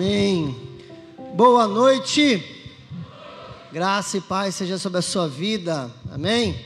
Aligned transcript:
Amém. 0.00 0.56
Boa 1.34 1.68
noite. 1.68 2.42
Graça 3.70 4.16
e 4.16 4.20
paz 4.22 4.54
seja 4.54 4.78
sobre 4.78 4.98
a 4.98 5.02
sua 5.02 5.28
vida. 5.28 5.94
Amém. 6.10 6.58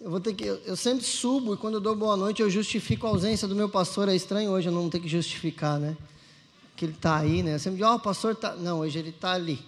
Eu 0.00 0.10
vou 0.10 0.18
ter 0.18 0.34
que 0.34 0.44
eu 0.44 0.76
sempre 0.76 1.04
subo 1.04 1.54
e 1.54 1.56
quando 1.56 1.74
eu 1.74 1.80
dou 1.80 1.94
boa 1.94 2.16
noite 2.16 2.42
eu 2.42 2.50
justifico 2.50 3.06
a 3.06 3.10
ausência 3.10 3.46
do 3.46 3.54
meu 3.54 3.68
pastor. 3.68 4.08
É 4.08 4.16
estranho 4.16 4.50
hoje 4.50 4.70
eu 4.70 4.72
não 4.72 4.90
ter 4.90 4.98
que 4.98 5.06
justificar, 5.06 5.78
né? 5.78 5.96
Que 6.74 6.84
ele 6.84 6.94
está 6.94 7.18
aí, 7.18 7.44
né? 7.44 7.54
Eu 7.54 7.60
sempre 7.60 7.76
digo, 7.76 7.88
ó, 7.88 7.92
oh, 7.92 7.96
o 7.96 8.00
pastor 8.00 8.34
tá, 8.34 8.56
não, 8.56 8.80
hoje 8.80 8.98
ele 8.98 9.10
está 9.10 9.30
ali. 9.30 9.64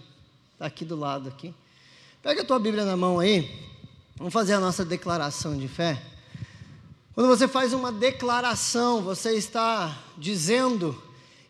Está 0.55 0.67
aqui 0.67 0.85
do 0.85 0.97
lado 0.97 1.29
aqui. 1.29 1.55
Pega 2.21 2.43
a 2.43 2.45
tua 2.45 2.59
Bíblia 2.59 2.85
na 2.85 2.97
mão 2.97 3.21
aí. 3.21 3.49
Vamos 4.17 4.33
fazer 4.33 4.55
a 4.55 4.61
nossa 4.61 4.85
declaração 4.85 5.57
de 5.57 5.69
fé. 5.69 6.03
Quando 7.15 7.29
você 7.29 7.47
faz 7.47 7.73
uma 7.73 7.93
declaração, 7.93 9.01
você 9.01 9.37
está 9.37 9.97
dizendo 10.19 11.01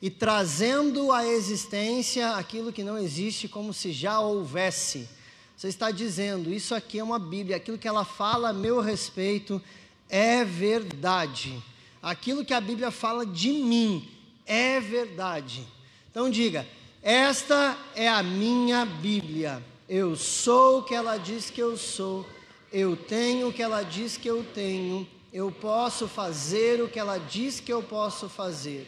e 0.05 0.11
trazendo 0.11 1.11
à 1.11 1.27
existência 1.27 2.33
aquilo 2.33 2.71
que 2.71 2.85
não 2.85 2.99
existe 2.99 3.49
como 3.49 3.73
se 3.73 3.91
já 3.91 4.21
houvesse. 4.21 5.09
Você 5.57 5.69
está 5.69 5.91
dizendo, 5.91 6.53
isso 6.53 6.75
aqui 6.75 6.99
é 6.99 7.03
uma 7.03 7.19
Bíblia, 7.19 7.57
aquilo 7.57 7.79
que 7.79 7.89
ela 7.89 8.05
fala 8.05 8.51
a 8.51 8.53
meu 8.53 8.83
respeito 8.83 9.63
é 10.11 10.45
verdade. 10.45 11.59
Aquilo 12.03 12.45
que 12.45 12.53
a 12.53 12.61
Bíblia 12.61 12.91
fala 12.91 13.25
de 13.25 13.51
mim 13.51 14.07
é 14.45 14.79
verdade. 14.79 15.67
Então 16.11 16.29
diga: 16.29 16.69
esta 17.03 17.75
é 17.97 18.07
a 18.07 18.23
minha 18.23 18.85
Bíblia. 18.85 19.65
Eu 19.89 20.17
sou 20.17 20.81
o 20.81 20.83
que 20.83 20.95
ela 20.95 21.17
diz 21.17 21.49
que 21.49 21.63
eu 21.63 21.79
sou. 21.79 22.27
Eu 22.71 22.95
tenho 22.95 23.49
o 23.49 23.53
que 23.55 23.63
ela 23.63 23.83
diz 23.83 24.19
que 24.19 24.29
eu 24.29 24.45
tenho. 24.53 25.09
Eu 25.33 25.51
posso 25.51 26.07
fazer 26.07 26.83
o 26.83 26.91
que 26.91 26.99
ela 26.99 27.17
diz 27.17 27.59
que 27.59 27.73
eu 27.73 27.83
posso 27.83 28.29
fazer. 28.29 28.87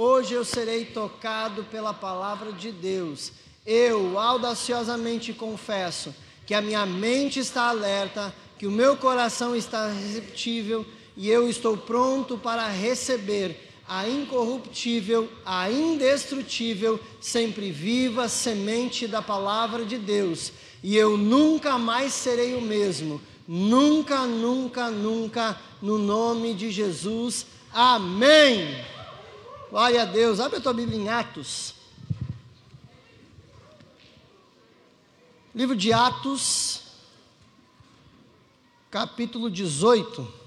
Hoje 0.00 0.32
eu 0.32 0.44
serei 0.44 0.84
tocado 0.84 1.64
pela 1.64 1.92
palavra 1.92 2.52
de 2.52 2.70
Deus. 2.70 3.32
Eu 3.66 4.16
audaciosamente 4.16 5.32
confesso 5.32 6.14
que 6.46 6.54
a 6.54 6.62
minha 6.62 6.86
mente 6.86 7.40
está 7.40 7.62
alerta, 7.70 8.32
que 8.56 8.64
o 8.64 8.70
meu 8.70 8.96
coração 8.96 9.56
está 9.56 9.88
receptível 9.88 10.86
e 11.16 11.28
eu 11.28 11.50
estou 11.50 11.76
pronto 11.76 12.38
para 12.38 12.68
receber 12.68 13.72
a 13.88 14.08
incorruptível, 14.08 15.28
a 15.44 15.68
indestrutível, 15.68 17.00
sempre 17.20 17.72
viva 17.72 18.28
semente 18.28 19.04
da 19.04 19.20
palavra 19.20 19.84
de 19.84 19.98
Deus. 19.98 20.52
E 20.80 20.96
eu 20.96 21.16
nunca 21.16 21.76
mais 21.76 22.12
serei 22.12 22.54
o 22.54 22.60
mesmo. 22.60 23.20
Nunca, 23.48 24.26
nunca, 24.28 24.92
nunca, 24.92 25.60
no 25.82 25.98
nome 25.98 26.54
de 26.54 26.70
Jesus. 26.70 27.46
Amém. 27.72 28.97
Glória 29.70 30.02
a 30.02 30.04
Deus. 30.06 30.40
Abre 30.40 30.58
a 30.58 30.60
tua 30.62 30.72
Bíblia 30.72 30.98
em 30.98 31.08
Atos. 31.10 31.74
Livro 35.54 35.76
de 35.76 35.92
Atos, 35.92 36.84
capítulo 38.90 39.50
18. 39.50 40.38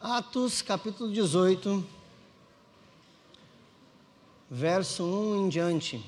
Atos 0.00 0.60
capítulo 0.60 1.12
18 1.12 2.01
verso 4.54 5.02
1 5.02 5.46
em 5.46 5.48
diante. 5.48 6.04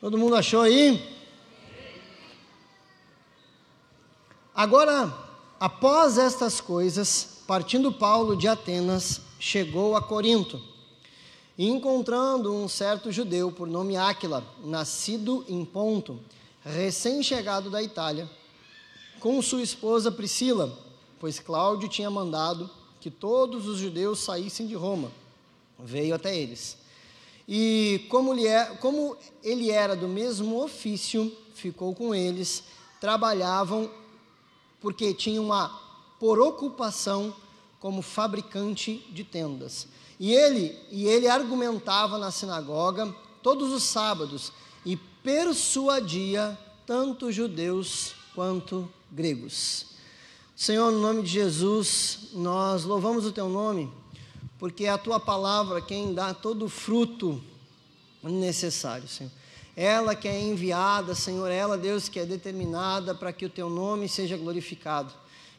Todo 0.00 0.18
mundo 0.18 0.34
achou 0.34 0.62
aí? 0.62 1.00
Agora, 4.52 5.16
após 5.60 6.18
estas 6.18 6.60
coisas, 6.60 7.44
partindo 7.46 7.92
Paulo 7.92 8.36
de 8.36 8.48
Atenas, 8.48 9.20
chegou 9.38 9.94
a 9.94 10.02
Corinto. 10.02 10.60
E 11.56 11.68
encontrando 11.68 12.52
um 12.52 12.66
certo 12.66 13.12
judeu 13.12 13.52
por 13.52 13.68
nome 13.68 13.96
Áquila, 13.96 14.44
nascido 14.64 15.44
em 15.48 15.64
Ponto, 15.64 16.18
recém-chegado 16.64 17.70
da 17.70 17.80
Itália, 17.80 18.28
com 19.20 19.40
sua 19.40 19.62
esposa 19.62 20.10
Priscila, 20.10 20.89
pois 21.20 21.38
Cláudio 21.38 21.88
tinha 21.88 22.10
mandado 22.10 22.68
que 22.98 23.10
todos 23.10 23.68
os 23.68 23.78
judeus 23.78 24.20
saíssem 24.20 24.66
de 24.66 24.74
Roma. 24.74 25.12
Veio 25.78 26.14
até 26.14 26.36
eles. 26.36 26.78
E 27.46 28.06
como 28.08 28.32
ele, 28.32 28.46
é, 28.46 28.64
como 28.76 29.16
ele 29.42 29.70
era 29.70 29.94
do 29.94 30.08
mesmo 30.08 30.62
ofício, 30.62 31.36
ficou 31.54 31.94
com 31.94 32.14
eles, 32.14 32.64
trabalhavam, 33.00 33.90
porque 34.80 35.12
tinha 35.12 35.40
uma 35.40 35.68
por 36.18 36.40
ocupação 36.40 37.34
como 37.78 38.02
fabricante 38.02 39.06
de 39.10 39.24
tendas. 39.24 39.88
E 40.18 40.32
ele, 40.32 40.78
e 40.90 41.06
ele 41.06 41.28
argumentava 41.28 42.18
na 42.18 42.30
sinagoga 42.30 43.14
todos 43.42 43.72
os 43.72 43.82
sábados 43.82 44.52
e 44.84 44.96
persuadia 44.96 46.58
tanto 46.86 47.32
judeus 47.32 48.14
quanto 48.34 48.88
gregos. 49.10 49.89
Senhor, 50.60 50.92
no 50.92 51.00
nome 51.00 51.22
de 51.22 51.30
Jesus, 51.30 52.18
nós 52.34 52.84
louvamos 52.84 53.24
o 53.24 53.32
teu 53.32 53.48
nome, 53.48 53.90
porque 54.58 54.84
é 54.84 54.90
a 54.90 54.98
tua 54.98 55.18
palavra 55.18 55.80
quem 55.80 56.12
dá 56.12 56.34
todo 56.34 56.66
o 56.66 56.68
fruto 56.68 57.42
necessário, 58.22 59.08
Senhor. 59.08 59.32
Ela 59.74 60.14
que 60.14 60.28
é 60.28 60.38
enviada, 60.38 61.14
Senhor, 61.14 61.50
ela, 61.50 61.78
Deus, 61.78 62.10
que 62.10 62.20
é 62.20 62.26
determinada 62.26 63.14
para 63.14 63.32
que 63.32 63.46
o 63.46 63.48
teu 63.48 63.70
nome 63.70 64.06
seja 64.06 64.36
glorificado. 64.36 65.10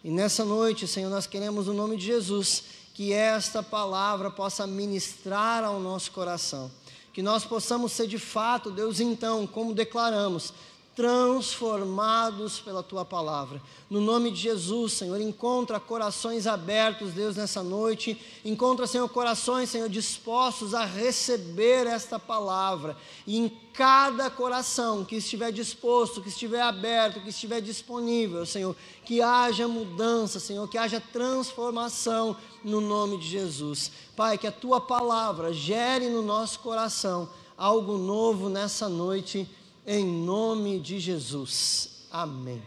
E 0.04 0.12
nessa 0.12 0.46
noite, 0.46 0.88
Senhor, 0.88 1.10
nós 1.10 1.26
queremos, 1.26 1.66
no 1.66 1.74
nome 1.74 1.98
de 1.98 2.06
Jesus, 2.06 2.66
que 2.94 3.12
esta 3.12 3.64
palavra 3.64 4.30
possa 4.30 4.68
ministrar 4.68 5.64
ao 5.64 5.80
nosso 5.80 6.12
coração. 6.12 6.70
Que 7.12 7.24
nós 7.24 7.44
possamos 7.44 7.92
ser 7.92 8.06
de 8.06 8.20
fato, 8.20 8.70
Deus, 8.70 9.00
então, 9.00 9.48
como 9.48 9.74
declaramos, 9.74 10.54
transformados 10.96 12.60
pela 12.60 12.84
tua 12.84 13.06
palavra. 13.06 13.62
No 13.90 14.02
nome 14.02 14.30
de 14.30 14.42
Jesus, 14.42 14.94
Senhor, 14.94 15.22
encontra 15.22 15.80
corações 15.80 16.46
abertos, 16.46 17.14
Deus, 17.14 17.38
nessa 17.38 17.64
noite. 17.64 18.20
Encontra, 18.44 18.86
Senhor, 18.86 19.08
corações, 19.08 19.70
Senhor, 19.70 19.88
dispostos 19.88 20.74
a 20.74 20.84
receber 20.84 21.88
esta 21.88 22.20
palavra. 22.20 22.98
E 23.26 23.38
em 23.38 23.50
cada 23.74 24.30
coração 24.30 25.06
que 25.06 25.16
estiver 25.16 25.52
disposto, 25.52 26.22
que 26.22 26.28
estiver 26.28 26.62
aberto, 26.62 27.22
que 27.22 27.30
estiver 27.30 27.62
disponível, 27.62 28.46
Senhor, 28.46 28.76
que 29.06 29.22
haja 29.22 29.68
mudança, 29.68 30.40
Senhor, 30.42 30.68
que 30.68 30.78
haja 30.78 31.02
transformação 31.14 32.36
no 32.64 32.82
nome 32.82 33.18
de 33.18 33.28
Jesus. 33.28 33.92
Pai, 34.16 34.38
que 34.38 34.48
a 34.48 34.52
tua 34.52 34.82
palavra 34.82 35.54
gere 35.54 36.10
no 36.10 36.22
nosso 36.22 36.60
coração 36.60 37.30
algo 37.58 37.98
novo 37.98 38.50
nessa 38.50 38.90
noite 38.90 39.48
em 39.86 40.06
nome 40.06 40.80
de 40.80 41.00
Jesus. 41.00 42.06
Amém. 42.12 42.62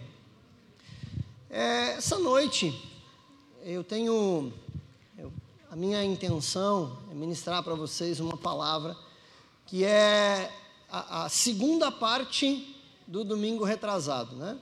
É, 1.48 1.92
essa 1.92 2.19
noite, 2.19 2.75
eu 3.62 3.84
tenho. 3.84 4.52
Eu, 5.16 5.32
a 5.70 5.76
minha 5.76 6.02
intenção 6.04 6.98
é 7.10 7.14
ministrar 7.14 7.62
para 7.62 7.75
vocês 7.75 8.19
uma 8.19 8.36
palavra 8.36 8.97
que 9.66 9.84
é 9.84 10.52
a, 10.91 11.25
a, 11.25 11.28
segunda 11.28 11.91
parte 11.91 12.76
do 13.06 13.25
domingo 13.25 13.64
retrasado, 13.64 14.34
né? 14.36 14.58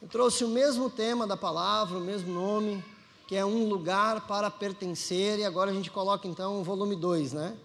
Eu 0.00 0.08
trouxe 0.08 0.44
o 0.44 0.48
mesmo 0.48 0.90
tema 0.90 1.26
da 1.26 1.36
palavra, 1.36 1.98
o 1.98 2.00
mesmo 2.00 2.32
nome, 2.32 2.84
que 3.26 3.36
é 3.36 3.44
um 3.44 3.68
lugar 3.68 4.26
para 4.26 4.50
pertencer, 4.50 5.38
e 5.38 5.44
agora 5.44 5.70
a 5.70 5.74
gente 5.74 5.90
coloca 5.90 6.26
então 6.26 6.60
o 6.60 6.64
volume 6.64 6.96
2, 6.96 7.32
né? 7.32 7.56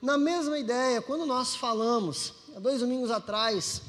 Na 0.00 0.18
mesma 0.18 0.58
ideia, 0.58 1.00
quando 1.00 1.24
nós 1.24 1.56
falamos 1.56 2.34
há 2.56 2.58
dois 2.58 2.80
domingos 2.80 3.10
atrás, 3.10 3.82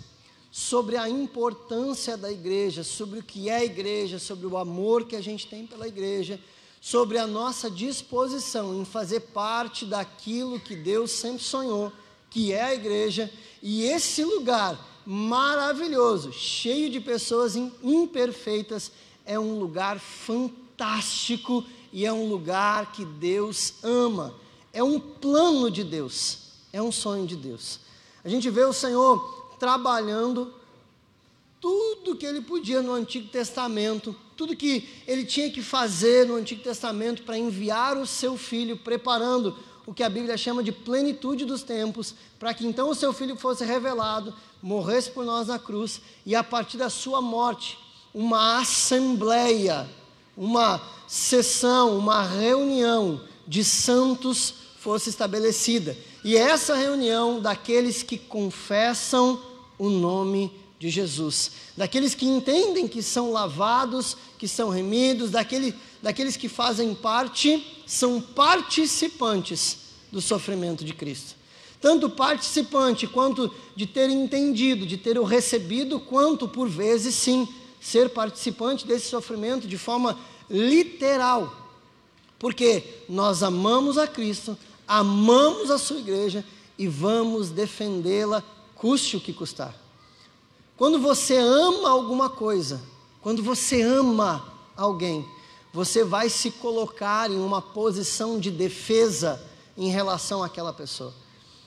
sobre 0.51 0.97
a 0.97 1.07
importância 1.07 2.17
da 2.17 2.29
igreja, 2.29 2.83
sobre 2.83 3.19
o 3.19 3.23
que 3.23 3.47
é 3.47 3.55
a 3.55 3.63
igreja, 3.63 4.19
sobre 4.19 4.45
o 4.45 4.57
amor 4.57 5.05
que 5.05 5.15
a 5.15 5.21
gente 5.21 5.47
tem 5.47 5.65
pela 5.65 5.87
igreja, 5.87 6.37
sobre 6.81 7.17
a 7.17 7.25
nossa 7.25 7.71
disposição 7.71 8.81
em 8.81 8.83
fazer 8.83 9.21
parte 9.21 9.85
daquilo 9.85 10.59
que 10.59 10.75
Deus 10.75 11.11
sempre 11.11 11.43
sonhou, 11.43 11.93
que 12.29 12.51
é 12.51 12.61
a 12.61 12.73
igreja, 12.73 13.31
e 13.63 13.83
esse 13.83 14.25
lugar 14.25 14.77
maravilhoso, 15.05 16.33
cheio 16.33 16.89
de 16.89 16.99
pessoas 16.99 17.55
imperfeitas, 17.55 18.91
é 19.25 19.39
um 19.39 19.57
lugar 19.57 19.97
fantástico 19.97 21.63
e 21.93 22.05
é 22.05 22.11
um 22.11 22.27
lugar 22.27 22.91
que 22.91 23.05
Deus 23.05 23.75
ama. 23.81 24.35
É 24.73 24.83
um 24.83 24.99
plano 24.99 25.71
de 25.71 25.85
Deus, 25.85 26.39
é 26.73 26.81
um 26.81 26.91
sonho 26.91 27.25
de 27.25 27.37
Deus. 27.37 27.86
A 28.27 28.29
gente 28.29 28.49
vê 28.49 28.65
o 28.65 28.73
Senhor 28.73 29.55
trabalhando 29.57 30.53
tudo 31.61 32.15
que 32.15 32.25
ele 32.25 32.41
podia 32.41 32.83
no 32.83 32.91
Antigo 32.91 33.29
Testamento 33.29 34.13
tudo 34.37 34.55
que 34.55 34.87
ele 35.07 35.25
tinha 35.25 35.49
que 35.49 35.63
fazer 35.63 36.27
no 36.27 36.35
Antigo 36.35 36.61
Testamento 36.61 37.23
para 37.23 37.37
enviar 37.37 37.97
o 37.97 38.05
seu 38.05 38.37
filho, 38.37 38.77
preparando 38.77 39.57
o 39.85 39.93
que 39.93 40.03
a 40.03 40.09
Bíblia 40.09 40.37
chama 40.37 40.61
de 40.61 40.71
plenitude 40.71 41.43
dos 41.43 41.63
tempos, 41.63 42.13
para 42.37 42.53
que 42.53 42.65
então 42.65 42.89
o 42.89 42.95
seu 42.95 43.11
filho 43.11 43.35
fosse 43.35 43.65
revelado, 43.65 44.33
morresse 44.61 45.09
por 45.09 45.25
nós 45.25 45.47
na 45.47 45.57
cruz 45.57 45.99
e 46.23 46.35
a 46.35 46.43
partir 46.43 46.77
da 46.77 46.89
sua 46.89 47.19
morte, 47.19 47.79
uma 48.13 48.59
assembleia, 48.59 49.89
uma 50.35 50.79
sessão, 51.07 51.97
uma 51.97 52.21
reunião 52.21 53.19
de 53.47 53.63
santos 53.63 54.53
fosse 54.79 55.09
estabelecida. 55.09 55.97
E 56.27 56.35
essa 56.35 56.75
reunião 56.75 57.39
daqueles 57.39 58.03
que 58.03 58.17
confessam 58.17 59.41
o 59.79 59.89
nome 59.89 60.51
de 60.77 60.89
Jesus, 60.89 61.51
daqueles 61.77 62.13
que 62.13 62.25
entendem 62.25 62.85
que 62.85 63.01
são 63.01 63.31
lavados, 63.31 64.17
que 64.37 64.45
são 64.45 64.69
remidos, 64.69 65.31
daquele, 65.31 65.73
daqueles 66.03 66.35
que 66.35 66.49
fazem 66.49 66.93
parte, 66.93 67.81
são 67.85 68.19
participantes 68.19 69.77
do 70.11 70.19
sofrimento 70.19 70.83
de 70.83 70.93
Cristo. 70.93 71.33
Tanto 71.79 72.09
participante 72.09 73.07
quanto 73.07 73.49
de 73.73 73.85
ter 73.85 74.09
entendido, 74.09 74.85
de 74.85 74.97
ter 74.97 75.17
o 75.17 75.23
recebido, 75.23 75.97
quanto 75.97 76.45
por 76.45 76.67
vezes 76.67 77.15
sim 77.15 77.47
ser 77.79 78.09
participante 78.09 78.85
desse 78.85 79.07
sofrimento 79.07 79.65
de 79.65 79.77
forma 79.77 80.19
literal. 80.49 81.55
Porque 82.37 82.83
nós 83.07 83.41
amamos 83.41 83.97
a 83.97 84.05
Cristo, 84.05 84.57
amamos 84.87 85.69
a 85.69 85.77
sua 85.77 85.97
igreja 85.97 86.45
e 86.77 86.87
vamos 86.87 87.49
defendê-la, 87.49 88.43
custe 88.75 89.17
o 89.17 89.19
que 89.19 89.33
custar. 89.33 89.75
Quando 90.77 90.99
você 90.99 91.37
ama 91.37 91.89
alguma 91.89 92.29
coisa, 92.29 92.81
quando 93.21 93.41
você 93.41 93.81
ama 93.81 94.45
alguém, 94.75 95.25
você 95.73 96.03
vai 96.03 96.29
se 96.29 96.51
colocar 96.51 97.29
em 97.29 97.39
uma 97.39 97.61
posição 97.61 98.39
de 98.39 98.51
defesa 98.51 99.41
em 99.75 99.89
relação 99.89 100.43
àquela 100.43 100.71
pessoa. 100.71 101.13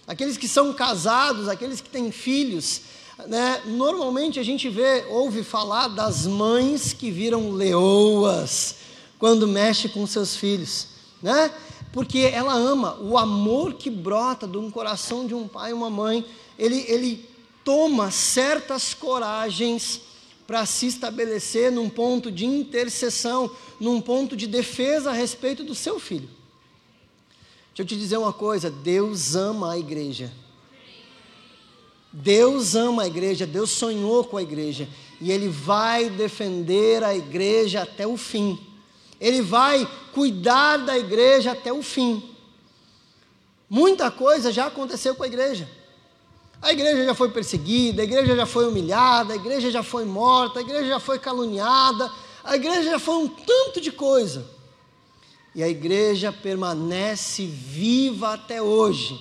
Aqueles 0.07 0.37
que 0.37 0.49
são 0.49 0.73
casados, 0.73 1.49
aqueles 1.49 1.81
que 1.81 1.91
têm 1.91 2.11
filhos, 2.11 2.83
né, 3.27 3.63
normalmente 3.67 4.41
a 4.41 4.43
gente 4.43 4.69
vê, 4.69 5.05
ouve 5.09 5.45
falar 5.45 5.89
das 5.89 6.27
mães 6.27 6.93
que 6.93 7.11
viram 7.11 7.53
leoas 7.53 8.77
quando 9.19 9.47
mexe 9.47 9.89
com 9.89 10.07
seus 10.07 10.35
filhos, 10.35 10.89
né? 11.23 11.53
Porque 11.93 12.19
ela 12.19 12.55
ama, 12.55 12.97
o 13.01 13.19
amor 13.19 13.75
que 13.75 13.91
brota 13.91 14.47
de 14.47 14.57
um 14.57 14.71
coração 14.71 15.27
de 15.27 15.35
um 15.35 15.49
pai 15.49 15.71
e 15.71 15.75
uma 15.75 15.91
mãe, 15.91 16.25
ele, 16.59 16.85
ele 16.87 17.29
toma 17.65 18.11
certas 18.11 18.95
coragens 18.95 20.01
para 20.47 20.67
se 20.67 20.87
estabelecer 20.87 21.71
num 21.71 21.89
ponto 21.89 22.31
de 22.31 22.45
intercessão, 22.45 23.51
num 23.79 24.01
ponto 24.01 24.37
de 24.37 24.47
defesa 24.47 25.11
a 25.11 25.13
respeito 25.13 25.65
do 25.65 25.75
seu 25.75 25.99
filho. 25.99 26.29
Deixa 27.69 27.83
eu 27.83 27.87
te 27.87 27.97
dizer 27.97 28.17
uma 28.17 28.33
coisa: 28.33 28.71
Deus 28.71 29.35
ama 29.35 29.73
a 29.73 29.79
igreja. 29.79 30.33
Deus 32.13 32.75
ama 32.75 33.03
a 33.03 33.07
igreja, 33.07 33.47
Deus 33.47 33.71
sonhou 33.71 34.25
com 34.25 34.37
a 34.37 34.43
igreja 34.43 34.89
e 35.21 35.31
Ele 35.31 35.49
vai 35.49 36.11
defender 36.11 37.05
a 37.05 37.15
igreja 37.15 37.83
até 37.83 38.05
o 38.07 38.17
fim. 38.17 38.59
Ele 39.21 39.43
vai 39.43 39.87
cuidar 40.13 40.79
da 40.79 40.99
igreja 40.99 41.53
até 41.53 41.73
o 41.73 41.83
fim. 41.83 42.35
Muita 43.69 44.11
coisa 44.11 44.51
já 44.51 44.67
aconteceu 44.67 45.15
com 45.15 45.23
a 45.23 45.27
igreja. 45.27 45.69
A 46.63 46.73
igreja 46.73 47.05
já 47.05 47.15
foi 47.15 47.31
perseguida, 47.31 48.03
a 48.03 48.05
igreja 48.05 48.37
já 48.37 48.45
foi 48.45 48.67
humilhada, 48.67 49.33
a 49.33 49.37
igreja 49.37 49.71
já 49.71 49.83
foi 49.83 50.05
morta, 50.05 50.59
a 50.59 50.63
igreja 50.63 50.89
já 50.89 51.01
foi 51.01 51.19
caluniada, 51.19 52.11
a 52.45 52.57
igreja 52.57 52.91
já 52.91 52.99
foi 52.99 53.15
um 53.17 53.29
tanto 53.29 53.81
de 53.81 53.91
coisa. 53.91 54.45
E 55.55 55.63
a 55.63 55.69
igreja 55.69 56.33
permanece 56.33 57.47
viva 57.47 58.35
até 58.35 58.61
hoje, 58.61 59.19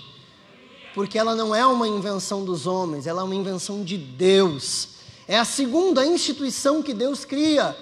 porque 0.93 1.17
ela 1.17 1.33
não 1.33 1.55
é 1.55 1.65
uma 1.65 1.87
invenção 1.87 2.43
dos 2.43 2.67
homens, 2.67 3.07
ela 3.07 3.21
é 3.21 3.23
uma 3.23 3.35
invenção 3.35 3.83
de 3.83 3.97
Deus. 3.97 4.89
É 5.27 5.37
a 5.37 5.45
segunda 5.45 6.05
instituição 6.05 6.83
que 6.83 6.93
Deus 6.93 7.23
cria, 7.23 7.75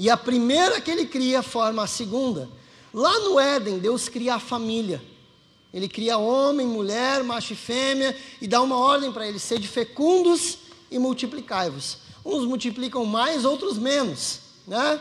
e 0.00 0.08
a 0.08 0.16
primeira 0.16 0.80
que 0.80 0.90
ele 0.90 1.04
cria 1.04 1.42
forma 1.42 1.82
a 1.82 1.86
segunda. 1.86 2.48
Lá 2.92 3.18
no 3.18 3.38
Éden, 3.38 3.78
Deus 3.78 4.08
cria 4.08 4.36
a 4.36 4.40
família. 4.40 4.98
Ele 5.74 5.86
cria 5.90 6.16
homem, 6.16 6.66
mulher, 6.66 7.22
macho 7.22 7.52
e 7.52 7.56
fêmea 7.56 8.16
e 8.40 8.48
dá 8.48 8.62
uma 8.62 8.78
ordem 8.78 9.12
para 9.12 9.28
eles: 9.28 9.42
sede 9.42 9.68
fecundos 9.68 10.56
e 10.90 10.98
multiplicai-vos. 10.98 11.98
Uns 12.24 12.46
multiplicam 12.46 13.04
mais, 13.04 13.44
outros 13.44 13.76
menos, 13.76 14.40
né? 14.66 14.98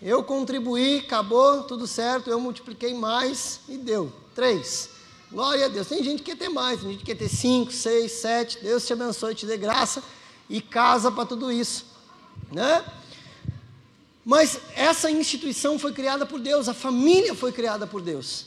Eu 0.00 0.22
contribuí, 0.22 0.98
acabou, 0.98 1.64
tudo 1.64 1.84
certo, 1.88 2.30
eu 2.30 2.38
multipliquei 2.38 2.94
mais 2.94 3.62
e 3.68 3.76
deu. 3.76 4.12
Três. 4.36 4.90
Glória 5.32 5.64
a 5.64 5.68
Deus. 5.68 5.88
Tem 5.88 6.00
gente 6.00 6.22
que 6.22 6.30
quer 6.30 6.38
ter 6.38 6.48
mais, 6.48 6.78
tem 6.80 6.90
gente 6.90 7.00
que 7.00 7.06
quer 7.06 7.18
ter 7.18 7.28
cinco, 7.28 7.72
seis, 7.72 8.12
sete. 8.12 8.60
Deus 8.62 8.86
te 8.86 8.92
abençoe, 8.92 9.34
te 9.34 9.46
dê 9.46 9.56
graça 9.56 10.00
e 10.48 10.60
casa 10.60 11.10
para 11.10 11.26
tudo 11.26 11.50
isso, 11.50 11.86
né? 12.52 12.84
Mas 14.28 14.60
essa 14.76 15.10
instituição 15.10 15.78
foi 15.78 15.90
criada 15.90 16.26
por 16.26 16.38
Deus, 16.38 16.68
a 16.68 16.74
família 16.74 17.34
foi 17.34 17.50
criada 17.50 17.86
por 17.86 18.02
Deus. 18.02 18.44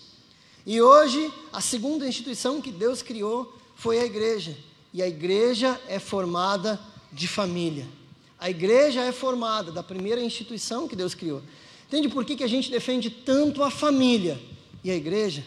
E 0.63 0.79
hoje, 0.79 1.33
a 1.51 1.59
segunda 1.59 2.07
instituição 2.07 2.61
que 2.61 2.71
Deus 2.71 3.01
criou 3.01 3.51
foi 3.75 3.97
a 3.97 4.05
igreja. 4.05 4.55
E 4.93 5.01
a 5.01 5.07
igreja 5.07 5.81
é 5.87 5.97
formada 5.97 6.79
de 7.11 7.27
família. 7.27 7.87
A 8.37 8.47
igreja 8.47 9.01
é 9.01 9.11
formada 9.11 9.71
da 9.71 9.81
primeira 9.81 10.21
instituição 10.21 10.87
que 10.87 10.95
Deus 10.95 11.15
criou. 11.15 11.41
Entende 11.87 12.09
por 12.09 12.25
que, 12.25 12.35
que 12.35 12.43
a 12.43 12.47
gente 12.47 12.69
defende 12.69 13.09
tanto 13.09 13.63
a 13.63 13.71
família 13.71 14.39
e 14.83 14.91
a 14.91 14.95
igreja? 14.95 15.43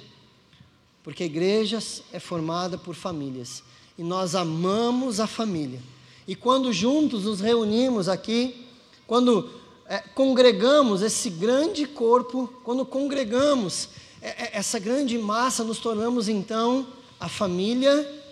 Porque 1.05 1.23
a 1.23 1.27
igreja 1.27 1.79
é 2.13 2.19
formada 2.19 2.77
por 2.77 2.97
famílias. 2.97 3.63
E 3.97 4.03
nós 4.03 4.35
amamos 4.35 5.21
a 5.21 5.29
família. 5.29 5.81
E 6.27 6.35
quando 6.35 6.73
juntos 6.73 7.23
nos 7.23 7.39
reunimos 7.39 8.09
aqui, 8.09 8.67
quando 9.07 9.63
é, 9.87 9.99
congregamos 9.99 11.03
esse 11.03 11.29
grande 11.29 11.87
corpo, 11.87 12.49
quando 12.65 12.85
congregamos 12.87 13.89
é, 14.23 14.29
é, 14.29 14.51
essa 14.55 14.79
grande 14.79 15.19
massa, 15.19 15.63
nos 15.63 15.79
tornamos 15.79 16.29
então 16.29 16.87
a 17.21 17.29
família 17.29 18.23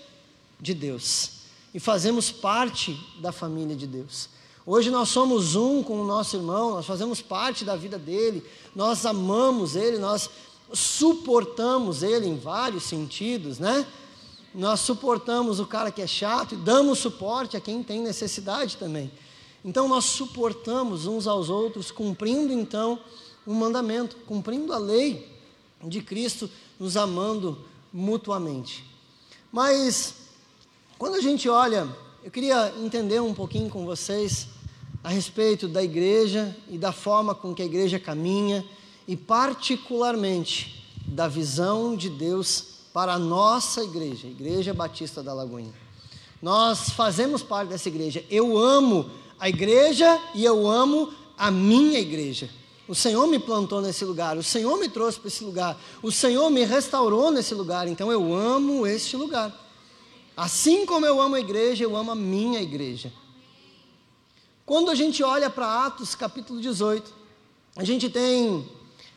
de 0.61 0.73
Deus 0.73 1.43
e 1.75 1.81
fazemos 1.81 2.31
parte 2.31 2.99
da 3.19 3.33
família 3.33 3.77
de 3.77 3.87
Deus. 3.87 4.29
Hoje 4.65 4.91
nós 4.91 5.09
somos 5.09 5.57
um 5.57 5.83
com 5.83 6.01
o 6.01 6.07
nosso 6.07 6.37
irmão, 6.37 6.71
nós 6.71 6.87
fazemos 6.87 7.21
parte 7.21 7.65
da 7.65 7.75
vida 7.75 7.99
dele, 7.99 8.45
nós 8.75 9.05
amamos 9.05 9.75
ele, 9.75 9.99
nós 9.99 10.31
suportamos 10.73 12.03
ele 12.03 12.27
em 12.27 12.39
vários 12.39 12.85
sentidos, 12.85 13.59
né? 13.59 13.87
Nós 14.55 14.81
suportamos 14.81 15.59
o 15.59 15.67
cara 15.67 15.91
que 15.91 16.03
é 16.03 16.07
chato 16.07 16.55
e 16.55 16.59
damos 16.59 16.99
suporte 16.99 17.57
a 17.57 17.61
quem 17.61 17.83
tem 17.83 18.01
necessidade 18.01 18.77
também. 18.77 19.11
Então 19.65 19.89
nós 19.89 20.05
suportamos 20.07 21.07
uns 21.07 21.27
aos 21.27 21.49
outros, 21.49 21.91
cumprindo 21.91 22.53
então 22.53 22.99
o 23.47 23.55
mandamento, 23.55 24.17
cumprindo 24.27 24.73
a 24.73 24.79
lei 24.79 25.29
de 25.83 26.01
Cristo 26.01 26.49
nos 26.79 26.97
amando 26.97 27.59
mutuamente. 27.93 28.85
Mas, 29.51 30.15
quando 30.99 31.17
a 31.17 31.21
gente 31.21 31.49
olha, 31.49 31.89
eu 32.25 32.31
queria 32.31 32.73
entender 32.83 33.21
um 33.21 33.35
pouquinho 33.35 33.69
com 33.69 33.85
vocês 33.85 34.49
a 35.03 35.09
respeito 35.09 35.67
da 35.67 35.83
igreja 35.83 36.57
e 36.69 36.79
da 36.79 36.93
forma 36.93 37.35
com 37.35 37.55
que 37.55 37.63
a 37.63 37.67
igreja 37.67 37.99
caminha, 37.99 38.65
e 39.07 39.17
particularmente 39.17 40.85
da 41.07 41.27
visão 41.27 41.97
de 41.97 42.09
Deus 42.09 42.65
para 42.93 43.15
a 43.15 43.19
nossa 43.19 43.83
igreja, 43.83 44.27
Igreja 44.27 44.73
Batista 44.73 45.23
da 45.23 45.33
Lagoinha. 45.33 45.75
Nós 46.41 46.91
fazemos 46.91 47.43
parte 47.43 47.71
dessa 47.71 47.89
igreja. 47.89 48.25
Eu 48.31 48.57
amo 48.59 49.11
a 49.43 49.49
igreja 49.49 50.23
e 50.37 50.45
eu 50.45 50.69
amo 50.69 51.13
a 51.37 51.51
minha 51.51 51.99
igreja. 51.99 52.49
O 52.87 52.95
Senhor 52.95 53.27
me 53.27 53.41
plantou 53.41 53.83
nesse 53.83 54.05
lugar, 54.05 54.39
o 54.39 54.43
Senhor 54.43 54.79
me 54.79 54.89
trouxe 54.89 55.19
para 55.19 55.27
esse 55.27 55.43
lugar, 55.43 55.77
o 56.01 56.13
Senhor 56.13 56.49
me 56.49 56.65
restaurou 56.65 57.29
nesse 57.33 57.53
lugar, 57.53 57.89
então 57.89 58.13
eu 58.13 58.33
amo 58.33 58.87
este 58.87 59.17
lugar. 59.17 59.53
Assim 60.37 60.87
como 60.87 61.05
eu 61.05 61.21
amo 61.21 61.35
a 61.35 61.41
igreja, 61.41 61.83
eu 61.83 61.97
amo 61.97 62.13
a 62.13 62.15
minha 62.15 62.63
igreja. 62.63 63.13
Quando 64.65 64.93
a 64.93 64.95
gente 64.95 65.25
olha 65.25 65.51
para 65.51 65.87
Atos 65.87 66.15
capítulo 66.15 66.61
18, 66.61 67.13
a 67.75 67.83
gente 67.83 68.09
tem, 68.09 68.65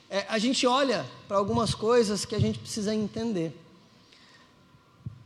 é, 0.09 0.25
a 0.27 0.39
gente 0.39 0.65
olha 0.65 1.05
para 1.27 1.37
algumas 1.37 1.75
coisas 1.75 2.25
que 2.25 2.33
a 2.33 2.39
gente 2.39 2.57
precisa 2.57 2.95
entender. 2.95 3.55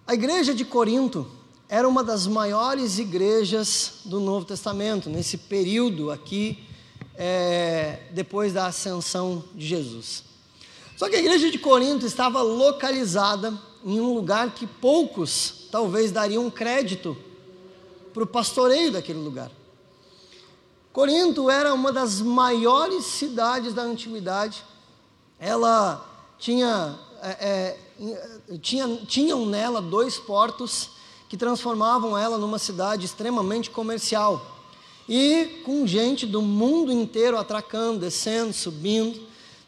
A 0.06 0.14
igreja 0.14 0.54
de 0.54 0.66
Corinto 0.66 1.39
era 1.72 1.88
uma 1.88 2.04
das 2.04 2.26
maiores 2.26 2.98
igrejas 2.98 4.00
do 4.04 4.20
Novo 4.20 4.44
Testamento, 4.44 5.08
nesse 5.08 5.38
período 5.38 6.10
aqui 6.10 6.66
é, 7.16 8.00
depois 8.10 8.52
da 8.52 8.66
ascensão 8.66 9.44
de 9.54 9.68
Jesus. 9.68 10.24
Só 10.98 11.08
que 11.08 11.16
a 11.16 11.20
igreja 11.20 11.52
de 11.52 11.60
Corinto 11.60 12.08
estava 12.08 12.42
localizada 12.42 13.54
em 13.86 14.00
um 14.00 14.16
lugar 14.16 14.56
que 14.56 14.66
poucos 14.66 15.68
talvez 15.72 16.12
dariam 16.12 16.50
crédito 16.50 17.16
para 18.16 18.24
o 18.24 18.28
pastoreio 18.28 18.92
daquele 18.92 19.20
lugar. 19.20 19.52
Corinto 20.92 21.52
era 21.52 21.72
uma 21.72 21.92
das 21.92 22.20
maiores 22.20 23.06
cidades 23.06 23.76
da 23.76 23.84
antiguidade. 23.84 24.66
Ela 25.40 26.04
tinha, 26.40 26.98
é, 27.22 27.78
é, 28.10 28.58
tinha 28.58 28.88
tinham 29.06 29.46
nela 29.46 29.80
dois 29.84 30.18
portos 30.18 30.98
que 31.30 31.38
transformavam 31.38 32.18
ela 32.18 32.40
numa 32.40 32.58
cidade 32.58 33.06
extremamente 33.06 33.70
comercial 33.70 34.58
e 35.08 35.62
com 35.64 35.86
gente 35.86 36.26
do 36.26 36.42
mundo 36.42 36.92
inteiro 36.92 37.38
atracando, 37.38 38.00
descendo, 38.00 38.52
subindo. 38.52 39.20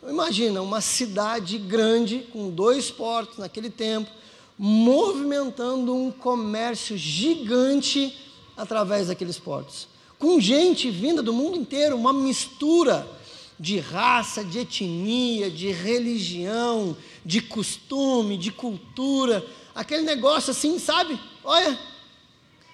Imagina 0.08 0.62
uma 0.62 0.82
cidade 0.82 1.60
grande 1.60 2.28
com 2.34 2.50
dois 2.50 2.90
portos 2.90 3.38
naquele 3.38 3.70
tempo, 3.70 4.10
movimentando 4.58 5.96
um 5.96 6.12
comércio 6.12 6.98
gigante 6.98 8.16
através 8.58 9.08
daqueles 9.08 9.38
portos. 9.38 9.88
Com 10.18 10.40
gente 10.40 10.90
vinda 10.90 11.22
do 11.22 11.34
mundo 11.34 11.58
inteiro, 11.58 11.96
uma 11.96 12.14
mistura 12.14 13.08
de 13.60 13.80
raça, 13.80 14.44
de 14.44 14.60
etnia, 14.60 15.50
de 15.50 15.72
religião, 15.72 16.98
de 17.24 17.42
costume, 17.42 18.38
de 18.38 18.52
cultura, 18.52 19.46
aquele 19.82 20.04
negócio 20.04 20.52
assim, 20.52 20.78
sabe? 20.78 21.20
Olha, 21.44 21.78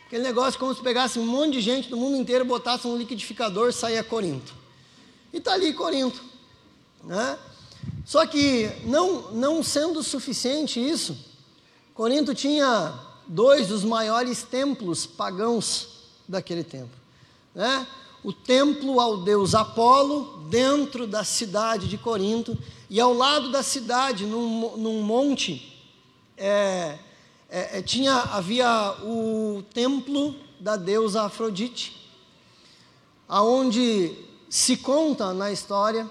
aquele 0.06 0.24
negócio 0.24 0.60
como 0.60 0.76
se 0.76 0.82
pegasse 0.82 1.18
um 1.18 1.26
monte 1.26 1.54
de 1.54 1.62
gente 1.62 1.90
do 1.90 1.98
mundo 1.98 2.18
inteiro, 2.18 2.44
botasse 2.46 2.86
um 2.86 2.98
liquidificador 2.98 3.70
e 3.70 3.74
saia 3.74 4.04
Corinto. 4.04 4.54
E 5.34 5.38
está 5.38 5.54
ali 5.54 5.74
Corinto. 5.74 6.22
Né? 7.04 7.40
Só 8.06 8.26
que, 8.26 8.70
não, 8.84 9.32
não 9.32 9.64
sendo 9.64 10.04
suficiente 10.04 10.80
isso, 10.80 11.18
Corinto 11.94 12.36
tinha 12.36 12.94
dois 13.26 13.68
dos 13.68 13.84
maiores 13.84 14.44
templos 14.44 15.06
pagãos 15.06 15.88
daquele 16.28 16.64
tempo. 16.64 16.96
Né? 17.56 17.88
O 18.22 18.34
templo 18.34 19.00
ao 19.00 19.18
deus 19.24 19.56
Apolo, 19.56 20.46
dentro 20.50 21.08
da 21.08 21.24
cidade 21.24 21.88
de 21.88 21.98
Corinto, 21.98 22.58
e 22.90 23.00
ao 23.00 23.14
lado 23.14 23.50
da 23.50 23.64
cidade, 23.64 24.26
num, 24.26 24.76
num 24.76 25.02
monte, 25.02 25.77
é, 26.38 26.98
é, 27.50 27.80
é 27.80 27.82
tinha, 27.82 28.14
havia 28.14 28.96
o 29.04 29.64
templo 29.74 30.36
da 30.60 30.76
deusa 30.76 31.24
Afrodite, 31.24 32.10
aonde 33.28 34.14
se 34.50 34.78
conta 34.78 35.34
na 35.34 35.52
história 35.52 36.10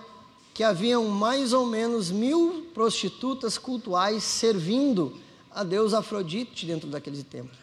que 0.52 0.62
haviam 0.62 1.04
mais 1.04 1.52
ou 1.52 1.66
menos 1.66 2.10
mil 2.10 2.66
prostitutas 2.72 3.58
cultuais 3.58 4.22
servindo 4.22 5.16
a 5.50 5.62
deusa 5.62 5.98
Afrodite 5.98 6.66
dentro 6.66 6.88
daquele 6.88 7.22
templo. 7.22 7.56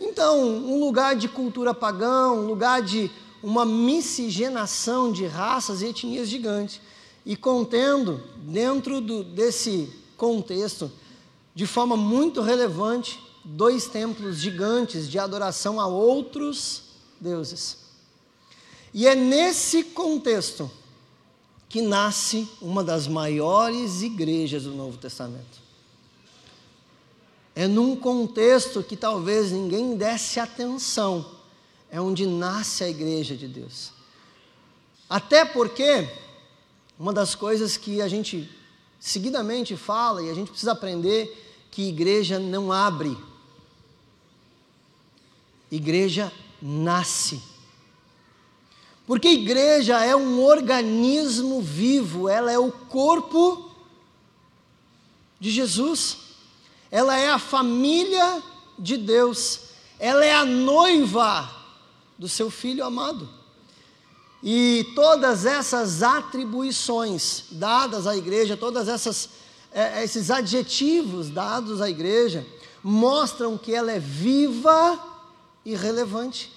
Então, 0.00 0.40
um 0.40 0.80
lugar 0.80 1.16
de 1.16 1.28
cultura 1.28 1.72
pagã, 1.72 2.30
um 2.30 2.46
lugar 2.46 2.82
de 2.82 3.10
uma 3.42 3.64
miscigenação 3.64 5.12
de 5.12 5.26
raças 5.26 5.82
e 5.82 5.86
etnias 5.86 6.28
gigantes, 6.28 6.80
e 7.24 7.36
contendo, 7.36 8.22
dentro 8.38 9.00
do, 9.00 9.24
desse 9.24 9.92
contexto, 10.16 10.90
de 11.54 11.66
forma 11.66 11.96
muito 11.96 12.40
relevante, 12.40 13.20
dois 13.44 13.86
templos 13.86 14.38
gigantes 14.38 15.08
de 15.08 15.18
adoração 15.18 15.80
a 15.80 15.86
outros 15.86 16.82
deuses. 17.20 17.78
E 18.92 19.06
é 19.06 19.14
nesse 19.14 19.84
contexto 19.84 20.70
que 21.68 21.82
nasce 21.82 22.48
uma 22.60 22.82
das 22.82 23.06
maiores 23.08 24.02
igrejas 24.02 24.64
do 24.64 24.72
Novo 24.72 24.96
Testamento 24.96 25.64
é 27.54 27.68
num 27.68 27.94
contexto 27.94 28.82
que 28.82 28.96
talvez 28.96 29.52
ninguém 29.52 29.96
desse 29.96 30.40
atenção, 30.40 31.24
é 31.90 32.00
onde 32.00 32.26
nasce 32.26 32.82
a 32.82 32.88
igreja 32.88 33.36
de 33.36 33.46
Deus. 33.46 33.92
Até 35.08 35.44
porque 35.44 36.08
uma 36.98 37.12
das 37.12 37.34
coisas 37.34 37.76
que 37.76 38.02
a 38.02 38.08
gente 38.08 38.50
seguidamente 38.98 39.76
fala 39.76 40.22
e 40.22 40.30
a 40.30 40.34
gente 40.34 40.50
precisa 40.50 40.72
aprender 40.72 41.43
que 41.74 41.82
igreja 41.82 42.38
não 42.38 42.72
abre. 42.72 43.16
Igreja 45.70 46.32
nasce. 46.62 47.42
Porque 49.06 49.28
igreja 49.28 50.02
é 50.02 50.16
um 50.16 50.42
organismo 50.42 51.60
vivo, 51.60 52.28
ela 52.28 52.50
é 52.50 52.58
o 52.58 52.72
corpo 52.72 53.70
de 55.38 55.50
Jesus 55.50 56.24
ela 56.94 57.18
é 57.18 57.28
a 57.28 57.40
família 57.40 58.40
de 58.78 58.96
Deus, 58.96 59.62
ela 59.98 60.24
é 60.24 60.32
a 60.32 60.44
noiva 60.44 61.50
do 62.16 62.28
seu 62.28 62.48
filho 62.48 62.84
amado. 62.84 63.28
E 64.40 64.92
todas 64.94 65.44
essas 65.44 66.04
atribuições 66.04 67.46
dadas 67.50 68.06
à 68.06 68.16
igreja, 68.16 68.56
todas 68.56 68.86
essas 68.86 69.28
é, 69.74 70.04
esses 70.04 70.30
adjetivos 70.30 71.28
dados 71.28 71.82
à 71.82 71.90
igreja 71.90 72.46
mostram 72.82 73.58
que 73.58 73.74
ela 73.74 73.90
é 73.90 73.98
viva 73.98 74.98
e 75.64 75.74
relevante. 75.74 76.52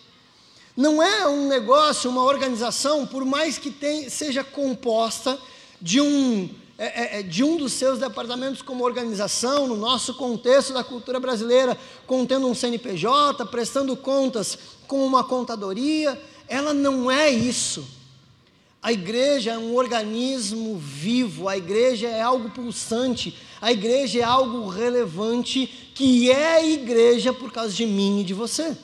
Não 0.75 1.01
é 1.01 1.27
um 1.27 1.47
negócio, 1.47 2.09
uma 2.09 2.23
organização, 2.23 3.07
por 3.07 3.25
mais 3.25 3.57
que 3.57 3.71
tem, 3.71 4.09
seja 4.09 4.43
composta 4.43 5.39
de 5.81 5.99
um 5.99 6.47
é, 6.79 6.85
é, 6.85 7.19
é, 7.19 7.23
de 7.23 7.43
um 7.43 7.57
dos 7.57 7.73
seus 7.73 7.97
departamentos 7.97 8.61
como 8.61 8.85
organização, 8.85 9.65
no 9.65 9.75
nosso 9.75 10.13
contexto 10.13 10.73
da 10.73 10.83
cultura 10.83 11.19
brasileira, 11.19 11.75
contendo 12.05 12.47
um 12.47 12.53
CNPJ, 12.53 13.47
prestando 13.47 13.97
contas 13.97 14.59
com 14.85 15.03
uma 15.03 15.23
contadoria, 15.23 16.21
ela 16.47 16.75
não 16.75 17.09
é 17.09 17.31
isso. 17.31 17.83
A 18.87 18.93
igreja 18.93 19.51
é 19.51 19.57
um 19.57 19.75
organismo 19.75 20.77
vivo, 20.77 21.49
a 21.49 21.57
igreja 21.57 22.07
é 22.07 22.21
algo 22.21 22.51
pulsante, 22.51 23.35
a 23.59 23.69
igreja 23.69 24.19
é 24.19 24.23
algo 24.23 24.69
relevante, 24.69 25.91
que 25.93 26.31
é 26.31 26.65
igreja 26.65 27.33
por 27.33 27.51
causa 27.51 27.73
de 27.73 27.85
mim 27.85 28.21
e 28.21 28.23
de 28.23 28.33
você. 28.33 28.77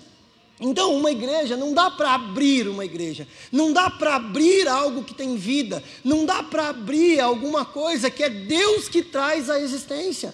Então, 0.59 0.93
uma 0.93 1.09
igreja 1.09 1.55
não 1.55 1.73
dá 1.73 1.89
para 1.89 2.15
abrir 2.15 2.67
uma 2.67 2.83
igreja, 2.83 3.25
não 3.49 3.71
dá 3.71 3.89
para 3.89 4.15
abrir 4.15 4.67
algo 4.67 5.05
que 5.05 5.13
tem 5.13 5.37
vida, 5.37 5.81
não 6.03 6.25
dá 6.25 6.43
para 6.43 6.67
abrir 6.67 7.21
alguma 7.21 7.63
coisa 7.63 8.11
que 8.11 8.23
é 8.23 8.29
Deus 8.29 8.89
que 8.89 9.03
traz 9.03 9.49
à 9.49 9.57
existência. 9.57 10.33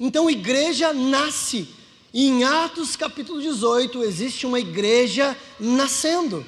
Então, 0.00 0.30
igreja 0.30 0.94
nasce. 0.94 1.68
E 2.10 2.26
em 2.26 2.42
Atos 2.42 2.96
capítulo 2.96 3.38
18 3.38 4.02
existe 4.02 4.46
uma 4.46 4.58
igreja 4.58 5.36
nascendo. 5.60 6.42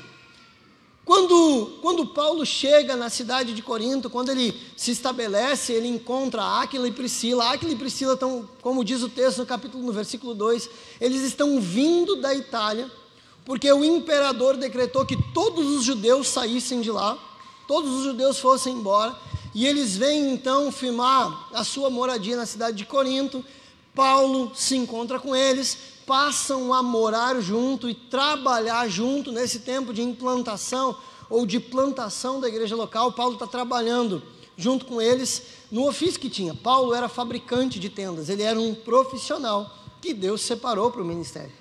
Quando, 1.10 1.72
quando 1.82 2.06
Paulo 2.06 2.46
chega 2.46 2.94
na 2.94 3.10
cidade 3.10 3.52
de 3.52 3.62
Corinto, 3.62 4.08
quando 4.08 4.28
ele 4.28 4.54
se 4.76 4.92
estabelece, 4.92 5.72
ele 5.72 5.88
encontra 5.88 6.60
Áquila 6.60 6.86
e 6.86 6.92
Priscila. 6.92 7.52
Áquila 7.52 7.72
e 7.72 7.74
Priscila 7.74 8.14
estão, 8.14 8.48
como 8.62 8.84
diz 8.84 9.02
o 9.02 9.08
texto 9.08 9.38
no 9.38 9.46
capítulo, 9.46 9.82
no 9.82 9.92
versículo 9.92 10.36
2, 10.36 10.70
eles 11.00 11.22
estão 11.22 11.60
vindo 11.60 12.14
da 12.20 12.32
Itália, 12.32 12.88
porque 13.44 13.72
o 13.72 13.84
imperador 13.84 14.56
decretou 14.56 15.04
que 15.04 15.20
todos 15.34 15.66
os 15.66 15.82
judeus 15.82 16.28
saíssem 16.28 16.80
de 16.80 16.92
lá, 16.92 17.18
todos 17.66 17.90
os 17.90 18.04
judeus 18.04 18.38
fossem 18.38 18.74
embora, 18.74 19.16
e 19.52 19.66
eles 19.66 19.96
vêm 19.96 20.32
então 20.32 20.70
firmar 20.70 21.48
a 21.52 21.64
sua 21.64 21.90
moradia 21.90 22.36
na 22.36 22.46
cidade 22.46 22.76
de 22.76 22.84
Corinto. 22.84 23.44
Paulo 23.92 24.52
se 24.54 24.76
encontra 24.76 25.18
com 25.18 25.34
eles, 25.34 25.76
passam 26.10 26.74
a 26.74 26.82
morar 26.82 27.40
junto 27.40 27.88
e 27.88 27.94
trabalhar 27.94 28.88
junto 28.88 29.30
nesse 29.30 29.60
tempo 29.60 29.94
de 29.94 30.02
implantação 30.02 30.98
ou 31.28 31.46
de 31.46 31.60
plantação 31.60 32.40
da 32.40 32.48
igreja 32.48 32.74
local. 32.74 33.12
Paulo 33.12 33.34
está 33.34 33.46
trabalhando 33.46 34.20
junto 34.56 34.86
com 34.86 35.00
eles 35.00 35.40
no 35.70 35.86
ofício 35.86 36.18
que 36.18 36.28
tinha. 36.28 36.52
Paulo 36.52 36.92
era 36.92 37.08
fabricante 37.08 37.78
de 37.78 37.88
tendas, 37.88 38.28
ele 38.28 38.42
era 38.42 38.58
um 38.58 38.74
profissional 38.74 39.72
que 40.02 40.12
Deus 40.12 40.40
separou 40.40 40.90
para 40.90 41.00
o 41.00 41.04
ministério. 41.04 41.52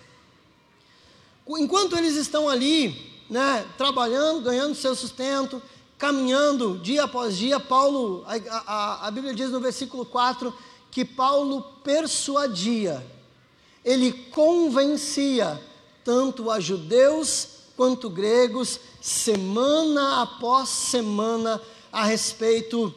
Enquanto 1.47 1.95
eles 1.95 2.15
estão 2.15 2.49
ali, 2.49 3.21
né, 3.29 3.63
trabalhando, 3.77 4.41
ganhando 4.41 4.73
seu 4.73 4.95
sustento, 4.95 5.61
caminhando 5.95 6.79
dia 6.79 7.03
após 7.03 7.37
dia, 7.37 7.59
Paulo, 7.59 8.25
a, 8.25 8.63
a, 8.65 9.07
a 9.09 9.11
Bíblia 9.11 9.35
diz 9.35 9.51
no 9.51 9.59
versículo 9.59 10.07
4 10.07 10.51
que 10.89 11.05
Paulo 11.05 11.61
persuadia 11.83 13.05
ele 13.83 14.11
convencia 14.11 15.61
tanto 16.03 16.49
a 16.49 16.59
judeus 16.59 17.59
quanto 17.75 18.09
gregos, 18.09 18.79
semana 19.01 20.21
após 20.21 20.69
semana, 20.69 21.61
a 21.91 22.03
respeito 22.03 22.93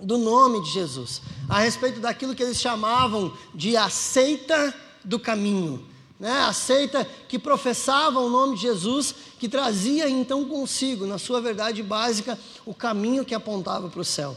do 0.00 0.18
nome 0.18 0.62
de 0.62 0.70
Jesus, 0.70 1.20
a 1.48 1.60
respeito 1.60 2.00
daquilo 2.00 2.34
que 2.34 2.42
eles 2.42 2.60
chamavam 2.60 3.32
de 3.54 3.76
a 3.76 3.88
seita 3.88 4.74
do 5.04 5.18
caminho. 5.18 5.86
Né, 6.20 6.30
a 6.30 6.52
seita 6.52 7.04
que 7.28 7.36
professava 7.36 8.20
o 8.20 8.30
nome 8.30 8.54
de 8.54 8.62
Jesus, 8.62 9.12
que 9.40 9.48
trazia 9.48 10.08
então 10.08 10.44
consigo, 10.44 11.04
na 11.04 11.18
sua 11.18 11.40
verdade 11.40 11.82
básica, 11.82 12.38
o 12.64 12.72
caminho 12.72 13.24
que 13.24 13.34
apontava 13.34 13.88
para 13.88 14.00
o 14.00 14.04
céu. 14.04 14.36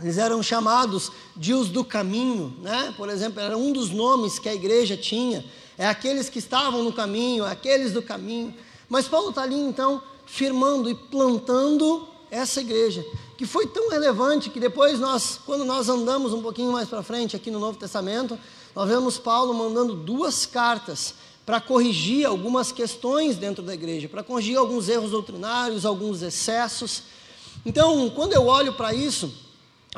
Eles 0.00 0.18
eram 0.18 0.42
chamados 0.42 1.10
de 1.36 1.52
os 1.52 1.68
do 1.68 1.84
caminho, 1.84 2.54
né? 2.62 2.94
Por 2.96 3.08
exemplo, 3.08 3.40
era 3.40 3.56
um 3.56 3.72
dos 3.72 3.90
nomes 3.90 4.38
que 4.38 4.48
a 4.48 4.54
igreja 4.54 4.96
tinha. 4.96 5.44
É 5.76 5.86
aqueles 5.86 6.28
que 6.28 6.38
estavam 6.38 6.82
no 6.82 6.92
caminho, 6.92 7.44
é 7.44 7.50
aqueles 7.50 7.92
do 7.92 8.02
caminho. 8.02 8.54
Mas 8.88 9.08
Paulo 9.08 9.30
está 9.30 9.42
ali 9.42 9.58
então 9.58 10.02
firmando 10.24 10.88
e 10.88 10.94
plantando 10.94 12.06
essa 12.30 12.60
igreja, 12.60 13.04
que 13.36 13.46
foi 13.46 13.66
tão 13.66 13.90
relevante 13.90 14.50
que 14.50 14.60
depois 14.60 15.00
nós, 15.00 15.40
quando 15.46 15.64
nós 15.64 15.88
andamos 15.88 16.32
um 16.32 16.42
pouquinho 16.42 16.72
mais 16.72 16.88
para 16.88 17.02
frente 17.02 17.34
aqui 17.34 17.50
no 17.50 17.58
Novo 17.58 17.78
Testamento, 17.78 18.38
nós 18.74 18.88
vemos 18.88 19.16
Paulo 19.16 19.54
mandando 19.54 19.94
duas 19.94 20.44
cartas 20.44 21.14
para 21.46 21.60
corrigir 21.60 22.26
algumas 22.26 22.70
questões 22.70 23.36
dentro 23.36 23.62
da 23.62 23.72
igreja, 23.72 24.08
para 24.08 24.22
corrigir 24.22 24.58
alguns 24.58 24.88
erros 24.88 25.10
doutrinários, 25.10 25.86
alguns 25.86 26.20
excessos. 26.20 27.04
Então, 27.64 28.10
quando 28.10 28.34
eu 28.34 28.46
olho 28.46 28.74
para 28.74 28.92
isso, 28.92 29.32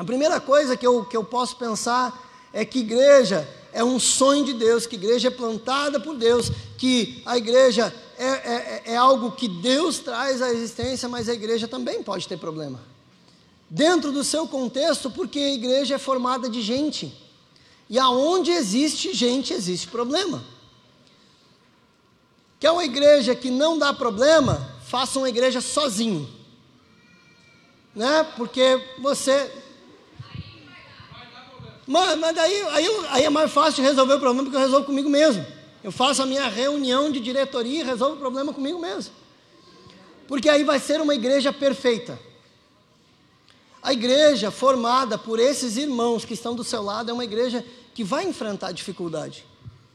a 0.01 0.03
primeira 0.03 0.39
coisa 0.41 0.75
que 0.75 0.87
eu, 0.87 1.05
que 1.05 1.15
eu 1.15 1.23
posso 1.23 1.55
pensar 1.57 2.27
é 2.51 2.65
que 2.65 2.79
igreja 2.79 3.47
é 3.71 3.83
um 3.83 3.99
sonho 3.99 4.43
de 4.43 4.53
Deus, 4.53 4.87
que 4.87 4.95
igreja 4.95 5.27
é 5.27 5.31
plantada 5.31 5.99
por 5.99 6.17
Deus, 6.17 6.51
que 6.75 7.21
a 7.23 7.37
igreja 7.37 7.93
é, 8.17 8.25
é, 8.25 8.81
é 8.93 8.97
algo 8.97 9.33
que 9.33 9.47
Deus 9.47 9.99
traz 9.99 10.41
à 10.41 10.51
existência, 10.51 11.07
mas 11.07 11.29
a 11.29 11.35
igreja 11.35 11.67
também 11.67 12.01
pode 12.01 12.27
ter 12.27 12.35
problema. 12.39 12.81
Dentro 13.69 14.11
do 14.11 14.23
seu 14.23 14.47
contexto, 14.47 15.11
porque 15.11 15.37
a 15.37 15.53
igreja 15.53 15.93
é 15.93 15.99
formada 15.99 16.49
de 16.49 16.63
gente. 16.63 17.15
E 17.87 17.99
aonde 17.99 18.49
existe 18.49 19.13
gente, 19.13 19.53
existe 19.53 19.87
problema. 19.87 20.43
Quer 22.59 22.71
uma 22.71 22.85
igreja 22.85 23.35
que 23.35 23.51
não 23.51 23.77
dá 23.77 23.93
problema? 23.93 24.67
Faça 24.83 25.19
uma 25.19 25.29
igreja 25.29 25.61
sozinho. 25.61 26.27
Né? 27.93 28.23
Porque 28.35 28.83
você 28.99 29.61
mas, 31.91 32.17
mas 32.17 32.33
daí 32.33 32.61
aí, 32.69 33.05
aí 33.09 33.23
é 33.25 33.29
mais 33.29 33.51
fácil 33.51 33.83
resolver 33.83 34.13
o 34.13 34.19
problema 34.19 34.43
porque 34.43 34.55
eu 34.55 34.61
resolvo 34.61 34.85
comigo 34.85 35.09
mesmo. 35.09 35.45
Eu 35.83 35.91
faço 35.91 36.21
a 36.21 36.25
minha 36.25 36.47
reunião 36.47 37.11
de 37.11 37.19
diretoria 37.19 37.81
e 37.81 37.83
resolvo 37.83 38.15
o 38.15 38.19
problema 38.19 38.53
comigo 38.53 38.79
mesmo. 38.79 39.13
Porque 40.25 40.47
aí 40.47 40.63
vai 40.63 40.79
ser 40.79 41.01
uma 41.01 41.13
igreja 41.13 41.51
perfeita. 41.51 42.17
A 43.83 43.91
igreja 43.91 44.49
formada 44.51 45.17
por 45.17 45.37
esses 45.37 45.75
irmãos 45.75 46.23
que 46.23 46.33
estão 46.33 46.55
do 46.55 46.63
seu 46.63 46.81
lado 46.81 47.11
é 47.11 47.13
uma 47.13 47.25
igreja 47.25 47.65
que 47.93 48.05
vai 48.05 48.25
enfrentar 48.25 48.71
dificuldade, 48.71 49.43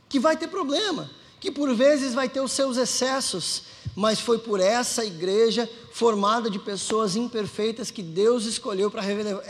que 0.07 0.21
vai 0.21 0.37
ter 0.37 0.49
problema, 0.49 1.11
que 1.41 1.51
por 1.51 1.75
vezes 1.75 2.13
vai 2.13 2.29
ter 2.29 2.41
os 2.41 2.53
seus 2.53 2.77
excessos, 2.77 3.63
mas 3.95 4.21
foi 4.21 4.39
por 4.39 4.61
essa 4.61 5.03
igreja 5.03 5.71
formada 5.93 6.51
de 6.51 6.59
pessoas 6.59 7.17
imperfeitas 7.17 7.91
que 7.91 8.03
Deus 8.03 8.45
escolheu 8.45 8.91
para 8.91 9.01
revelar, 9.01 9.43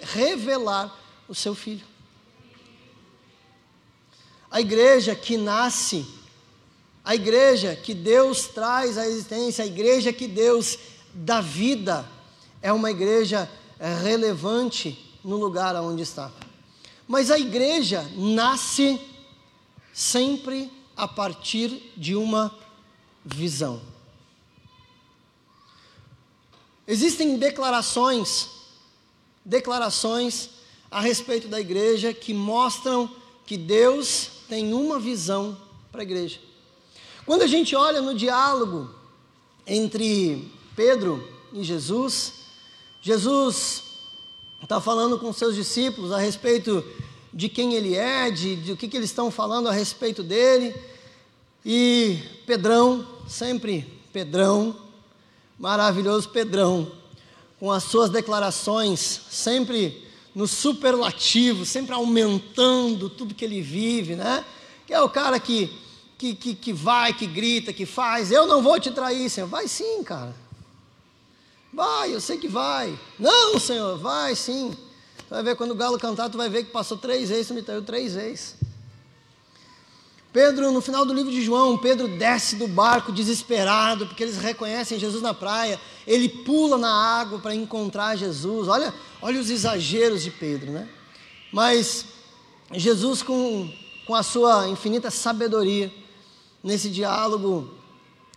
revelar 0.00 1.01
o 1.28 1.34
seu 1.34 1.54
filho. 1.54 1.86
A 4.50 4.60
igreja 4.60 5.14
que 5.14 5.36
nasce, 5.36 6.06
a 7.04 7.14
igreja 7.14 7.74
que 7.74 7.94
Deus 7.94 8.48
traz 8.48 8.98
à 8.98 9.06
existência, 9.06 9.64
a 9.64 9.66
igreja 9.66 10.12
que 10.12 10.28
Deus 10.28 10.78
dá 11.14 11.40
vida, 11.40 12.08
é 12.60 12.72
uma 12.72 12.90
igreja 12.90 13.50
relevante 14.02 15.18
no 15.24 15.36
lugar 15.36 15.74
onde 15.76 16.02
está. 16.02 16.30
Mas 17.08 17.30
a 17.30 17.38
igreja 17.38 18.08
nasce 18.14 19.00
sempre 19.92 20.70
a 20.96 21.08
partir 21.08 21.92
de 21.96 22.14
uma 22.14 22.56
visão. 23.24 23.82
Existem 26.86 27.38
declarações, 27.38 28.48
declarações 29.44 30.50
a 30.92 31.00
respeito 31.00 31.48
da 31.48 31.58
igreja 31.58 32.12
que 32.12 32.34
mostram 32.34 33.10
que 33.46 33.56
Deus 33.56 34.28
tem 34.46 34.74
uma 34.74 35.00
visão 35.00 35.56
para 35.90 36.02
a 36.02 36.04
igreja. 36.04 36.38
Quando 37.24 37.42
a 37.42 37.46
gente 37.46 37.74
olha 37.74 38.02
no 38.02 38.14
diálogo 38.14 38.90
entre 39.66 40.52
Pedro 40.76 41.26
e 41.50 41.64
Jesus, 41.64 42.34
Jesus 43.00 43.84
está 44.62 44.82
falando 44.82 45.18
com 45.18 45.32
seus 45.32 45.54
discípulos 45.54 46.12
a 46.12 46.18
respeito 46.18 46.84
de 47.32 47.48
quem 47.48 47.72
ele 47.72 47.96
é, 47.96 48.30
de, 48.30 48.56
de 48.56 48.72
o 48.72 48.76
que, 48.76 48.86
que 48.86 48.96
eles 48.96 49.08
estão 49.08 49.30
falando 49.30 49.68
a 49.68 49.72
respeito 49.72 50.22
dele. 50.22 50.74
E 51.64 52.18
Pedrão, 52.46 53.06
sempre 53.26 53.86
Pedrão, 54.12 54.76
maravilhoso 55.58 56.28
Pedrão, 56.28 56.92
com 57.58 57.72
as 57.72 57.84
suas 57.84 58.10
declarações 58.10 59.22
sempre 59.30 60.11
no 60.34 60.46
superlativo, 60.46 61.64
sempre 61.64 61.94
aumentando 61.94 63.10
tudo 63.10 63.34
que 63.34 63.44
ele 63.44 63.60
vive, 63.60 64.16
né? 64.16 64.44
Que 64.86 64.94
é 64.94 65.00
o 65.00 65.08
cara 65.08 65.38
que, 65.38 65.70
que, 66.16 66.34
que, 66.34 66.54
que 66.54 66.72
vai, 66.72 67.12
que 67.12 67.26
grita, 67.26 67.72
que 67.72 67.84
faz. 67.84 68.32
Eu 68.32 68.46
não 68.46 68.62
vou 68.62 68.80
te 68.80 68.90
trair, 68.90 69.28
Senhor. 69.28 69.46
Vai 69.46 69.68
sim, 69.68 70.02
cara. 70.02 70.34
Vai, 71.72 72.14
eu 72.14 72.20
sei 72.20 72.38
que 72.38 72.48
vai. 72.48 72.98
Não, 73.18 73.58
Senhor, 73.58 73.98
vai 73.98 74.34
sim. 74.34 74.76
Tu 75.16 75.34
vai 75.34 75.42
ver 75.42 75.56
quando 75.56 75.70
o 75.70 75.74
galo 75.74 75.98
cantar, 75.98 76.28
tu 76.28 76.36
vai 76.36 76.48
ver 76.48 76.64
que 76.64 76.70
passou 76.70 76.96
três 76.96 77.28
vezes, 77.28 77.48
tu 77.48 77.54
me 77.54 77.62
traiu 77.62 77.82
três 77.82 78.14
vezes. 78.14 78.56
Pedro, 80.32 80.72
no 80.72 80.80
final 80.80 81.04
do 81.04 81.12
livro 81.12 81.30
de 81.30 81.42
João, 81.42 81.76
Pedro 81.76 82.08
desce 82.08 82.56
do 82.56 82.66
barco 82.66 83.12
desesperado, 83.12 84.06
porque 84.06 84.22
eles 84.22 84.38
reconhecem 84.38 84.98
Jesus 84.98 85.22
na 85.22 85.34
praia. 85.34 85.78
Ele 86.06 86.26
pula 86.26 86.78
na 86.78 86.90
água 86.90 87.38
para 87.38 87.54
encontrar 87.54 88.16
Jesus. 88.16 88.66
Olha, 88.66 88.94
olha 89.20 89.38
os 89.38 89.50
exageros 89.50 90.22
de 90.22 90.30
Pedro, 90.30 90.72
né? 90.72 90.88
Mas 91.52 92.06
Jesus, 92.72 93.22
com, 93.22 93.70
com 94.06 94.14
a 94.14 94.22
sua 94.22 94.68
infinita 94.68 95.10
sabedoria, 95.10 95.92
nesse 96.64 96.88
diálogo, 96.88 97.70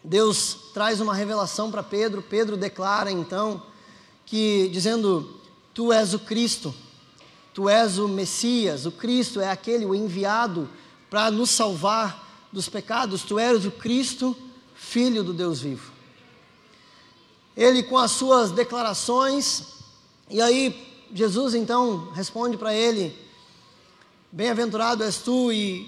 Deus 0.03 0.57
traz 0.73 0.99
uma 0.99 1.15
revelação 1.15 1.71
para 1.71 1.81
Pedro. 1.81 2.21
Pedro 2.21 2.57
declara 2.57 3.09
então 3.09 3.63
que, 4.25 4.67
dizendo: 4.67 5.39
Tu 5.73 5.93
és 5.93 6.13
o 6.13 6.19
Cristo, 6.19 6.75
tu 7.53 7.69
és 7.69 7.97
o 7.97 8.09
Messias, 8.09 8.85
o 8.85 8.91
Cristo 8.91 9.39
é 9.39 9.49
aquele, 9.49 9.85
o 9.85 9.95
enviado 9.95 10.67
para 11.15 11.31
nos 11.31 11.49
salvar 11.49 12.49
dos 12.51 12.67
pecados, 12.67 13.23
tu 13.23 13.39
eres 13.39 13.63
o 13.63 13.71
Cristo, 13.71 14.35
Filho 14.75 15.23
do 15.23 15.31
Deus 15.31 15.61
vivo. 15.61 15.93
Ele, 17.55 17.83
com 17.83 17.97
as 17.97 18.11
suas 18.11 18.51
declarações, 18.51 19.63
e 20.29 20.41
aí 20.41 21.07
Jesus 21.13 21.55
então 21.55 22.11
responde 22.11 22.57
para 22.57 22.73
ele: 22.73 23.17
Bem-aventurado 24.29 25.05
és 25.05 25.19
tu, 25.19 25.53
e 25.53 25.87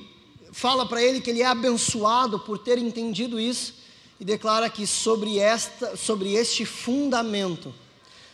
fala 0.54 0.86
para 0.86 1.04
ele 1.04 1.20
que 1.20 1.30
ele 1.30 1.42
é 1.42 1.48
abençoado 1.48 2.40
por 2.40 2.58
ter 2.58 2.78
entendido 2.78 3.38
isso, 3.38 3.74
e 4.22 4.24
declara 4.24 4.70
que 4.70 4.88
sobre, 4.88 5.40
esta, 5.40 5.98
sobre 5.98 6.36
este 6.36 6.66
fundamento, 6.66 7.76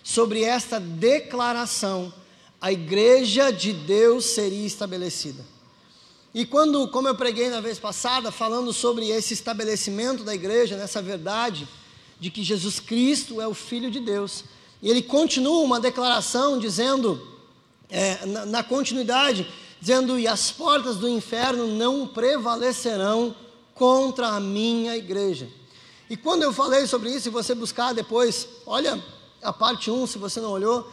sobre 0.03 0.43
esta 0.43 0.79
declaração, 0.79 2.13
a 2.61 2.71
igreja 2.71 3.51
de 3.51 3.73
Deus 3.73 4.25
seria 4.25 4.67
estabelecida. 4.67 5.52
E 6.33 6.45
quando, 6.45 6.87
como 6.87 7.07
eu 7.07 7.13
preguei 7.13 7.49
na 7.49 7.61
vez 7.61 7.77
passada, 7.77 8.31
falando 8.31 8.73
sobre 8.73 9.07
esse 9.09 9.35
estabelecimento 9.35 10.23
da 10.23 10.33
igreja, 10.33 10.75
nessa 10.75 11.01
verdade 11.01 11.67
de 12.19 12.31
que 12.31 12.41
Jesus 12.41 12.79
Cristo 12.79 13.39
é 13.39 13.47
o 13.47 13.53
Filho 13.53 13.91
de 13.91 13.99
Deus, 13.99 14.43
e 14.81 14.89
ele 14.89 15.03
continua 15.03 15.61
uma 15.61 15.79
declaração 15.79 16.57
dizendo, 16.57 17.21
é, 17.89 18.25
na, 18.25 18.45
na 18.45 18.63
continuidade, 18.63 19.47
dizendo: 19.79 20.17
E 20.17 20.27
as 20.27 20.49
portas 20.49 20.97
do 20.97 21.07
inferno 21.07 21.67
não 21.67 22.07
prevalecerão 22.07 23.35
contra 23.75 24.29
a 24.29 24.39
minha 24.39 24.97
igreja. 24.97 25.47
E 26.09 26.17
quando 26.17 26.43
eu 26.43 26.51
falei 26.51 26.87
sobre 26.87 27.11
isso, 27.11 27.27
e 27.27 27.31
você 27.31 27.53
buscar 27.53 27.93
depois, 27.93 28.47
olha 28.65 29.03
a 29.41 29.53
parte 29.53 29.91
1, 29.91 30.07
se 30.07 30.17
você 30.17 30.41
não 30.41 30.51
olhou, 30.51 30.89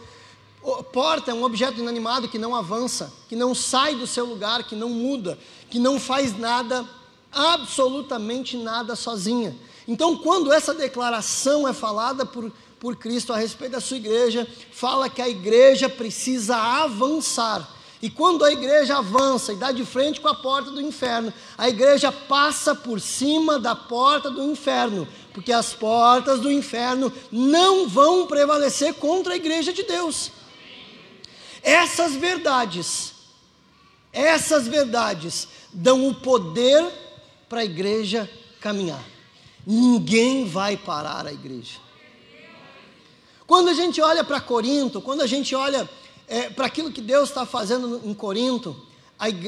Porta 0.92 1.30
é 1.30 1.34
um 1.34 1.42
objeto 1.42 1.80
inanimado 1.80 2.28
que 2.28 2.38
não 2.38 2.54
avança, 2.54 3.12
que 3.28 3.34
não 3.34 3.54
sai 3.54 3.94
do 3.94 4.06
seu 4.06 4.26
lugar, 4.26 4.64
que 4.64 4.76
não 4.76 4.90
muda, 4.90 5.38
que 5.70 5.78
não 5.78 5.98
faz 5.98 6.38
nada, 6.38 6.86
absolutamente 7.32 8.56
nada 8.58 8.94
sozinha. 8.94 9.56
Então, 9.88 10.16
quando 10.16 10.52
essa 10.52 10.74
declaração 10.74 11.66
é 11.66 11.72
falada 11.72 12.26
por, 12.26 12.52
por 12.78 12.96
Cristo 12.96 13.32
a 13.32 13.38
respeito 13.38 13.72
da 13.72 13.80
sua 13.80 13.96
igreja, 13.96 14.46
fala 14.70 15.08
que 15.08 15.22
a 15.22 15.28
igreja 15.28 15.88
precisa 15.88 16.56
avançar. 16.56 17.76
E 18.02 18.08
quando 18.08 18.44
a 18.44 18.52
igreja 18.52 18.98
avança 18.98 19.52
e 19.52 19.56
dá 19.56 19.72
de 19.72 19.84
frente 19.84 20.20
com 20.20 20.28
a 20.28 20.34
porta 20.34 20.70
do 20.70 20.80
inferno, 20.80 21.32
a 21.56 21.68
igreja 21.68 22.10
passa 22.10 22.74
por 22.74 23.00
cima 23.00 23.58
da 23.58 23.74
porta 23.74 24.30
do 24.30 24.42
inferno, 24.42 25.08
porque 25.34 25.52
as 25.52 25.74
portas 25.74 26.40
do 26.40 26.50
inferno 26.50 27.12
não 27.30 27.88
vão 27.88 28.26
prevalecer 28.26 28.94
contra 28.94 29.34
a 29.34 29.36
igreja 29.36 29.72
de 29.72 29.82
Deus. 29.82 30.32
Essas 31.62 32.14
verdades, 32.14 33.12
essas 34.12 34.66
verdades 34.66 35.48
dão 35.72 36.08
o 36.08 36.14
poder 36.14 36.84
para 37.48 37.60
a 37.60 37.64
igreja 37.64 38.30
caminhar. 38.60 39.04
Ninguém 39.66 40.46
vai 40.46 40.76
parar 40.76 41.26
a 41.26 41.32
igreja. 41.32 41.78
Quando 43.46 43.68
a 43.68 43.74
gente 43.74 44.00
olha 44.00 44.22
para 44.22 44.40
Corinto, 44.40 45.00
quando 45.00 45.22
a 45.22 45.26
gente 45.26 45.54
olha 45.54 45.88
é, 46.28 46.48
para 46.48 46.66
aquilo 46.66 46.92
que 46.92 47.00
Deus 47.00 47.28
está 47.28 47.44
fazendo 47.44 48.00
em 48.04 48.14
Corinto, 48.14 48.76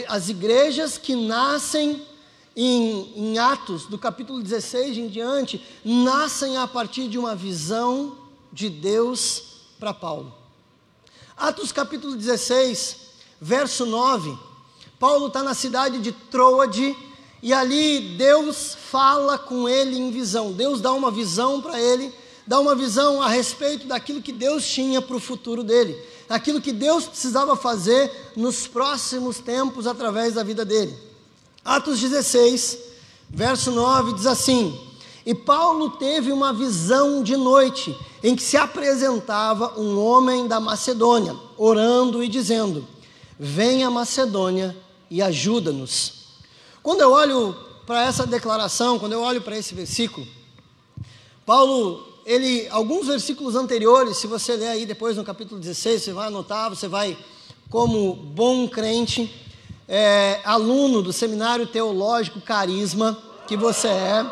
as 0.09 0.29
igrejas 0.29 0.98
que 0.98 1.14
nascem 1.14 2.03
em, 2.55 3.12
em 3.16 3.38
Atos, 3.38 3.87
do 3.87 3.96
capítulo 3.96 4.42
16 4.42 4.98
em 4.98 5.09
diante, 5.09 5.64
nascem 5.85 6.57
a 6.57 6.66
partir 6.66 7.09
de 7.09 7.18
uma 7.18 7.35
visão 7.35 8.18
de 8.53 8.68
Deus 8.68 9.42
para 9.79 9.94
Paulo. 9.94 10.41
Atos 11.37 11.73
capítulo 11.73 12.14
16, 12.14 12.97
verso 13.40 13.87
9. 13.87 14.37
Paulo 14.99 15.29
está 15.29 15.42
na 15.42 15.55
cidade 15.55 15.99
de 15.99 16.12
Troade 16.12 16.95
e 17.42 17.53
ali 17.53 18.16
Deus 18.16 18.77
fala 18.90 19.38
com 19.38 19.68
ele 19.68 19.99
em 19.99 20.11
visão. 20.11 20.53
Deus 20.53 20.81
dá 20.81 20.92
uma 20.92 21.11
visão 21.11 21.61
para 21.61 21.81
ele, 21.81 22.12
dá 22.47 22.61
uma 22.61 22.75
visão 22.75 23.21
a 23.21 23.29
respeito 23.29 23.87
daquilo 23.87 24.23
que 24.23 24.33
Deus 24.33 24.66
tinha 24.66 25.01
para 25.01 25.16
o 25.16 25.21
futuro 25.21 25.64
dele, 25.64 25.99
aquilo 26.29 26.61
que 26.61 26.73
Deus 26.73 27.07
precisava 27.07 27.57
fazer 27.57 28.33
nos 28.37 28.66
próximos 28.66 29.38
tempos 29.38 29.87
através 29.87 30.35
da 30.35 30.42
vida 30.42 30.64
dele. 30.64 30.97
Atos 31.64 31.99
16, 31.99 32.79
verso 33.31 33.71
9 33.71 34.12
diz 34.12 34.27
assim: 34.27 34.79
E 35.25 35.35
Paulo 35.35 35.90
teve 35.90 36.31
uma 36.31 36.53
visão 36.53 37.23
de 37.23 37.37
noite 37.37 37.97
em 38.23 38.37
que 38.37 38.43
se 38.43 38.57
apresentava 38.57 39.79
um 39.79 39.99
homem 39.99 40.47
da 40.47 40.61
Macedônia, 40.61 41.37
orando 41.57 42.23
e 42.23 42.29
dizendo: 42.29 42.87
Venha 43.39 43.91
Macedônia 43.91 44.77
e 45.11 45.21
ajuda-nos. 45.21 46.23
Quando 46.83 47.01
eu 47.01 47.11
olho 47.11 47.57
para 47.87 48.03
essa 48.05 48.27
declaração, 48.27 48.99
quando 48.99 49.13
eu 49.13 49.23
olho 49.23 49.43
para 49.43 49.57
esse 49.57 49.75
versículo, 49.75 50.27
Paulo, 51.45 52.07
ele, 52.25 52.69
alguns 52.71 53.09
versículos 53.09 53.57
anteriores, 53.57 54.19
se 54.19 54.27
você 54.27 54.55
ler 54.55 54.69
aí 54.69 54.87
depois 54.87 55.17
no 55.17 55.25
capítulo 55.25 55.61
16, 55.61 56.03
você 56.03 56.13
vai 56.13 56.29
anotar, 56.29 56.71
você 56.71 56.87
vai, 56.87 57.19
como 57.69 58.15
bom 58.15 58.69
crente, 58.69 59.33
é, 59.89 60.41
aluno 60.45 61.03
do 61.03 61.13
seminário 61.13 61.67
teológico 61.67 62.41
Carisma, 62.41 63.19
que 63.47 63.57
você 63.57 63.89
é, 63.89 64.27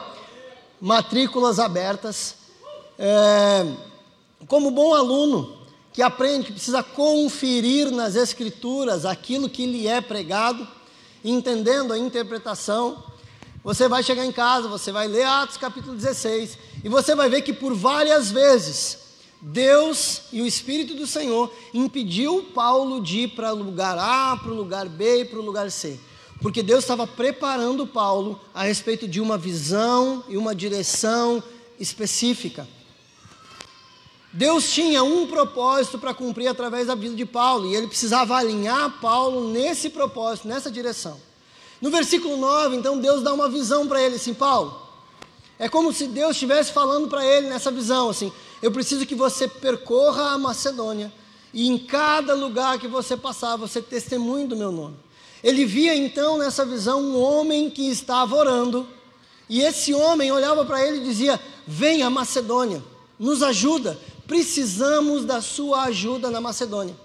matrículas 0.80 1.58
abertas, 1.58 2.36
é, 3.02 3.66
como 4.46 4.70
bom 4.70 4.92
aluno 4.92 5.56
que 5.90 6.02
aprende, 6.02 6.46
que 6.46 6.52
precisa 6.52 6.82
conferir 6.82 7.90
nas 7.90 8.14
Escrituras 8.14 9.06
aquilo 9.06 9.48
que 9.48 9.64
lhe 9.64 9.88
é 9.88 10.02
pregado, 10.02 10.68
entendendo 11.24 11.94
a 11.94 11.98
interpretação, 11.98 13.02
você 13.64 13.88
vai 13.88 14.02
chegar 14.02 14.24
em 14.26 14.32
casa, 14.32 14.68
você 14.68 14.92
vai 14.92 15.08
ler 15.08 15.24
Atos 15.24 15.56
capítulo 15.56 15.96
16, 15.96 16.58
e 16.84 16.88
você 16.90 17.14
vai 17.14 17.30
ver 17.30 17.40
que 17.40 17.54
por 17.54 17.74
várias 17.74 18.30
vezes 18.30 18.98
Deus 19.40 20.22
e 20.30 20.42
o 20.42 20.46
Espírito 20.46 20.94
do 20.94 21.06
Senhor 21.06 21.50
impediu 21.72 22.50
Paulo 22.54 23.00
de 23.00 23.20
ir 23.20 23.28
para 23.28 23.54
o 23.54 23.62
lugar 23.62 23.98
A, 23.98 24.36
para 24.36 24.52
o 24.52 24.54
lugar 24.54 24.86
B 24.86 25.22
e 25.22 25.24
para 25.24 25.38
o 25.38 25.44
lugar 25.44 25.70
C. 25.70 25.98
Porque 26.42 26.62
Deus 26.62 26.84
estava 26.84 27.06
preparando 27.06 27.86
Paulo 27.86 28.38
a 28.54 28.64
respeito 28.64 29.08
de 29.08 29.20
uma 29.20 29.38
visão 29.38 30.22
e 30.28 30.36
uma 30.36 30.54
direção 30.54 31.42
específica. 31.78 32.68
Deus 34.32 34.70
tinha 34.72 35.02
um 35.02 35.26
propósito 35.26 35.98
para 35.98 36.14
cumprir 36.14 36.46
através 36.46 36.86
da 36.86 36.94
vida 36.94 37.16
de 37.16 37.24
Paulo, 37.24 37.66
e 37.66 37.74
ele 37.74 37.88
precisava 37.88 38.36
alinhar 38.36 39.00
Paulo 39.00 39.48
nesse 39.48 39.90
propósito, 39.90 40.46
nessa 40.46 40.70
direção. 40.70 41.20
No 41.80 41.90
versículo 41.90 42.36
9, 42.36 42.76
então, 42.76 42.98
Deus 42.98 43.22
dá 43.22 43.32
uma 43.32 43.48
visão 43.48 43.88
para 43.88 44.00
ele, 44.00 44.16
assim, 44.16 44.34
Paulo. 44.34 44.80
É 45.58 45.68
como 45.68 45.92
se 45.92 46.06
Deus 46.06 46.32
estivesse 46.32 46.72
falando 46.72 47.08
para 47.08 47.24
ele 47.24 47.48
nessa 47.48 47.70
visão, 47.70 48.10
assim: 48.10 48.32
eu 48.62 48.70
preciso 48.70 49.04
que 49.04 49.14
você 49.14 49.48
percorra 49.48 50.30
a 50.30 50.38
Macedônia, 50.38 51.12
e 51.52 51.68
em 51.68 51.76
cada 51.76 52.34
lugar 52.34 52.78
que 52.78 52.86
você 52.86 53.16
passar, 53.16 53.56
você 53.56 53.82
testemunhe 53.82 54.46
do 54.46 54.56
meu 54.56 54.70
nome. 54.70 54.96
Ele 55.42 55.64
via 55.64 55.94
então 55.96 56.38
nessa 56.38 56.64
visão 56.64 57.02
um 57.02 57.20
homem 57.20 57.68
que 57.68 57.90
estava 57.90 58.36
orando, 58.36 58.86
e 59.48 59.60
esse 59.62 59.92
homem 59.92 60.30
olhava 60.30 60.64
para 60.64 60.86
ele 60.86 60.98
e 60.98 61.04
dizia: 61.04 61.40
Venha 61.66 62.06
a 62.06 62.10
Macedônia, 62.10 62.82
nos 63.20 63.42
ajuda, 63.42 63.98
precisamos 64.26 65.26
da 65.26 65.42
sua 65.42 65.82
ajuda 65.82 66.30
na 66.30 66.40
Macedônia. 66.40 66.96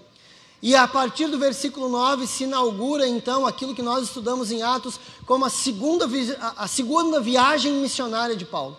E 0.62 0.74
a 0.74 0.88
partir 0.88 1.26
do 1.26 1.38
versículo 1.38 1.90
9 1.90 2.26
se 2.26 2.44
inaugura 2.44 3.06
então 3.06 3.46
aquilo 3.46 3.74
que 3.74 3.82
nós 3.82 4.04
estudamos 4.04 4.50
em 4.50 4.62
Atos 4.62 4.98
como 5.26 5.44
a 5.44 5.50
segunda, 5.50 6.08
a 6.56 6.66
segunda 6.66 7.20
viagem 7.20 7.74
missionária 7.74 8.34
de 8.34 8.46
Paulo. 8.46 8.76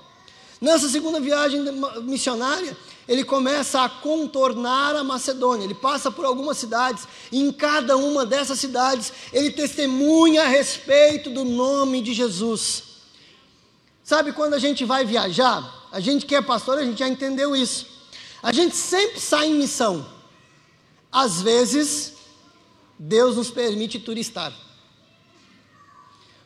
Nessa 0.59 0.89
segunda 0.89 1.19
viagem 1.19 1.61
missionária, 2.01 2.75
ele 3.07 3.23
começa 3.23 3.81
a 3.81 3.87
contornar 3.87 4.95
a 4.95 5.03
Macedônia. 5.03 5.63
Ele 5.63 5.75
passa 5.75 6.09
por 6.09 6.25
algumas 6.25 6.57
cidades, 6.57 7.07
e 7.31 7.39
em 7.39 7.51
cada 7.51 7.95
uma 7.95 8.25
dessas 8.25 8.59
cidades, 8.59 9.13
ele 9.31 9.51
testemunha 9.51 10.41
a 10.43 10.47
respeito 10.47 11.29
do 11.29 11.45
nome 11.45 12.01
de 12.01 12.11
Jesus. 12.11 12.83
Sabe 14.03 14.33
quando 14.33 14.55
a 14.55 14.59
gente 14.59 14.83
vai 14.83 15.05
viajar? 15.05 15.76
A 15.91 15.99
gente 15.99 16.25
que 16.25 16.35
é 16.35 16.41
pastor, 16.41 16.77
a 16.77 16.83
gente 16.83 16.99
já 16.99 17.07
entendeu 17.07 17.55
isso. 17.55 17.87
A 18.41 18.51
gente 18.51 18.75
sempre 18.75 19.19
sai 19.19 19.47
em 19.47 19.55
missão. 19.55 20.05
Às 21.11 21.41
vezes, 21.41 22.13
Deus 22.99 23.35
nos 23.35 23.49
permite 23.49 23.99
turistar. 23.99 24.53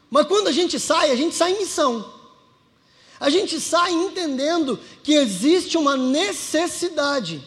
Mas 0.10 0.28
quando 0.28 0.48
a 0.48 0.52
gente 0.52 0.80
sai, 0.80 1.12
a 1.12 1.16
gente 1.16 1.36
sai 1.36 1.54
em 1.54 1.60
missão. 1.60 2.14
A 3.20 3.30
gente 3.30 3.60
sai 3.60 3.92
entendendo 3.92 4.80
que 5.04 5.14
existe 5.14 5.78
uma 5.78 5.96
necessidade. 5.96 7.44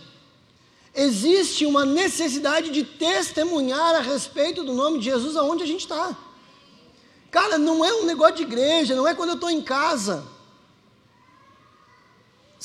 Existe 0.95 1.67
uma 1.67 1.85
necessidade 1.85 2.71
de 2.71 2.85
testemunhar 2.85 3.97
a 3.97 4.01
respeito 4.01 4.63
do 4.63 4.73
nome 4.73 4.99
de 4.99 5.07
Jesus 5.07 5.37
aonde 5.37 5.65
a 5.65 5.67
gente 5.67 5.81
está. 5.81 6.17
Cara, 7.31 7.59
não 7.59 7.85
é 7.85 7.93
um 7.93 8.05
negócio 8.05 8.37
de 8.37 8.43
igreja, 8.45 8.95
não 8.95 9.09
é 9.09 9.15
quando 9.15 9.31
eu 9.31 9.35
estou 9.35 9.51
em 9.51 9.61
casa. 9.61 10.25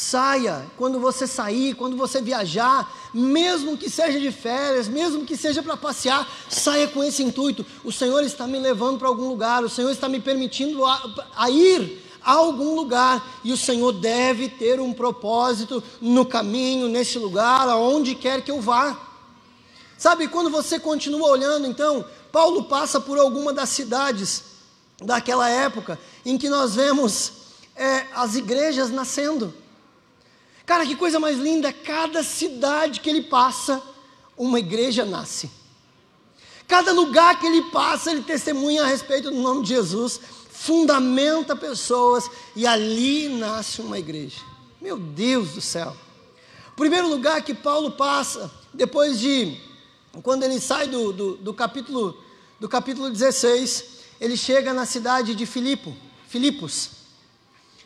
Saia, 0.02 0.66
quando 0.78 0.98
você 0.98 1.28
sair, 1.28 1.74
quando 1.74 1.98
você 1.98 2.22
viajar, 2.22 2.90
mesmo 3.14 3.76
que 3.76 3.90
seja 3.90 4.18
de 4.18 4.32
férias, 4.32 4.88
mesmo 4.88 5.26
que 5.26 5.36
seja 5.36 5.62
para 5.62 5.76
passear, 5.76 6.26
saia 6.48 6.88
com 6.88 7.04
esse 7.04 7.22
intuito. 7.22 7.66
O 7.84 7.92
Senhor 7.92 8.24
está 8.24 8.48
me 8.48 8.58
levando 8.60 8.98
para 8.98 9.10
algum 9.10 9.28
lugar, 9.28 9.62
o 9.62 9.68
Senhor 9.68 9.92
está 9.92 10.08
me 10.08 10.22
permitindo 10.22 10.86
a, 10.86 11.28
a 11.36 11.50
ir 11.50 12.02
a 12.24 12.32
algum 12.32 12.76
lugar, 12.76 13.42
e 13.44 13.52
o 13.52 13.58
Senhor 13.58 13.92
deve 13.92 14.48
ter 14.48 14.80
um 14.80 14.94
propósito 14.94 15.84
no 16.00 16.26
caminho, 16.26 16.88
nesse 16.88 17.20
lugar, 17.20 17.68
aonde 17.68 18.16
quer 18.16 18.42
que 18.42 18.52
eu 18.52 18.62
vá. 18.62 18.98
Sabe, 19.98 20.30
quando 20.30 20.50
você 20.50 20.80
continua 20.80 21.28
olhando, 21.28 21.68
então, 21.68 22.06
Paulo 22.32 22.64
passa 22.64 23.02
por 23.02 23.20
alguma 23.20 23.52
das 23.52 23.68
cidades 23.68 24.44
daquela 25.04 25.50
época 25.50 26.00
em 26.26 26.38
que 26.38 26.48
nós 26.48 26.74
vemos 26.74 27.34
é, 27.76 28.06
as 28.16 28.36
igrejas 28.36 28.90
nascendo. 28.90 29.54
Cara, 30.70 30.86
que 30.86 30.96
coisa 30.96 31.20
mais 31.20 31.40
linda! 31.40 31.74
Cada 31.74 32.22
cidade 32.22 33.00
que 33.00 33.10
ele 33.10 33.24
passa, 33.24 33.82
uma 34.38 34.60
igreja 34.60 35.04
nasce. 35.04 35.50
Cada 36.68 36.92
lugar 36.92 37.40
que 37.40 37.48
ele 37.48 37.72
passa, 37.72 38.12
ele 38.12 38.22
testemunha 38.22 38.84
a 38.84 38.86
respeito 38.86 39.32
do 39.32 39.38
nome 39.42 39.64
de 39.64 39.70
Jesus, 39.70 40.22
fundamenta 40.52 41.56
pessoas 41.56 42.30
e 42.56 42.68
ali 42.68 43.30
nasce 43.30 43.82
uma 43.82 43.98
igreja. 43.98 44.42
Meu 44.80 44.96
Deus 44.96 45.54
do 45.54 45.60
céu! 45.60 45.98
O 46.74 46.76
primeiro 46.76 47.10
lugar 47.10 47.42
que 47.42 47.56
Paulo 47.56 47.94
passa, 47.94 48.52
depois 48.72 49.20
de, 49.20 49.60
quando 50.22 50.44
ele 50.44 50.60
sai 50.60 50.86
do, 50.86 51.12
do, 51.12 51.38
do 51.38 51.52
capítulo, 51.52 52.16
do 52.60 52.70
capítulo 52.70 53.10
16, 53.10 53.86
ele 54.22 54.38
chega 54.38 54.72
na 54.72 54.86
cidade 54.86 55.34
de 55.34 55.48
Filipo, 55.48 55.98
Filipos 56.28 56.99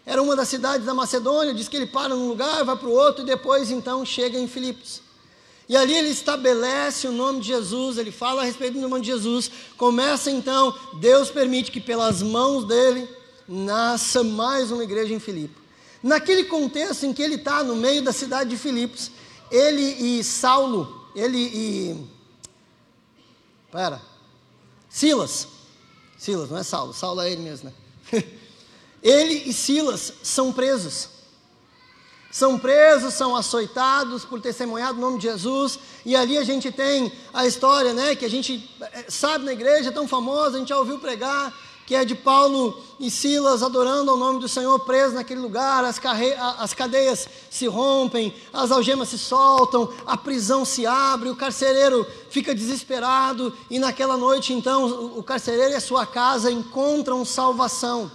era 0.05 0.21
uma 0.21 0.35
das 0.35 0.49
cidades 0.49 0.85
da 0.85 0.93
Macedônia, 0.93 1.53
diz 1.53 1.67
que 1.67 1.77
ele 1.77 1.87
para 1.87 2.15
num 2.15 2.27
lugar, 2.27 2.63
vai 2.65 2.75
para 2.75 2.87
o 2.87 2.91
outro 2.91 3.23
e 3.23 3.25
depois 3.25 3.71
então 3.71 4.05
chega 4.05 4.37
em 4.37 4.47
Filipos. 4.47 5.01
E 5.67 5.77
ali 5.77 5.93
ele 5.93 6.09
estabelece 6.09 7.07
o 7.07 7.11
nome 7.11 7.39
de 7.39 7.47
Jesus, 7.47 7.97
ele 7.97 8.11
fala 8.11 8.41
a 8.41 8.45
respeito 8.45 8.73
do 8.73 8.87
nome 8.87 9.01
de 9.01 9.07
Jesus. 9.07 9.49
Começa 9.77 10.29
então, 10.29 10.77
Deus 10.99 11.31
permite 11.31 11.71
que 11.71 11.79
pelas 11.79 12.21
mãos 12.21 12.65
dele 12.65 13.07
nasça 13.47 14.23
mais 14.23 14.71
uma 14.71 14.83
igreja 14.83 15.13
em 15.13 15.19
Filipe. 15.19 15.55
Naquele 16.01 16.43
contexto 16.43 17.05
em 17.05 17.13
que 17.13 17.21
ele 17.21 17.35
está 17.35 17.63
no 17.63 17.77
meio 17.77 18.01
da 18.01 18.11
cidade 18.11 18.49
de 18.49 18.57
Filipos, 18.57 19.09
ele 19.49 19.81
e 19.81 20.23
Saulo, 20.23 21.07
ele 21.15 21.37
e. 21.37 22.07
Pera. 23.71 24.01
Silas. 24.89 25.47
Silas, 26.17 26.49
não 26.49 26.57
é 26.57 26.63
Saulo, 26.63 26.93
Saulo 26.93 27.21
é 27.21 27.31
ele 27.31 27.41
mesmo, 27.41 27.71
né? 28.11 28.23
Ele 29.03 29.43
e 29.45 29.51
Silas 29.51 30.13
são 30.23 30.53
presos. 30.53 31.09
São 32.31 32.57
presos, 32.57 33.13
são 33.13 33.35
açoitados 33.35 34.25
por 34.25 34.41
testemunhar 34.41 34.93
o 34.93 34.99
nome 34.99 35.17
de 35.17 35.27
Jesus. 35.27 35.77
E 36.03 36.15
ali 36.15 36.37
a 36.37 36.43
gente 36.43 36.71
tem 36.71 37.11
a 37.33 37.45
história, 37.45 37.93
né, 37.93 38.15
que 38.15 38.25
a 38.25 38.29
gente 38.29 38.67
eh, 38.81 39.05
sabe 39.07 39.45
na 39.45 39.53
igreja, 39.53 39.91
tão 39.91 40.07
famosa, 40.07 40.55
a 40.55 40.59
gente 40.59 40.69
já 40.69 40.79
ouviu 40.79 40.97
pregar, 40.97 41.53
que 41.85 41.93
é 41.93 42.05
de 42.05 42.15
Paulo 42.15 42.81
e 42.99 43.11
Silas 43.11 43.61
adorando 43.61 44.09
ao 44.09 44.17
nome 44.17 44.39
do 44.39 44.47
Senhor, 44.47 44.79
presos 44.79 45.13
naquele 45.13 45.41
lugar, 45.41 45.83
as, 45.83 46.01
as 46.57 46.73
cadeias 46.73 47.27
se 47.51 47.67
rompem, 47.67 48.33
as 48.51 48.71
algemas 48.71 49.09
se 49.09 49.19
soltam, 49.19 49.93
a 50.05 50.17
prisão 50.17 50.63
se 50.65 50.87
abre, 50.87 51.29
o 51.29 51.35
carcereiro 51.35 52.07
fica 52.29 52.55
desesperado, 52.55 53.55
e 53.69 53.77
naquela 53.77 54.15
noite, 54.15 54.53
então, 54.53 55.13
o 55.17 55.21
carcereiro 55.21 55.73
e 55.73 55.75
a 55.75 55.81
sua 55.81 56.05
casa 56.05 56.49
encontram 56.49 57.23
salvação. 57.25 58.09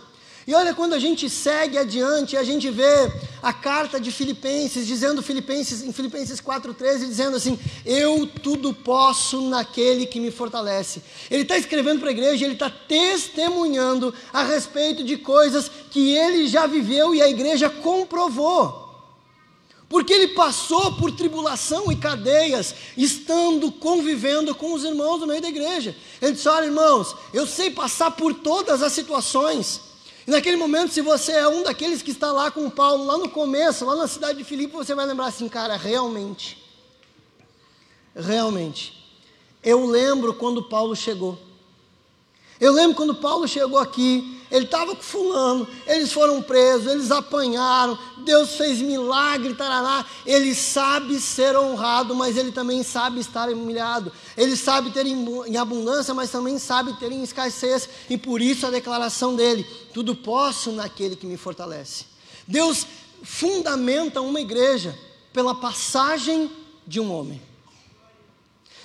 E 0.49 0.55
olha, 0.55 0.73
quando 0.73 0.95
a 0.95 0.99
gente 0.99 1.29
segue 1.29 1.77
adiante, 1.77 2.35
a 2.35 2.43
gente 2.43 2.71
vê 2.71 3.13
a 3.43 3.53
carta 3.53 4.01
de 4.01 4.11
Filipenses, 4.11 4.87
dizendo 4.87 5.23
Filipenses, 5.23 5.83
em 5.83 5.93
Filipenses 5.93 6.41
4,13, 6.41 7.01
dizendo 7.01 7.37
assim: 7.37 7.59
Eu 7.85 8.27
tudo 8.27 8.73
posso 8.73 9.43
naquele 9.43 10.07
que 10.07 10.19
me 10.19 10.31
fortalece. 10.31 11.03
Ele 11.31 11.43
está 11.43 11.59
escrevendo 11.59 12.01
para 12.01 12.09
a 12.09 12.13
igreja, 12.13 12.47
ele 12.47 12.55
está 12.55 12.71
testemunhando 12.71 14.15
a 14.33 14.43
respeito 14.43 15.05
de 15.05 15.19
coisas 15.19 15.71
que 15.91 16.17
ele 16.17 16.49
já 16.49 16.67
viveu 16.67 17.15
e 17.15 17.21
a 17.21 17.29
igreja 17.29 17.69
comprovou. 17.69 18.89
Porque 19.87 20.15
ele 20.15 20.29
passou 20.29 20.95
por 20.95 21.13
tribulação 21.13 21.93
e 21.93 21.97
cadeias, 21.97 22.75
estando 22.97 23.71
convivendo 23.71 24.55
com 24.55 24.73
os 24.73 24.83
irmãos 24.83 25.21
no 25.21 25.27
meio 25.27 25.43
da 25.43 25.49
igreja. 25.51 25.95
Ele 26.23 26.33
disse: 26.33 26.49
Olha, 26.49 26.65
irmãos, 26.65 27.15
eu 27.35 27.47
sei 27.47 27.71
passar 27.71 28.13
por 28.13 28.33
todas 28.33 28.83
as 28.83 28.95
situações. 28.95 29.88
E 30.29 30.31
naquele 30.31 30.59
momento, 30.59 30.93
se 30.93 31.01
você 31.01 31.33
é 31.33 31.49
um 31.49 31.63
daqueles 31.63 32.03
que 32.03 32.11
está 32.11 32.31
lá 32.31 32.51
com 32.51 32.69
Paulo, 32.69 33.03
lá 33.07 33.17
no 33.17 33.31
começo, 33.31 33.87
lá 33.87 33.97
na 33.97 34.07
cidade 34.07 34.37
de 34.37 34.45
Filipe, 34.45 34.75
você 34.75 34.95
vai 34.95 35.07
lembrar 35.07 35.25
assim, 35.25 35.49
cara, 35.49 35.75
realmente, 35.75 36.63
realmente, 38.15 39.11
eu 39.65 39.87
lembro 39.87 40.35
quando 40.35 40.63
Paulo 40.63 40.95
chegou. 40.95 41.39
Eu 42.61 42.75
lembro 42.75 42.95
quando 42.95 43.15
Paulo 43.15 43.49
chegou 43.49 43.79
aqui, 43.79 44.38
ele 44.51 44.65
estava 44.65 44.97
com 44.97 45.03
fulano, 45.03 45.69
eles 45.87 46.11
foram 46.11 46.43
presos, 46.43 46.91
eles 46.91 47.11
apanharam, 47.11 47.99
Deus 48.19 48.55
fez 48.55 48.81
milagre, 48.81 49.55
tarará. 49.55 50.05
Ele 50.25 50.55
sabe 50.55 51.21
ser 51.21 51.57
honrado, 51.57 52.15
mas 52.15 52.37
ele 52.37 52.51
também 52.51 52.83
sabe 52.83 53.21
estar 53.21 53.51
humilhado. 53.51 54.11
Ele 54.37 54.57
sabe 54.57 54.91
ter 54.91 55.07
em 55.07 55.57
abundância, 55.57 56.15
mas 56.15 56.31
também 56.31 56.59
sabe 56.59 56.95
ter 56.95 57.13
em 57.13 57.23
escassez. 57.23 57.89
E 58.09 58.17
por 58.17 58.41
isso 58.41 58.67
a 58.67 58.71
declaração 58.71 59.37
dele: 59.37 59.67
tudo 59.93 60.15
posso 60.15 60.73
naquele 60.73 61.15
que 61.15 61.27
me 61.27 61.37
fortalece. 61.37 62.07
Deus 62.47 62.87
fundamenta 63.23 64.21
uma 64.23 64.41
igreja 64.41 64.99
pela 65.33 65.55
passagem 65.55 66.51
de 66.87 67.01
um 67.01 67.13
homem. 67.13 67.43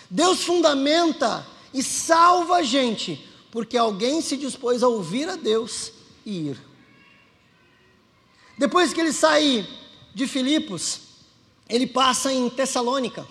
Deus 0.10 0.44
fundamenta 0.44 1.48
e 1.74 1.82
salva 1.82 2.58
a 2.58 2.64
gente 2.64 3.33
porque 3.54 3.78
alguém 3.78 4.20
se 4.20 4.36
dispôs 4.36 4.82
a 4.82 4.88
ouvir 4.88 5.30
a 5.30 5.36
Deus 5.36 5.92
e 6.26 6.50
ir. 6.50 6.58
Depois 8.58 8.92
que 8.92 9.00
ele 9.00 9.14
sai 9.14 9.70
de 10.12 10.26
Filipos, 10.26 11.02
ele 11.70 11.86
passa 11.86 12.34
em 12.34 12.50
Tessalônica. 12.50 13.28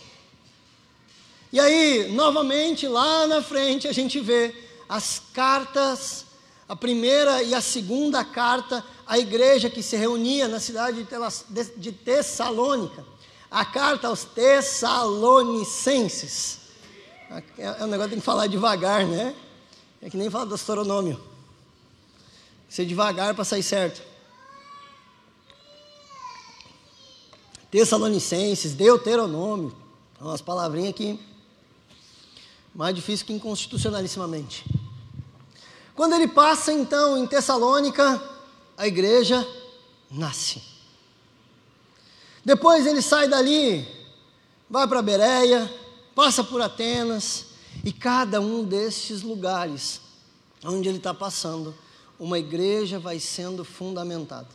E 1.53 1.59
aí, 1.59 2.13
novamente, 2.13 2.87
lá 2.87 3.27
na 3.27 3.43
frente, 3.43 3.89
a 3.89 3.93
gente 3.93 4.21
vê 4.21 4.55
as 4.89 5.21
cartas, 5.35 6.25
a 6.69 6.77
primeira 6.77 7.43
e 7.43 7.53
a 7.53 7.61
segunda 7.61 8.25
carta 8.25 8.85
à 9.05 9.19
igreja 9.19 9.69
que 9.69 9.83
se 9.83 9.97
reunia 9.97 10.47
na 10.47 10.61
cidade 10.61 11.05
de 11.77 11.91
Tessalônica. 11.91 13.05
A 13.51 13.65
carta 13.65 14.07
aos 14.07 14.23
Tessalonicenses. 14.23 16.61
É 17.59 17.83
um 17.83 17.89
negócio 17.89 18.11
que 18.11 18.15
tem 18.15 18.21
que 18.21 18.25
falar 18.25 18.47
devagar, 18.47 19.05
né? 19.05 19.35
É 20.03 20.11
que 20.11 20.17
nem 20.17 20.29
fala 20.29 20.47
do 20.47 20.55
astronômio. 20.55 21.19
Ser 22.69 22.85
devagar 22.85 23.35
para 23.35 23.45
sair 23.45 23.63
certo. 23.63 24.03
Tessalonicenses, 27.71 28.75
Deuteronômio. 28.75 29.75
São 30.19 30.27
umas 30.27 30.43
palavrinhas 30.43 30.91
aqui 30.91 31.19
mais 32.75 32.95
difícil 32.95 33.27
que 33.27 33.33
inconstitucionalissimamente. 33.33 34.65
Quando 35.95 36.15
ele 36.15 36.29
passa 36.29 36.73
então 36.73 37.19
em 37.19 37.27
Tessalônica, 37.27 38.23
a 38.77 38.87
igreja 38.87 39.47
nasce. 40.11 40.63
Depois 42.45 42.87
ele 42.87 43.03
sai 43.03 43.29
dali, 43.29 43.87
vai 44.69 44.89
para 44.89 45.03
Bereia, 45.03 45.73
passa 46.15 46.43
por 46.43 46.61
Atenas, 46.61 47.47
e 47.85 47.93
cada 47.93 48.41
um 48.41 48.65
destes 48.65 49.23
lugares 49.23 50.01
onde 50.65 50.89
ele 50.89 50.99
está 50.99 51.13
passando, 51.13 51.75
uma 52.19 52.39
igreja 52.39 52.99
vai 52.99 53.19
sendo 53.19 53.65
fundamentada. 53.65 54.49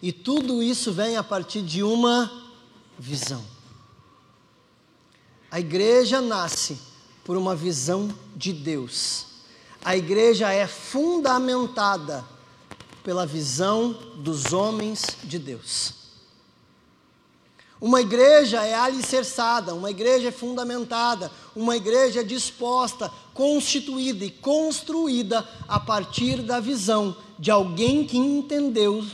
E 0.00 0.12
tudo 0.12 0.62
isso 0.62 0.92
vem 0.92 1.16
a 1.16 1.22
partir 1.22 1.62
de 1.62 1.82
uma 1.82 2.50
visão. 2.98 3.44
A 5.50 5.60
igreja 5.60 6.20
nasce 6.20 6.78
por 7.24 7.36
uma 7.36 7.54
visão 7.54 8.12
de 8.34 8.52
Deus. 8.52 9.26
A 9.84 9.96
igreja 9.96 10.50
é 10.50 10.66
fundamentada 10.66 12.24
pela 13.04 13.26
visão 13.26 13.92
dos 14.16 14.52
homens 14.52 15.04
de 15.22 15.38
Deus. 15.38 16.01
Uma 17.82 18.00
igreja 18.00 18.64
é 18.64 18.74
alicerçada, 18.74 19.74
uma 19.74 19.90
igreja 19.90 20.28
é 20.28 20.30
fundamentada, 20.30 21.32
uma 21.54 21.76
igreja 21.76 22.20
é 22.20 22.22
disposta, 22.22 23.10
constituída 23.34 24.24
e 24.24 24.30
construída 24.30 25.44
a 25.66 25.80
partir 25.80 26.42
da 26.42 26.60
visão 26.60 27.16
de 27.36 27.50
alguém 27.50 28.06
que 28.06 28.16
entendeu 28.16 29.04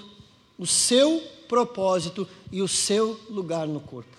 o 0.59 0.67
seu 0.67 1.19
propósito 1.49 2.29
e 2.53 2.61
o 2.61 2.69
seu 2.69 3.19
lugar 3.31 3.67
no 3.67 3.81
corpo. 3.81 4.19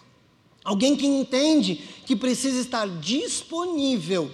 Alguém 0.63 0.95
que 0.95 1.05
entende 1.05 1.75
que 2.07 2.15
precisa 2.15 2.59
estar 2.59 2.87
disponível 2.87 4.31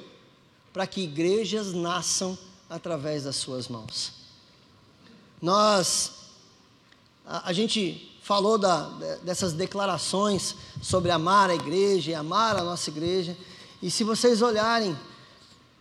para 0.72 0.88
que 0.88 1.02
igrejas 1.02 1.74
nasçam 1.74 2.38
através 2.70 3.26
das 3.26 3.36
suas 3.36 3.68
mãos. 3.68 4.14
Nós, 5.42 6.14
a, 7.26 7.50
a 7.50 7.52
gente 7.52 8.15
falou 8.26 8.58
da, 8.58 8.90
dessas 9.22 9.54
declarações 9.54 10.56
sobre 10.82 11.12
amar 11.12 11.52
a 11.52 11.54
igreja 11.54 12.10
e 12.10 12.16
amar 12.16 12.58
a 12.58 12.64
nossa 12.64 12.90
igreja. 12.90 13.38
E 13.84 13.92
se 13.92 14.04
vocês 14.04 14.42
olharem 14.42 14.98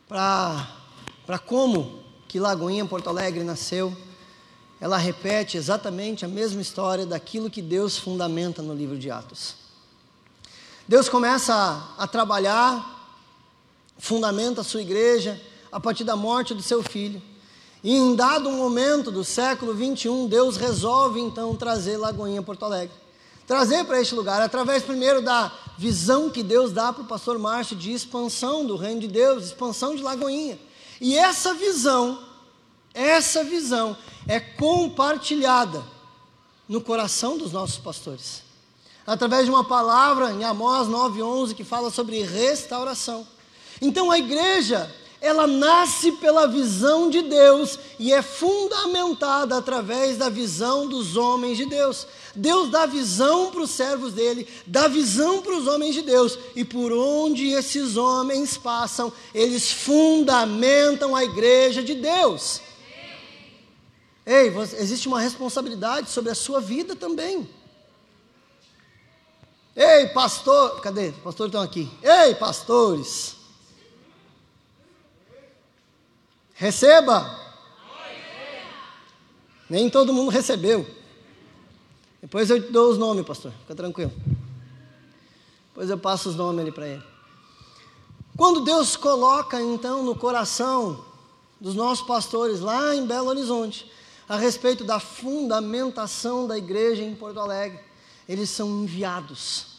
para 0.07 1.39
como 1.47 2.05
que 2.29 2.39
Lagoinha 2.39 2.85
Porto 2.85 3.09
Alegre 3.09 3.43
nasceu, 3.45 3.97
ela 4.79 4.99
repete 4.99 5.57
exatamente 5.57 6.27
a 6.27 6.29
mesma 6.29 6.61
história 6.61 7.07
daquilo 7.07 7.49
que 7.49 7.63
Deus 7.63 7.97
fundamenta 7.97 8.61
no 8.61 8.75
livro 8.75 8.99
de 8.99 9.11
Atos. 9.11 9.55
Deus 10.87 11.09
começa 11.09 11.55
a, 11.55 12.05
a 12.05 12.07
trabalhar, 12.07 13.09
fundamenta 13.97 14.61
a 14.61 14.65
sua 14.65 14.83
igreja 14.83 15.41
a 15.73 15.81
partir 15.81 16.05
da 16.05 16.15
morte 16.15 16.53
do 16.53 16.61
seu 16.61 16.83
filho. 16.83 17.23
E 17.85 17.95
em 17.95 18.17
dado 18.17 18.51
momento 18.51 19.11
do 19.11 19.23
século 19.23 19.75
21, 19.75 20.27
Deus 20.27 20.57
resolve 20.57 21.21
então 21.21 21.55
trazer 21.55 21.99
Lagoinha 21.99 22.43
Porto 22.43 22.65
Alegre. 22.65 22.97
Trazer 23.47 23.85
para 23.85 24.01
este 24.01 24.15
lugar, 24.15 24.41
através 24.41 24.83
primeiro 24.83 25.21
da 25.21 25.53
visão 25.77 26.31
que 26.31 26.43
Deus 26.43 26.73
dá 26.73 26.95
para 26.95 27.03
o 27.03 27.07
pastor 27.07 27.39
Márcio 27.39 27.77
de 27.77 27.93
expansão 27.93 28.65
do 28.65 28.75
reino 28.75 29.03
de 29.03 29.09
Deus, 29.09 29.45
expansão 29.45 29.95
de 29.95 30.03
Lagoinha. 30.03 30.59
E 30.99 31.15
essa 31.15 31.53
visão, 31.53 32.25
essa 32.95 33.45
visão 33.45 33.95
é 34.27 34.41
compartilhada 34.41 35.85
no 36.67 36.81
coração 36.81 37.37
dos 37.37 37.53
nossos 37.53 37.77
pastores. 37.77 38.43
Através 39.07 39.45
de 39.45 39.51
uma 39.51 39.63
palavra 39.65 40.31
em 40.31 40.43
Amós 40.43 40.89
9:11 40.89 41.55
que 41.55 41.65
fala 41.65 41.91
sobre 41.91 42.23
restauração. 42.23 43.27
Então 43.83 44.11
a 44.11 44.19
igreja 44.19 44.91
ela 45.25 45.47
nasce 45.47 46.13
pela 46.13 46.47
visão 46.47 47.09
de 47.09 47.23
Deus 47.23 47.79
e 47.99 48.13
é 48.13 48.21
fundamentada 48.21 49.57
através 49.57 50.19
da 50.19 50.29
visão 50.29 50.87
dos 50.87 51.17
homens 51.17 51.57
de 51.57 51.65
Deus. 51.65 52.07
Deus 52.37 52.69
dá 52.69 52.85
visão 52.85 53.51
para 53.51 53.63
os 53.63 53.71
servos 53.71 54.13
dele, 54.13 54.47
dá 54.67 54.87
visão 54.87 55.41
para 55.41 55.57
os 55.57 55.67
homens 55.67 55.95
de 55.95 56.03
Deus, 56.03 56.39
e 56.55 56.63
por 56.63 56.93
onde 56.93 57.49
esses 57.49 57.97
homens 57.97 58.59
passam, 58.59 59.11
eles 59.35 59.73
fundamentam 59.73 61.17
a 61.17 61.25
igreja 61.25 61.83
de 61.83 61.95
Deus. 61.95 62.61
Ei, 64.27 64.53
existe 64.79 65.09
uma 65.09 65.21
responsabilidade 65.21 66.11
sobre 66.11 66.33
a 66.33 66.35
sua 66.35 66.61
vida 66.61 66.95
também. 66.95 67.49
Ei, 69.75 70.09
pastor, 70.09 70.83
cadê? 70.83 71.13
Pastores 71.13 71.49
estão 71.49 71.63
aqui. 71.63 71.91
Ei, 72.03 72.35
pastores. 72.35 73.44
Receba! 76.55 77.43
Nem 79.69 79.91
todo 79.91 80.13
mundo 80.13 80.31
recebeu. 80.31 80.87
Depois 82.21 82.49
eu 82.49 82.63
te 82.63 82.71
dou 82.71 82.91
os 82.91 82.99
nomes, 82.99 83.27
pastor. 83.27 83.53
Fica 83.63 83.75
tranquilo. 83.75 84.13
Depois 85.69 85.91
eu 85.91 85.99
passo 85.99 86.29
os 86.29 86.37
nomes 86.37 86.61
ali 86.61 86.73
para 86.73 86.89
ele. 86.89 87.03
Quando 88.37 88.61
Deus 88.61 88.97
coloca 88.97 89.61
então 89.61 90.03
no 90.03 90.17
coração 90.17 91.05
dos 91.61 91.75
nossos 91.75 92.07
pastores 92.07 92.61
lá 92.61 92.95
em 92.95 93.07
Belo 93.07 93.29
Horizonte 93.29 93.91
a 94.29 94.37
respeito 94.37 94.85
da 94.85 94.99
fundamentação 94.99 96.47
da 96.47 96.57
igreja 96.57 97.03
em 97.03 97.15
Porto 97.15 97.41
Alegre. 97.41 97.81
Eles 98.29 98.51
são 98.51 98.83
enviados. 98.83 99.74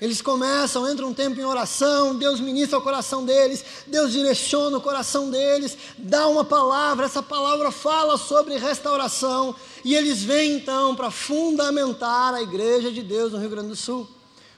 Eles 0.00 0.22
começam, 0.22 0.88
entram 0.88 1.08
um 1.08 1.14
tempo 1.14 1.40
em 1.40 1.44
oração, 1.44 2.14
Deus 2.14 2.38
ministra 2.38 2.78
o 2.78 2.82
coração 2.82 3.24
deles, 3.24 3.64
Deus 3.86 4.12
direciona 4.12 4.78
o 4.78 4.80
coração 4.80 5.28
deles, 5.28 5.76
dá 5.98 6.28
uma 6.28 6.44
palavra, 6.44 7.06
essa 7.06 7.20
palavra 7.20 7.72
fala 7.72 8.16
sobre 8.16 8.56
restauração, 8.58 9.56
e 9.84 9.96
eles 9.96 10.22
vêm 10.22 10.52
então 10.52 10.94
para 10.94 11.10
fundamentar 11.10 12.32
a 12.32 12.40
igreja 12.40 12.92
de 12.92 13.02
Deus 13.02 13.32
no 13.32 13.40
Rio 13.40 13.50
Grande 13.50 13.70
do 13.70 13.76
Sul. 13.76 14.08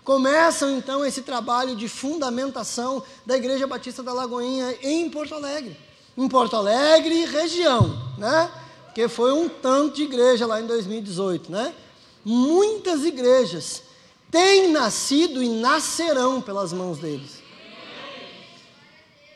Começam 0.05 0.77
então 0.77 1.05
esse 1.05 1.23
trabalho 1.23 1.75
de 1.75 1.89
fundamentação 1.89 3.03
da 3.25 3.37
Igreja 3.37 3.67
Batista 3.67 4.03
da 4.03 4.13
Lagoinha 4.13 4.77
em 4.83 5.09
Porto 5.09 5.35
Alegre. 5.35 5.77
Em 6.17 6.29
Porto 6.29 6.57
Alegre 6.57 7.15
e 7.15 7.27
região, 7.27 7.97
né? 8.19 8.51
Porque 8.87 9.09
foi 9.09 9.33
um 9.33 9.49
tanto 9.49 9.97
de 9.97 10.03
igreja 10.03 10.47
lá 10.47 10.61
em 10.61 10.67
2018, 10.67 11.53
né? 11.53 11.73
Muitas 12.25 13.05
igrejas 13.05 13.83
têm 14.31 14.71
nascido 14.71 15.43
e 15.43 15.49
nascerão 15.49 16.41
pelas 16.41 16.73
mãos 16.73 16.99
deles. 16.99 17.43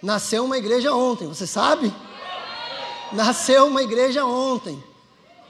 Nasceu 0.02 0.44
uma 0.44 0.58
igreja 0.58 0.94
ontem, 0.94 1.26
você 1.26 1.46
sabe? 1.46 1.92
Nasceu 3.12 3.66
uma 3.66 3.82
igreja 3.82 4.24
ontem. 4.24 4.82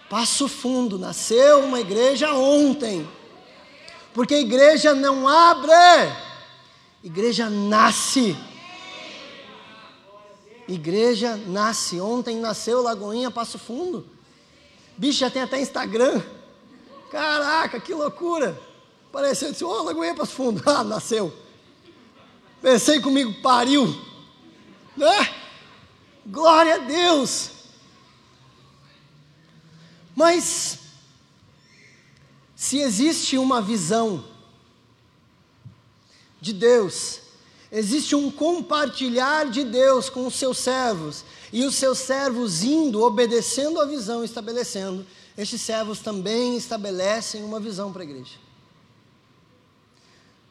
Passo 0.09 0.49
Fundo, 0.49 0.99
nasceu 0.99 1.65
uma 1.65 1.81
igreja 1.81 2.33
ontem. 2.33 3.09
Porque 4.13 4.35
a 4.35 4.41
igreja 4.41 4.95
não 4.95 5.27
abre, 5.27 5.73
igreja 7.03 7.51
nasce. 7.51 8.37
Igreja 10.69 11.37
nasce. 11.37 12.01
Ontem 12.01 12.39
nasceu 12.39 12.81
Lagoinha 12.81 13.31
Passo 13.31 13.59
Fundo. 13.59 14.07
Bicho, 14.97 15.19
já 15.19 15.31
tem 15.31 15.43
até 15.43 15.61
Instagram. 15.61 16.23
Caraca, 17.11 17.81
que 17.81 17.93
loucura. 17.93 18.59
Pareceu, 19.15 19.53
disse, 19.53 19.63
ô, 19.63 19.69
oh, 19.69 19.83
Lagoinha 19.85 20.13
Passo 20.13 20.33
Fundo. 20.33 20.61
Ah, 20.67 20.83
nasceu. 20.83 21.33
Pensei 22.61 23.01
comigo, 23.01 23.33
pariu. 23.41 23.87
Né? 24.97 25.35
Glória 26.27 26.75
a 26.75 26.79
Deus. 26.79 27.51
Mas 30.17 30.81
se 32.57 32.79
existe 32.81 33.39
uma 33.39 33.63
visão 33.63 34.25
de 36.41 36.53
Deus, 36.53 37.21
existe 37.71 38.17
um 38.17 38.33
compartilhar 38.33 39.49
de 39.49 39.63
Deus 39.63 40.11
com 40.11 40.27
os 40.27 40.35
seus 40.35 40.59
servos, 40.59 41.25
e 41.53 41.65
os 41.65 41.77
seus 41.77 41.99
servos 41.99 42.65
indo, 42.65 43.01
obedecendo 43.01 43.81
a 43.81 43.85
visão, 43.85 44.25
estabelecendo, 44.25 45.07
estes 45.39 45.61
servos 45.61 46.01
também 46.01 46.57
estabelecem 46.57 47.45
uma 47.45 47.61
visão 47.61 47.93
para 47.93 48.03
a 48.03 48.07
igreja. 48.07 48.44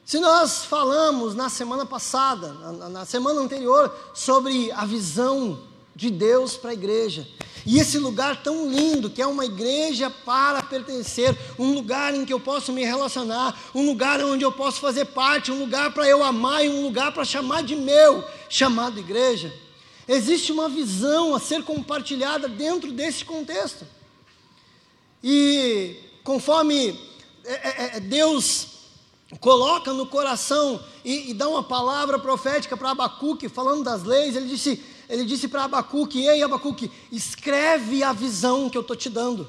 Se 0.06 0.20
nós 0.20 0.66
falamos 0.66 1.34
na 1.34 1.50
semana 1.50 1.86
passada, 1.86 2.54
na, 2.54 2.89
na 2.89 3.06
semana 3.06 3.39
anterior, 3.39 3.94
sobre 4.13 4.70
a 4.74 4.86
visão 4.86 5.60
de 5.96 6.10
Deus 6.10 6.58
para 6.58 6.72
a 6.72 6.74
igreja, 6.74 7.26
e 7.66 7.80
esse 7.80 7.98
lugar 7.98 8.44
tão 8.44 8.70
lindo, 8.70 9.10
que 9.10 9.22
é 9.22 9.28
uma 9.28 9.46
igreja 9.46 10.10
para 10.10 10.62
pertencer, 10.62 11.38
um 11.58 11.74
lugar 11.74 12.13
em 12.13 12.26
que 12.26 12.34
eu 12.34 12.39
posso 12.39 12.74
me 12.74 12.84
relacionar, 12.84 13.58
um 13.74 13.86
lugar 13.86 14.22
onde 14.22 14.44
eu 14.44 14.52
posso 14.52 14.82
fazer 14.82 15.06
parte, 15.06 15.52
um 15.52 15.60
lugar 15.60 15.94
para 15.94 16.06
eu 16.08 16.22
amar 16.22 16.66
e 16.66 16.70
um 16.70 16.84
lugar 16.84 17.13
para 17.13 17.24
chamar 17.24 17.63
de 17.63 17.76
meu, 17.76 18.24
chamado 18.50 19.00
igreja. 19.00 19.54
Existe 20.06 20.52
uma 20.52 20.68
visão 20.68 21.34
a 21.34 21.39
ser 21.39 21.63
compartilhada 21.63 22.50
dentro 22.50 22.92
desse 22.92 23.24
contexto. 23.24 23.88
E 25.24 25.96
conforme 26.26 27.00
é, 27.46 27.54
é, 27.54 27.92
é 27.96 28.00
Deus 28.02 28.73
coloca 29.39 29.93
no 29.93 30.06
coração 30.06 30.84
e, 31.04 31.32
e 31.32 31.34
dá 31.34 31.48
uma 31.48 31.63
palavra 31.63 32.19
profética 32.19 32.78
para 32.78 32.91
Abacuque, 32.91 33.50
falando 33.50 33.84
das 33.84 34.04
leis, 34.04 34.36
ele 34.36 34.48
disse: 34.48 34.84
ele 35.10 35.26
disse 35.26 35.48
para 35.48 35.65
Abacuque: 35.65 36.26
Ei, 36.26 36.41
Abacuque, 36.41 36.91
escreve 37.12 38.04
a 38.04 38.13
visão 38.13 38.69
que 38.69 38.78
eu 38.78 38.82
estou 38.82 38.96
te 38.96 39.10
dando. 39.10 39.48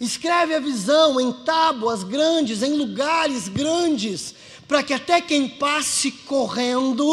Escreve 0.00 0.54
a 0.54 0.60
visão 0.60 1.20
em 1.20 1.32
tábuas 1.32 2.04
grandes, 2.04 2.62
em 2.62 2.74
lugares 2.74 3.48
grandes, 3.48 4.34
para 4.66 4.82
que 4.82 4.94
até 4.94 5.20
quem 5.20 5.48
passe 5.48 6.12
correndo 6.12 7.04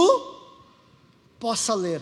possa 1.39 1.73
ler. 1.73 2.01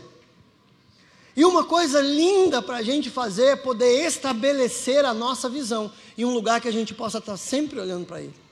E 1.36 1.44
uma 1.46 1.64
coisa 1.64 2.00
linda 2.00 2.62
para 2.62 2.78
a 2.78 2.84
gente 2.84 3.10
fazer 3.10 3.46
é 3.46 3.56
poder 3.56 4.06
estabelecer 4.06 5.04
a 5.04 5.14
nossa 5.14 5.50
visão 5.50 5.92
em 6.18 6.26
um 6.26 6.34
lugar 6.34 6.62
que 6.62 6.68
a 6.68 6.72
gente 6.72 6.94
possa 6.94 7.18
estar 7.18 7.32
tá 7.32 7.38
sempre 7.38 7.80
olhando 7.80 8.06
para 8.06 8.22
ele. 8.22 8.43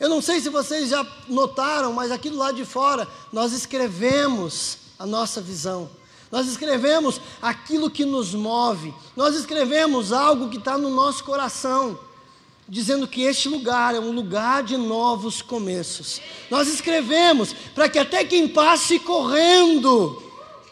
Eu 0.00 0.08
não 0.08 0.22
sei 0.22 0.40
se 0.40 0.48
vocês 0.48 0.88
já 0.88 1.06
notaram, 1.28 1.92
mas 1.92 2.10
aqui 2.10 2.30
do 2.30 2.38
lado 2.38 2.56
de 2.56 2.64
fora 2.64 3.06
nós 3.30 3.52
escrevemos 3.52 4.78
a 4.98 5.04
nossa 5.04 5.42
visão. 5.42 5.90
Nós 6.30 6.46
escrevemos 6.46 7.20
aquilo 7.42 7.90
que 7.90 8.06
nos 8.06 8.32
move, 8.32 8.94
nós 9.14 9.34
escrevemos 9.34 10.10
algo 10.10 10.48
que 10.48 10.56
está 10.56 10.78
no 10.78 10.88
nosso 10.88 11.22
coração, 11.22 11.98
dizendo 12.66 13.06
que 13.06 13.22
este 13.22 13.48
lugar 13.48 13.94
é 13.94 14.00
um 14.00 14.12
lugar 14.12 14.62
de 14.62 14.78
novos 14.78 15.42
começos. 15.42 16.20
Nós 16.48 16.66
escrevemos 16.66 17.52
para 17.74 17.88
que 17.88 17.98
até 17.98 18.24
quem 18.24 18.48
passe 18.48 18.98
correndo 19.00 20.22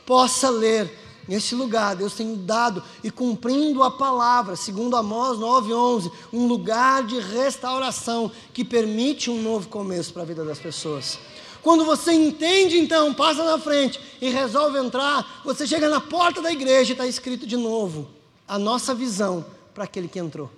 possa 0.07 0.49
ler. 0.49 0.97
Neste 1.29 1.55
lugar, 1.55 1.95
Deus 1.95 2.15
tem 2.15 2.35
dado 2.47 2.83
e 3.05 3.11
cumprindo 3.11 3.83
a 3.83 3.91
palavra, 3.91 4.57
segundo 4.57 4.97
Amós 4.97 5.39
9:11, 5.39 6.11
um 6.33 6.47
lugar 6.47 7.03
de 7.05 7.21
restauração 7.21 8.33
que 8.55 8.65
permite 8.65 9.31
um 9.31 9.43
novo 9.43 9.69
começo 9.69 10.11
para 10.11 10.23
a 10.23 10.25
vida 10.25 10.43
das 10.43 10.59
pessoas. 10.59 11.19
Quando 11.63 11.85
você 11.85 12.13
entende, 12.13 12.79
então, 12.79 13.13
passa 13.13 13.45
na 13.45 13.59
frente 13.59 14.01
e 14.23 14.31
resolve 14.31 14.79
entrar, 14.79 15.43
você 15.45 15.67
chega 15.67 15.91
na 15.91 16.01
porta 16.01 16.41
da 16.41 16.51
igreja 16.51 16.93
e 16.93 16.93
está 16.93 17.07
escrito 17.07 17.47
de 17.47 17.59
novo 17.59 18.09
a 18.47 18.59
nossa 18.59 18.95
visão 18.95 19.45
para 19.75 19.85
aquele 19.85 20.09
que 20.09 20.19
entrou. 20.19 20.51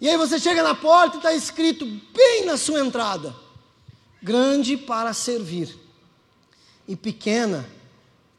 E 0.00 0.08
aí 0.08 0.16
você 0.16 0.38
chega 0.38 0.62
na 0.62 0.74
porta 0.74 1.16
e 1.16 1.18
está 1.18 1.34
escrito 1.34 1.84
bem 1.84 2.46
na 2.46 2.56
sua 2.56 2.80
entrada: 2.80 3.36
grande 4.22 4.78
para 4.78 5.12
servir 5.12 5.78
e 6.88 6.96
pequena 6.96 7.68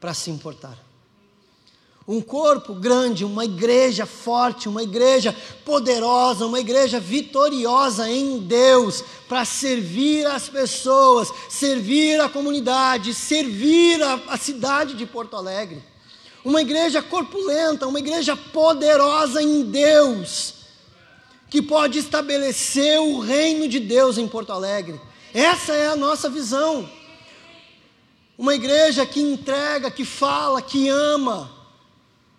para 0.01 0.13
se 0.13 0.29
importar 0.29 0.77
um 2.07 2.19
corpo 2.19 2.73
grande, 2.73 3.23
uma 3.23 3.45
igreja 3.45 4.05
forte, 4.05 4.67
uma 4.67 4.83
igreja 4.83 5.35
poderosa, 5.63 6.45
uma 6.45 6.59
igreja 6.59 6.99
vitoriosa 6.99 8.09
em 8.09 8.39
Deus, 8.39 9.03
para 9.29 9.45
servir 9.45 10.25
as 10.25 10.49
pessoas, 10.49 11.31
servir 11.47 12.19
a 12.19 12.27
comunidade, 12.27 13.13
servir 13.13 14.01
a, 14.01 14.19
a, 14.27 14.37
cidade 14.37 14.95
de 14.95 15.05
Porto 15.05 15.37
Alegre. 15.37 15.81
Uma 16.43 16.61
igreja 16.61 17.03
corpulenta, 17.03 17.87
uma 17.87 17.99
igreja 17.99 18.35
poderosa 18.35 19.41
em 19.41 19.61
Deus, 19.63 20.55
que 21.49 21.61
pode 21.61 21.99
estabelecer 21.99 22.99
o 22.99 23.19
reino 23.19 23.67
de 23.67 23.79
Deus 23.79 24.17
em 24.17 24.27
Porto 24.27 24.51
Alegre. 24.51 24.99
Essa 25.33 25.73
é 25.73 25.87
a 25.87 25.95
nossa 25.95 26.29
visão. 26.29 26.89
Uma 28.41 28.55
igreja 28.55 29.05
que 29.05 29.21
entrega, 29.21 29.91
que 29.91 30.03
fala, 30.03 30.63
que 30.63 30.89
ama 30.89 31.61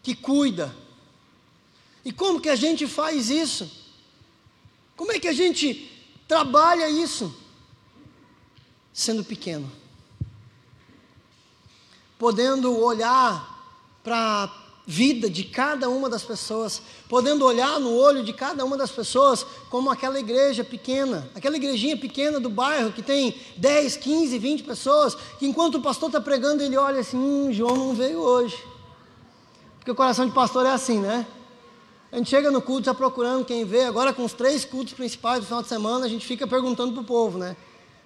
que 0.02 0.16
cuida. 0.16 0.74
E 2.04 2.10
como 2.10 2.40
que 2.40 2.48
a 2.48 2.56
gente 2.56 2.88
faz 2.88 3.30
isso? 3.30 3.70
Como 4.96 5.12
é 5.12 5.20
que 5.20 5.28
a 5.28 5.32
gente 5.32 5.88
trabalha 6.26 6.90
isso? 6.90 7.32
Sendo 8.92 9.22
pequeno. 9.22 9.70
Podendo 12.18 12.76
olhar 12.80 13.80
para 14.02 14.52
vida 14.86 15.30
de 15.30 15.44
cada 15.44 15.88
uma 15.88 16.08
das 16.08 16.22
pessoas, 16.22 16.82
podendo 17.08 17.44
olhar 17.44 17.78
no 17.78 17.94
olho 17.94 18.24
de 18.24 18.32
cada 18.32 18.64
uma 18.64 18.76
das 18.76 18.90
pessoas 18.90 19.46
como 19.70 19.90
aquela 19.90 20.18
igreja 20.18 20.64
pequena, 20.64 21.30
aquela 21.34 21.56
igrejinha 21.56 21.96
pequena 21.96 22.40
do 22.40 22.50
bairro 22.50 22.92
que 22.92 23.02
tem 23.02 23.34
10, 23.56 23.96
15, 23.96 24.38
20 24.38 24.62
pessoas, 24.64 25.16
que 25.38 25.46
enquanto 25.46 25.76
o 25.76 25.82
pastor 25.82 26.08
está 26.08 26.20
pregando, 26.20 26.62
ele 26.62 26.76
olha 26.76 27.00
assim: 27.00 27.16
hum, 27.16 27.52
João 27.52 27.76
não 27.76 27.94
veio 27.94 28.18
hoje. 28.18 28.56
Porque 29.78 29.90
o 29.90 29.94
coração 29.94 30.26
de 30.26 30.32
pastor 30.32 30.66
é 30.66 30.70
assim, 30.70 31.00
né? 31.00 31.26
A 32.10 32.16
gente 32.16 32.28
chega 32.28 32.50
no 32.50 32.60
culto 32.60 32.84
já 32.84 32.94
procurando 32.94 33.44
quem 33.44 33.64
vê. 33.64 33.84
Agora, 33.84 34.12
com 34.12 34.24
os 34.24 34.34
três 34.34 34.64
cultos 34.64 34.92
principais 34.92 35.40
do 35.40 35.46
final 35.46 35.62
de 35.62 35.68
semana, 35.68 36.04
a 36.04 36.08
gente 36.08 36.26
fica 36.26 36.46
perguntando 36.46 36.92
para 36.92 37.00
o 37.00 37.04
povo, 37.04 37.38
né? 37.38 37.56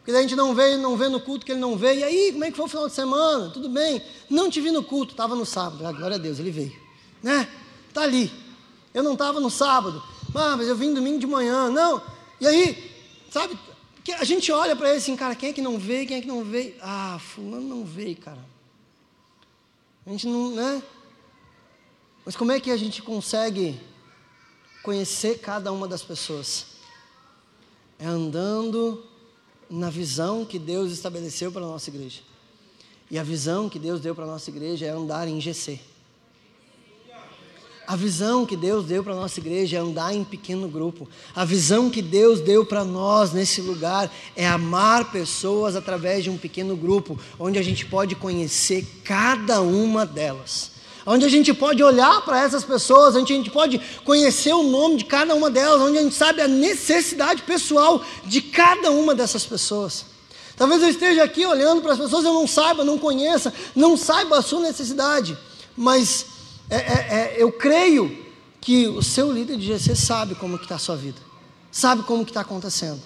Porque 0.07 0.17
a 0.17 0.23
gente 0.23 0.37
não 0.37 0.55
vê, 0.55 0.77
não 0.77 0.97
vê 0.97 1.09
no 1.09 1.19
culto 1.19 1.45
que 1.45 1.51
ele 1.51 1.61
não 1.61 1.77
vê. 1.77 1.97
E 1.97 2.05
aí, 2.05 2.31
como 2.31 2.45
é 2.45 2.51
que 2.53 2.57
foi 2.57 2.67
o 2.67 2.69
final 2.69 2.87
de 2.87 2.95
semana? 2.95 3.51
Tudo 3.51 3.69
bem? 3.69 4.01
Não 4.31 4.49
te 4.49 4.61
vi 4.61 4.71
no 4.71 4.85
culto, 4.85 5.11
estava 5.11 5.35
no 5.35 5.45
sábado. 5.45 5.85
Ah, 5.85 5.91
glória 5.91 6.15
a 6.15 6.19
Deus, 6.19 6.39
ele 6.39 6.53
veio. 6.53 6.73
Né? 7.21 7.49
Está 7.89 8.03
ali. 8.03 8.31
Eu 8.95 9.03
não 9.03 9.15
estava 9.15 9.41
no 9.41 9.51
sábado. 9.51 10.01
Ah, 10.33 10.57
mas 10.57 10.69
eu 10.69 10.77
vim 10.77 10.95
domingo 10.95 11.19
de 11.19 11.27
manhã. 11.27 11.69
Não. 11.71 12.01
E 12.41 12.47
aí, 12.47 12.95
sabe? 13.33 13.59
A 14.17 14.23
gente 14.23 14.53
olha 14.53 14.77
para 14.77 14.91
ele 14.91 14.99
assim, 14.99 15.17
cara, 15.17 15.35
quem 15.35 15.51
é 15.51 15.53
que 15.53 15.61
não 15.61 15.77
veio? 15.77 16.07
Quem 16.07 16.19
é 16.19 16.21
que 16.21 16.29
não 16.29 16.45
veio? 16.45 16.77
Ah, 16.81 17.19
fulano 17.19 17.67
não 17.67 17.85
veio, 17.85 18.17
cara. 18.17 18.47
A 20.07 20.11
gente 20.11 20.29
não, 20.29 20.53
né? 20.53 20.81
Mas 22.25 22.37
como 22.37 22.53
é 22.53 22.61
que 22.61 22.71
a 22.71 22.77
gente 22.77 23.03
consegue 23.03 23.81
conhecer 24.85 25.41
cada 25.41 25.73
uma 25.73 25.89
das 25.89 26.05
pessoas? 26.05 26.65
É 27.99 28.07
andando 28.07 29.05
na 29.69 29.91
visão 29.91 30.45
que 30.45 30.59
Deus 30.59 30.93
estabeleceu 30.93 31.51
para 31.51 31.63
a 31.63 31.69
nossa 31.69 31.91
igreja. 31.91 32.21
E 33.11 33.19
a 33.19 33.23
visão 33.23 33.69
que 33.69 33.79
Deus 33.79 34.01
deu 34.01 34.15
para 34.15 34.25
a 34.25 34.29
nossa 34.29 34.51
igreja 34.51 34.87
é 34.87 34.91
andar 34.91 35.29
em 35.29 35.41
GC. 35.41 35.79
A 37.87 37.95
visão 37.95 38.45
que 38.45 38.57
Deus 38.57 38.85
deu 38.85 39.05
para 39.05 39.13
a 39.13 39.17
nossa 39.17 39.39
igreja 39.39 39.77
é 39.77 39.81
andar 39.81 40.13
em 40.13 40.25
pequeno 40.25 40.69
grupo. 40.69 41.09
A 41.33 41.45
visão 41.45 41.89
que 41.89 42.03
Deus 42.03 42.41
deu 42.41 42.67
para 42.67 42.85
nós 42.85 43.33
nesse 43.33 43.61
lugar 43.61 44.13
é 44.35 44.45
amar 44.45 45.13
pessoas 45.13 45.77
através 45.77 46.25
de 46.25 46.31
um 46.31 46.37
pequeno 46.37 46.77
grupo, 46.77 47.17
onde 47.39 47.61
a 47.61 47.63
gente 47.63 47.87
pode 47.87 48.17
conhecer 48.17 48.85
cada 49.05 49.61
uma 49.61 50.05
delas. 50.05 50.73
Onde 51.07 51.25
a 51.25 51.29
gente 51.29 51.55
pode 51.55 51.83
olhar 51.85 52.21
para 52.23 52.43
essas 52.43 52.65
pessoas, 52.65 53.15
onde 53.15 53.33
a 53.33 53.37
gente 53.37 53.49
pode 53.49 53.81
conhecer 54.05 54.53
o 54.53 54.65
nome 54.65 54.97
de 54.97 55.05
cada 55.05 55.35
uma 55.37 55.49
delas, 55.49 55.81
onde 55.81 55.99
a 55.99 56.03
gente 56.03 56.15
sabe 56.17 56.43
a 56.43 56.49
necessidade 56.49 57.43
pessoal 57.43 58.05
de 58.25 58.43
cada 58.43 58.91
uma 58.91 59.15
dessas 59.15 59.47
pessoas. 59.47 60.05
Talvez 60.57 60.83
eu 60.83 60.89
esteja 60.89 61.23
aqui 61.23 61.47
olhando 61.47 61.81
para 61.81 61.93
as 61.93 61.99
pessoas, 61.99 62.25
eu 62.25 62.35
não 62.35 62.47
saiba, 62.47 62.83
não 62.83 62.99
conheça, 62.99 63.55
não 63.75 63.97
saiba 63.97 64.39
a 64.39 64.43
sua 64.43 64.61
necessidade, 64.61 65.39
mas 65.77 66.27
é, 66.69 66.77
é, 66.77 66.81
é, 67.11 67.37
eu 67.39 67.53
creio 67.53 68.25
que 68.61 68.89
o 68.89 69.03
seu 69.03 69.31
líder 69.31 69.59
de 69.59 69.67
GC 69.67 69.95
sabe 69.95 70.35
como 70.35 70.57
está 70.57 70.75
a 70.75 70.79
sua 70.79 70.97
vida, 70.97 71.21
sabe 71.71 72.03
como 72.03 72.23
está 72.23 72.41
acontecendo. 72.41 73.01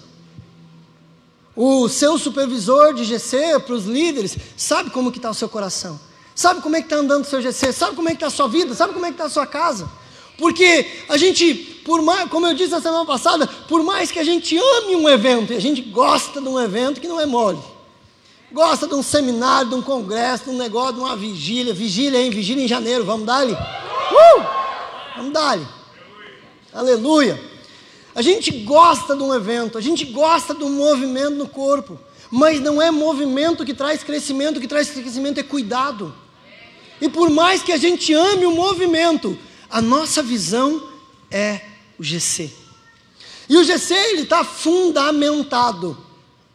O 1.55 1.87
seu 1.89 2.17
supervisor 2.17 2.93
de 2.93 3.03
GC, 3.03 3.59
para 3.59 3.75
os 3.75 3.85
líderes, 3.85 4.37
sabe 4.55 4.89
como 4.89 5.09
está 5.09 5.29
o 5.29 5.33
seu 5.33 5.49
coração, 5.49 5.99
sabe 6.41 6.61
como 6.61 6.75
é 6.75 6.79
que 6.79 6.87
está 6.87 6.97
andando 6.97 7.23
o 7.23 7.27
seu 7.27 7.41
GC, 7.41 7.71
sabe 7.71 7.95
como 7.95 8.09
é 8.09 8.11
que 8.11 8.17
está 8.17 8.27
a 8.27 8.31
sua 8.31 8.47
vida, 8.47 8.73
sabe 8.73 8.93
como 8.93 9.05
é 9.05 9.09
que 9.09 9.13
está 9.13 9.25
a 9.25 9.29
sua 9.29 9.45
casa. 9.45 9.89
Porque 10.37 10.87
a 11.07 11.17
gente, 11.17 11.53
por 11.85 12.01
mais, 12.01 12.27
como 12.29 12.47
eu 12.47 12.53
disse 12.53 12.71
na 12.71 12.81
semana 12.81 13.05
passada, 13.05 13.45
por 13.45 13.83
mais 13.83 14.11
que 14.11 14.19
a 14.19 14.23
gente 14.23 14.57
ame 14.57 14.95
um 14.95 15.07
evento, 15.07 15.53
e 15.53 15.55
a 15.55 15.61
gente 15.61 15.81
gosta 15.81 16.41
de 16.41 16.47
um 16.47 16.59
evento 16.59 16.99
que 16.99 17.07
não 17.07 17.19
é 17.19 17.25
mole, 17.25 17.59
Gosta 18.51 18.85
de 18.85 18.93
um 18.93 19.01
seminário, 19.01 19.69
de 19.69 19.75
um 19.75 19.81
congresso, 19.81 20.45
de 20.45 20.49
um 20.49 20.57
negócio, 20.57 20.95
de 20.95 20.99
uma 20.99 21.15
vigília. 21.15 21.73
Vigília, 21.73 22.19
hein? 22.19 22.29
Vigília 22.29 22.65
em 22.65 22.67
janeiro. 22.67 23.05
Vamos 23.05 23.25
dar-lhe? 23.25 23.53
Uh! 23.53 24.43
Vamos 25.15 25.31
dar-lhe. 25.31 25.65
Aleluia. 26.73 27.41
A 28.13 28.21
gente 28.21 28.51
gosta 28.51 29.15
de 29.15 29.23
um 29.23 29.33
evento, 29.33 29.77
a 29.77 29.81
gente 29.81 30.03
gosta 30.03 30.53
um 30.53 30.69
movimento 30.69 31.35
no 31.35 31.47
corpo. 31.47 31.97
Mas 32.29 32.59
não 32.59 32.81
é 32.81 32.91
movimento 32.91 33.63
que 33.63 33.73
traz 33.73 34.03
crescimento, 34.03 34.57
o 34.57 34.61
que 34.61 34.67
traz 34.67 34.89
crescimento 34.89 35.39
é 35.39 35.43
cuidado. 35.43 36.13
E 37.01 37.09
por 37.09 37.31
mais 37.31 37.63
que 37.63 37.71
a 37.71 37.77
gente 37.77 38.13
ame 38.13 38.45
o 38.45 38.51
movimento, 38.51 39.37
a 39.67 39.81
nossa 39.81 40.21
visão 40.21 40.87
é 41.31 41.61
o 41.97 42.03
GC. 42.03 42.53
E 43.49 43.57
o 43.57 43.63
GC 43.63 43.93
ele 43.93 44.21
está 44.21 44.45
fundamentado 44.45 45.97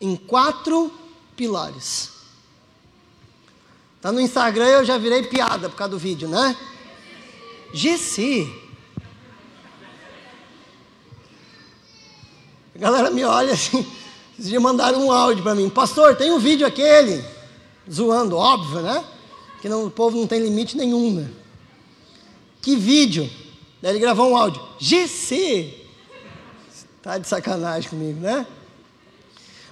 em 0.00 0.14
quatro 0.14 0.92
pilares. 1.36 2.12
Tá 4.00 4.12
no 4.12 4.20
Instagram, 4.20 4.66
eu 4.66 4.84
já 4.84 4.96
virei 4.96 5.24
piada 5.24 5.68
por 5.68 5.76
causa 5.76 5.90
do 5.90 5.98
vídeo, 5.98 6.28
né? 6.28 6.56
GC. 7.74 8.48
A 12.76 12.78
galera 12.78 13.10
me 13.10 13.24
olha 13.24 13.54
assim, 13.54 13.84
esses 14.38 14.50
dias 14.50 14.62
mandaram 14.62 15.06
um 15.06 15.10
áudio 15.10 15.42
para 15.42 15.54
mim. 15.54 15.68
Pastor, 15.68 16.14
tem 16.14 16.30
um 16.30 16.38
vídeo 16.38 16.66
aquele, 16.66 17.24
zoando, 17.90 18.36
óbvio, 18.36 18.80
né? 18.80 19.04
Que 19.66 19.70
não, 19.70 19.86
o 19.86 19.90
povo 19.90 20.16
não 20.16 20.28
tem 20.28 20.40
limite 20.40 20.76
nenhum, 20.76 21.12
né? 21.12 21.28
Que 22.62 22.76
vídeo? 22.76 23.28
Daí 23.82 23.90
ele 23.90 23.98
gravou 23.98 24.30
um 24.30 24.36
áudio. 24.36 24.62
GC. 24.78 25.88
Tá 27.02 27.18
de 27.18 27.26
sacanagem 27.26 27.90
comigo, 27.90 28.20
né? 28.20 28.46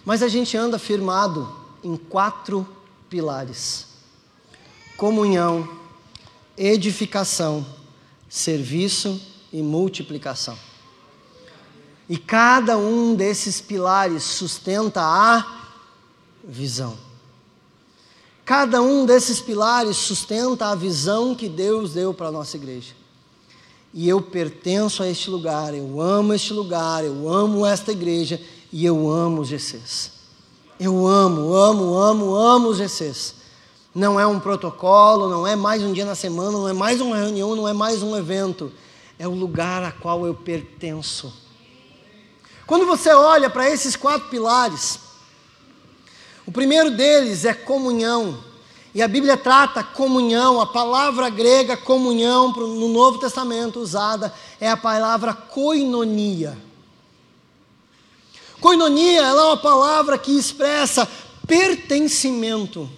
Mas 0.04 0.20
a 0.20 0.26
gente 0.26 0.56
anda 0.56 0.80
firmado 0.80 1.48
em 1.80 1.96
quatro 1.96 2.66
pilares: 3.08 3.86
comunhão, 4.96 5.68
edificação, 6.58 7.64
serviço 8.28 9.22
e 9.52 9.62
multiplicação. 9.62 10.58
E 12.08 12.18
cada 12.18 12.76
um 12.76 13.14
desses 13.14 13.60
pilares 13.60 14.24
sustenta 14.24 15.00
a 15.00 15.68
visão. 16.42 16.98
Cada 18.44 18.82
um 18.82 19.06
desses 19.06 19.40
pilares 19.40 19.96
sustenta 19.96 20.66
a 20.66 20.74
visão 20.74 21.34
que 21.34 21.48
Deus 21.48 21.94
deu 21.94 22.12
para 22.12 22.28
a 22.28 22.32
nossa 22.32 22.56
igreja. 22.56 22.92
E 23.92 24.08
eu 24.08 24.20
pertenço 24.20 25.02
a 25.02 25.08
este 25.08 25.30
lugar, 25.30 25.72
eu 25.72 26.00
amo 26.00 26.34
este 26.34 26.52
lugar, 26.52 27.04
eu 27.04 27.32
amo 27.32 27.64
esta 27.64 27.92
igreja 27.92 28.40
e 28.72 28.84
eu 28.84 29.08
amo 29.08 29.40
os 29.40 29.48
GCs. 29.48 30.10
Eu 30.78 31.06
amo, 31.06 31.54
amo, 31.54 31.96
amo, 31.96 32.34
amo 32.34 32.68
os 32.68 32.76
GCs. 32.76 33.36
Não 33.94 34.18
é 34.18 34.26
um 34.26 34.40
protocolo, 34.40 35.28
não 35.28 35.46
é 35.46 35.54
mais 35.54 35.82
um 35.82 35.92
dia 35.92 36.04
na 36.04 36.16
semana, 36.16 36.50
não 36.50 36.68
é 36.68 36.72
mais 36.72 37.00
uma 37.00 37.16
reunião, 37.16 37.54
não 37.54 37.68
é 37.68 37.72
mais 37.72 38.02
um 38.02 38.16
evento. 38.16 38.72
É 39.18 39.26
o 39.28 39.30
lugar 39.30 39.84
a 39.84 39.92
qual 39.92 40.26
eu 40.26 40.34
pertenço. 40.34 41.32
Quando 42.66 42.84
você 42.84 43.10
olha 43.10 43.48
para 43.48 43.70
esses 43.70 43.94
quatro 43.94 44.28
pilares, 44.28 44.98
o 46.46 46.52
primeiro 46.52 46.90
deles 46.90 47.44
é 47.44 47.54
comunhão. 47.54 48.42
E 48.94 49.02
a 49.02 49.08
Bíblia 49.08 49.36
trata 49.36 49.82
comunhão, 49.82 50.60
a 50.60 50.66
palavra 50.66 51.28
grega 51.28 51.76
comunhão 51.76 52.52
no 52.52 52.88
Novo 52.88 53.18
Testamento 53.18 53.80
usada 53.80 54.32
é 54.60 54.68
a 54.68 54.76
palavra 54.76 55.34
koinonia. 55.34 56.56
Koinonia 58.60 59.20
é 59.20 59.34
uma 59.34 59.56
palavra 59.56 60.16
que 60.16 60.30
expressa 60.38 61.08
pertencimento. 61.46 62.88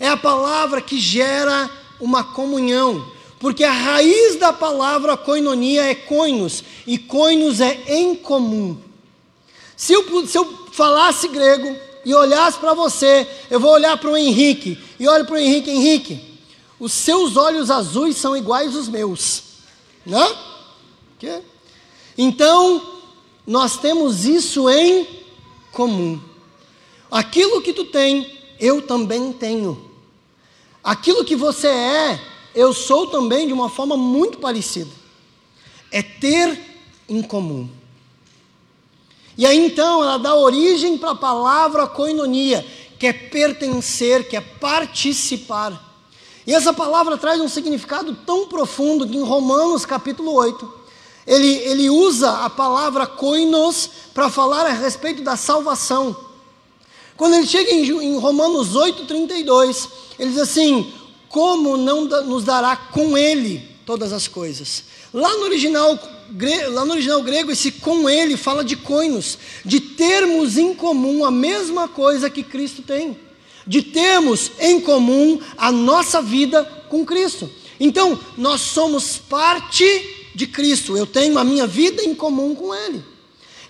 É 0.00 0.08
a 0.08 0.16
palavra 0.16 0.80
que 0.80 0.98
gera 0.98 1.70
uma 2.00 2.22
comunhão, 2.22 3.04
porque 3.38 3.64
a 3.64 3.72
raiz 3.72 4.36
da 4.36 4.52
palavra 4.52 5.16
koinonia 5.16 5.84
é 5.84 5.94
koinos, 5.94 6.62
e 6.86 6.98
koinos 6.98 7.60
é 7.60 7.82
em 7.86 8.14
comum. 8.14 8.78
Se 9.76 9.92
eu, 9.92 10.26
se 10.26 10.36
eu 10.36 10.68
falasse 10.72 11.28
grego 11.28 11.87
e 12.04 12.14
olhasse 12.14 12.58
para 12.58 12.74
você, 12.74 13.28
eu 13.50 13.60
vou 13.60 13.72
olhar 13.72 13.96
para 13.98 14.10
o 14.10 14.16
Henrique, 14.16 14.78
e 14.98 15.08
olho 15.08 15.24
para 15.24 15.34
o 15.34 15.38
Henrique, 15.38 15.70
Henrique, 15.70 16.38
os 16.78 16.92
seus 16.92 17.36
olhos 17.36 17.70
azuis 17.70 18.16
são 18.16 18.36
iguais 18.36 18.76
aos 18.76 18.88
meus, 18.88 19.42
né? 20.06 20.36
Então, 22.16 22.82
nós 23.46 23.76
temos 23.76 24.24
isso 24.24 24.68
em 24.68 25.06
comum. 25.72 26.20
Aquilo 27.10 27.62
que 27.62 27.72
tu 27.72 27.84
tem, 27.84 28.38
eu 28.60 28.82
também 28.82 29.32
tenho. 29.32 29.90
Aquilo 30.82 31.24
que 31.24 31.34
você 31.34 31.68
é, 31.68 32.20
eu 32.54 32.72
sou 32.72 33.06
também 33.06 33.46
de 33.46 33.52
uma 33.52 33.68
forma 33.68 33.96
muito 33.96 34.38
parecida. 34.38 34.90
É 35.90 36.02
ter 36.02 36.60
em 37.08 37.22
comum. 37.22 37.68
E 39.38 39.46
aí 39.46 39.56
então 39.56 40.02
ela 40.02 40.18
dá 40.18 40.34
origem 40.34 40.98
para 40.98 41.12
a 41.12 41.14
palavra 41.14 41.86
koinonia, 41.86 42.66
que 42.98 43.06
é 43.06 43.12
pertencer, 43.12 44.28
que 44.28 44.36
é 44.36 44.40
participar. 44.40 45.80
E 46.44 46.52
essa 46.52 46.72
palavra 46.72 47.16
traz 47.16 47.40
um 47.40 47.48
significado 47.48 48.16
tão 48.26 48.48
profundo 48.48 49.06
que 49.06 49.16
em 49.16 49.22
Romanos 49.22 49.86
capítulo 49.86 50.32
8, 50.32 50.74
ele, 51.24 51.46
ele 51.46 51.88
usa 51.88 52.44
a 52.44 52.50
palavra 52.50 53.06
koinos 53.06 53.88
para 54.12 54.28
falar 54.28 54.66
a 54.66 54.72
respeito 54.72 55.22
da 55.22 55.36
salvação. 55.36 56.16
Quando 57.16 57.34
ele 57.34 57.46
chega 57.46 57.70
em, 57.70 57.84
em 57.86 58.18
Romanos 58.18 58.74
8,32, 58.74 59.88
ele 60.18 60.30
diz 60.30 60.40
assim: 60.40 60.92
Como 61.28 61.76
não 61.76 62.06
nos 62.06 62.42
dará 62.42 62.74
com 62.74 63.16
ele 63.16 63.58
todas 63.86 64.12
as 64.12 64.26
coisas? 64.26 64.82
Lá 65.12 65.34
no 65.36 65.44
original, 65.44 65.98
lá 66.70 66.84
no 66.84 66.92
original 66.92 67.22
grego, 67.22 67.50
esse 67.50 67.72
com 67.72 68.08
ele 68.08 68.36
fala 68.36 68.62
de 68.62 68.76
koinos, 68.76 69.38
de 69.64 69.80
termos 69.80 70.58
em 70.58 70.74
comum 70.74 71.24
a 71.24 71.30
mesma 71.30 71.88
coisa 71.88 72.28
que 72.28 72.42
Cristo 72.42 72.82
tem, 72.82 73.16
de 73.66 73.82
termos 73.82 74.52
em 74.60 74.80
comum 74.80 75.40
a 75.56 75.72
nossa 75.72 76.20
vida 76.20 76.64
com 76.88 77.04
Cristo. 77.04 77.50
Então, 77.80 78.18
nós 78.36 78.60
somos 78.60 79.16
parte 79.16 79.84
de 80.34 80.46
Cristo, 80.46 80.96
eu 80.96 81.06
tenho 81.06 81.38
a 81.38 81.44
minha 81.44 81.66
vida 81.66 82.02
em 82.02 82.14
comum 82.14 82.54
com 82.54 82.74
Ele. 82.74 83.02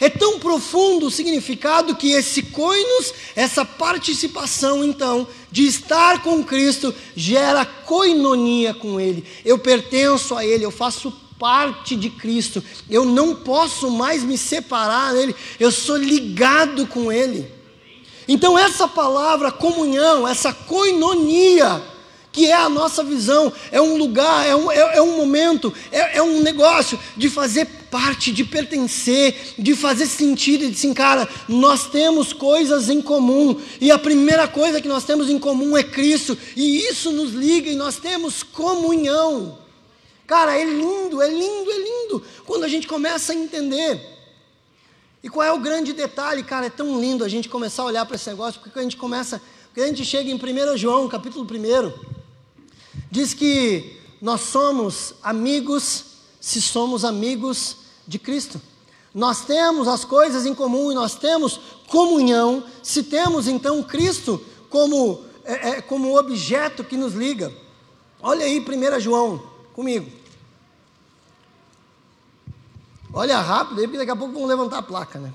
É 0.00 0.08
tão 0.08 0.38
profundo 0.38 1.06
o 1.06 1.10
significado 1.10 1.96
que 1.96 2.12
esse 2.12 2.42
coinos, 2.42 3.12
essa 3.34 3.64
participação 3.64 4.84
então 4.84 5.26
de 5.50 5.66
estar 5.66 6.22
com 6.22 6.44
Cristo, 6.44 6.94
gera 7.16 7.64
coinonia 7.64 8.72
com 8.74 9.00
Ele. 9.00 9.24
Eu 9.44 9.58
pertenço 9.58 10.36
a 10.36 10.44
Ele, 10.44 10.64
eu 10.64 10.70
faço 10.70 11.12
parte 11.38 11.94
de 11.94 12.10
Cristo, 12.10 12.62
eu 12.90 13.04
não 13.04 13.34
posso 13.34 13.90
mais 13.90 14.22
me 14.24 14.36
separar 14.36 15.14
dele, 15.14 15.34
eu 15.60 15.70
sou 15.70 15.96
ligado 15.96 16.86
com 16.86 17.12
Ele. 17.12 17.50
Então, 18.26 18.58
essa 18.58 18.86
palavra 18.86 19.50
comunhão, 19.50 20.28
essa 20.28 20.52
coinonia, 20.52 21.82
que 22.30 22.46
é 22.46 22.54
a 22.54 22.68
nossa 22.68 23.02
visão, 23.02 23.52
é 23.72 23.80
um 23.80 23.96
lugar, 23.96 24.46
é 24.46 24.54
um, 24.54 24.70
é, 24.70 24.98
é 24.98 25.02
um 25.02 25.16
momento, 25.16 25.72
é, 25.90 26.18
é, 26.18 26.22
um 26.22 26.42
negócio 26.42 26.98
de 27.16 27.30
fazer 27.30 27.66
parte, 27.90 28.30
de 28.30 28.44
pertencer, 28.44 29.54
de 29.58 29.74
fazer 29.74 30.06
sentido, 30.06 30.64
e 30.64 30.68
de 30.68 30.74
assim, 30.74 30.92
cara, 30.92 31.26
nós 31.48 31.86
temos 31.86 32.34
coisas 32.34 32.90
em 32.90 33.00
comum, 33.00 33.56
e 33.80 33.90
a 33.90 33.98
primeira 33.98 34.46
coisa 34.46 34.80
que 34.80 34.88
nós 34.88 35.04
temos 35.04 35.30
em 35.30 35.38
comum 35.38 35.76
é 35.76 35.82
Cristo, 35.82 36.36
e 36.54 36.80
isso 36.86 37.10
nos 37.10 37.32
liga, 37.32 37.70
e 37.70 37.76
nós 37.76 37.96
temos 37.96 38.42
comunhão. 38.42 39.67
Cara, 40.28 40.60
é 40.60 40.62
lindo, 40.62 41.22
é 41.22 41.30
lindo, 41.30 41.70
é 41.70 41.78
lindo, 41.78 42.22
quando 42.44 42.62
a 42.64 42.68
gente 42.68 42.86
começa 42.86 43.32
a 43.32 43.34
entender. 43.34 43.98
E 45.22 45.28
qual 45.30 45.42
é 45.42 45.50
o 45.50 45.58
grande 45.58 45.94
detalhe, 45.94 46.42
cara? 46.42 46.66
É 46.66 46.70
tão 46.70 47.00
lindo 47.00 47.24
a 47.24 47.28
gente 47.28 47.48
começar 47.48 47.82
a 47.82 47.86
olhar 47.86 48.04
para 48.04 48.14
esse 48.14 48.28
negócio, 48.28 48.60
porque 48.60 48.78
a 48.78 48.82
gente 48.82 48.98
começa, 48.98 49.40
quando 49.72 49.84
a 49.84 49.88
gente 49.88 50.04
chega 50.04 50.30
em 50.30 50.34
1 50.34 50.76
João, 50.76 51.08
capítulo 51.08 51.46
1, 51.46 51.92
diz 53.10 53.32
que 53.32 53.98
nós 54.20 54.42
somos 54.42 55.14
amigos 55.22 56.04
se 56.38 56.60
somos 56.60 57.06
amigos 57.06 57.78
de 58.06 58.18
Cristo. 58.18 58.60
Nós 59.14 59.46
temos 59.46 59.88
as 59.88 60.04
coisas 60.04 60.44
em 60.44 60.54
comum 60.54 60.92
e 60.92 60.94
nós 60.94 61.14
temos 61.14 61.58
comunhão 61.86 62.62
se 62.82 63.02
temos 63.02 63.48
então 63.48 63.82
Cristo 63.82 64.44
como, 64.68 65.24
é, 65.42 65.70
é, 65.70 65.80
como 65.80 66.18
objeto 66.18 66.84
que 66.84 66.98
nos 66.98 67.14
liga. 67.14 67.50
Olha 68.20 68.44
aí 68.44 68.60
1 68.60 69.00
João 69.00 69.56
comigo. 69.78 70.10
Olha 73.12 73.40
rápido 73.40 73.78
aí, 73.78 73.86
porque 73.86 73.98
daqui 73.98 74.10
a 74.10 74.16
pouco 74.16 74.34
vão 74.34 74.44
levantar 74.44 74.78
a 74.78 74.82
placa, 74.82 75.20
né? 75.20 75.32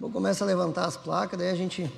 Vou 0.00 0.10
começar 0.10 0.46
a 0.46 0.48
levantar 0.48 0.86
as 0.86 0.96
placas, 0.96 1.38
daí 1.38 1.50
a 1.50 1.54
gente. 1.54 1.92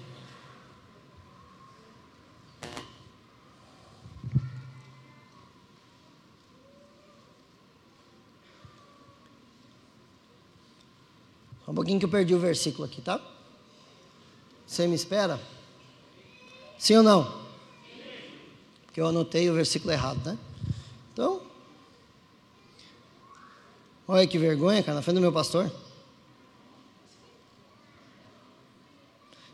um 11.68 11.74
pouquinho 11.74 11.98
que 11.98 12.06
eu 12.06 12.08
perdi 12.08 12.34
o 12.34 12.40
versículo 12.40 12.84
aqui, 12.84 13.02
tá? 13.02 13.20
Você 14.66 14.86
me 14.86 14.94
espera? 14.94 15.40
Sim 16.78 16.96
ou 16.96 17.02
não? 17.02 17.45
Porque 18.96 19.02
eu 19.02 19.08
anotei 19.08 19.50
o 19.50 19.52
versículo 19.52 19.92
errado, 19.92 20.18
né? 20.24 20.38
Então, 21.12 21.42
olha 24.08 24.26
que 24.26 24.38
vergonha, 24.38 24.82
cara, 24.82 24.94
na 24.94 25.02
frente 25.02 25.16
do 25.16 25.20
meu 25.20 25.30
pastor. 25.30 25.70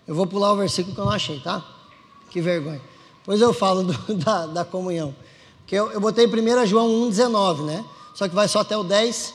Eu 0.07 0.15
vou 0.15 0.29
pular 0.29 0.53
o 0.53 0.57
versículo 0.57 0.95
que 0.95 1.01
eu 1.01 1.07
não 1.07 1.13
achei, 1.13 1.41
tá? 1.41 1.61
Que 2.31 2.41
vergonha. 2.41 2.81
Pois 3.25 3.41
eu 3.41 3.53
falo 3.53 3.83
do, 3.83 4.15
da, 4.15 4.47
da, 4.47 4.65
comunhão. 4.65 5.13
Porque 5.59 5.75
eu, 5.75 5.91
eu 5.91 6.01
botei 6.01 6.25
1 6.25 6.67
João 6.67 7.11
1,19, 7.11 7.67
né? 7.67 7.85
Só 8.15 8.29
que 8.29 8.35
vai 8.37 8.47
só 8.47 8.61
até 8.61 8.77
o 8.77 8.85
10. 8.85 9.35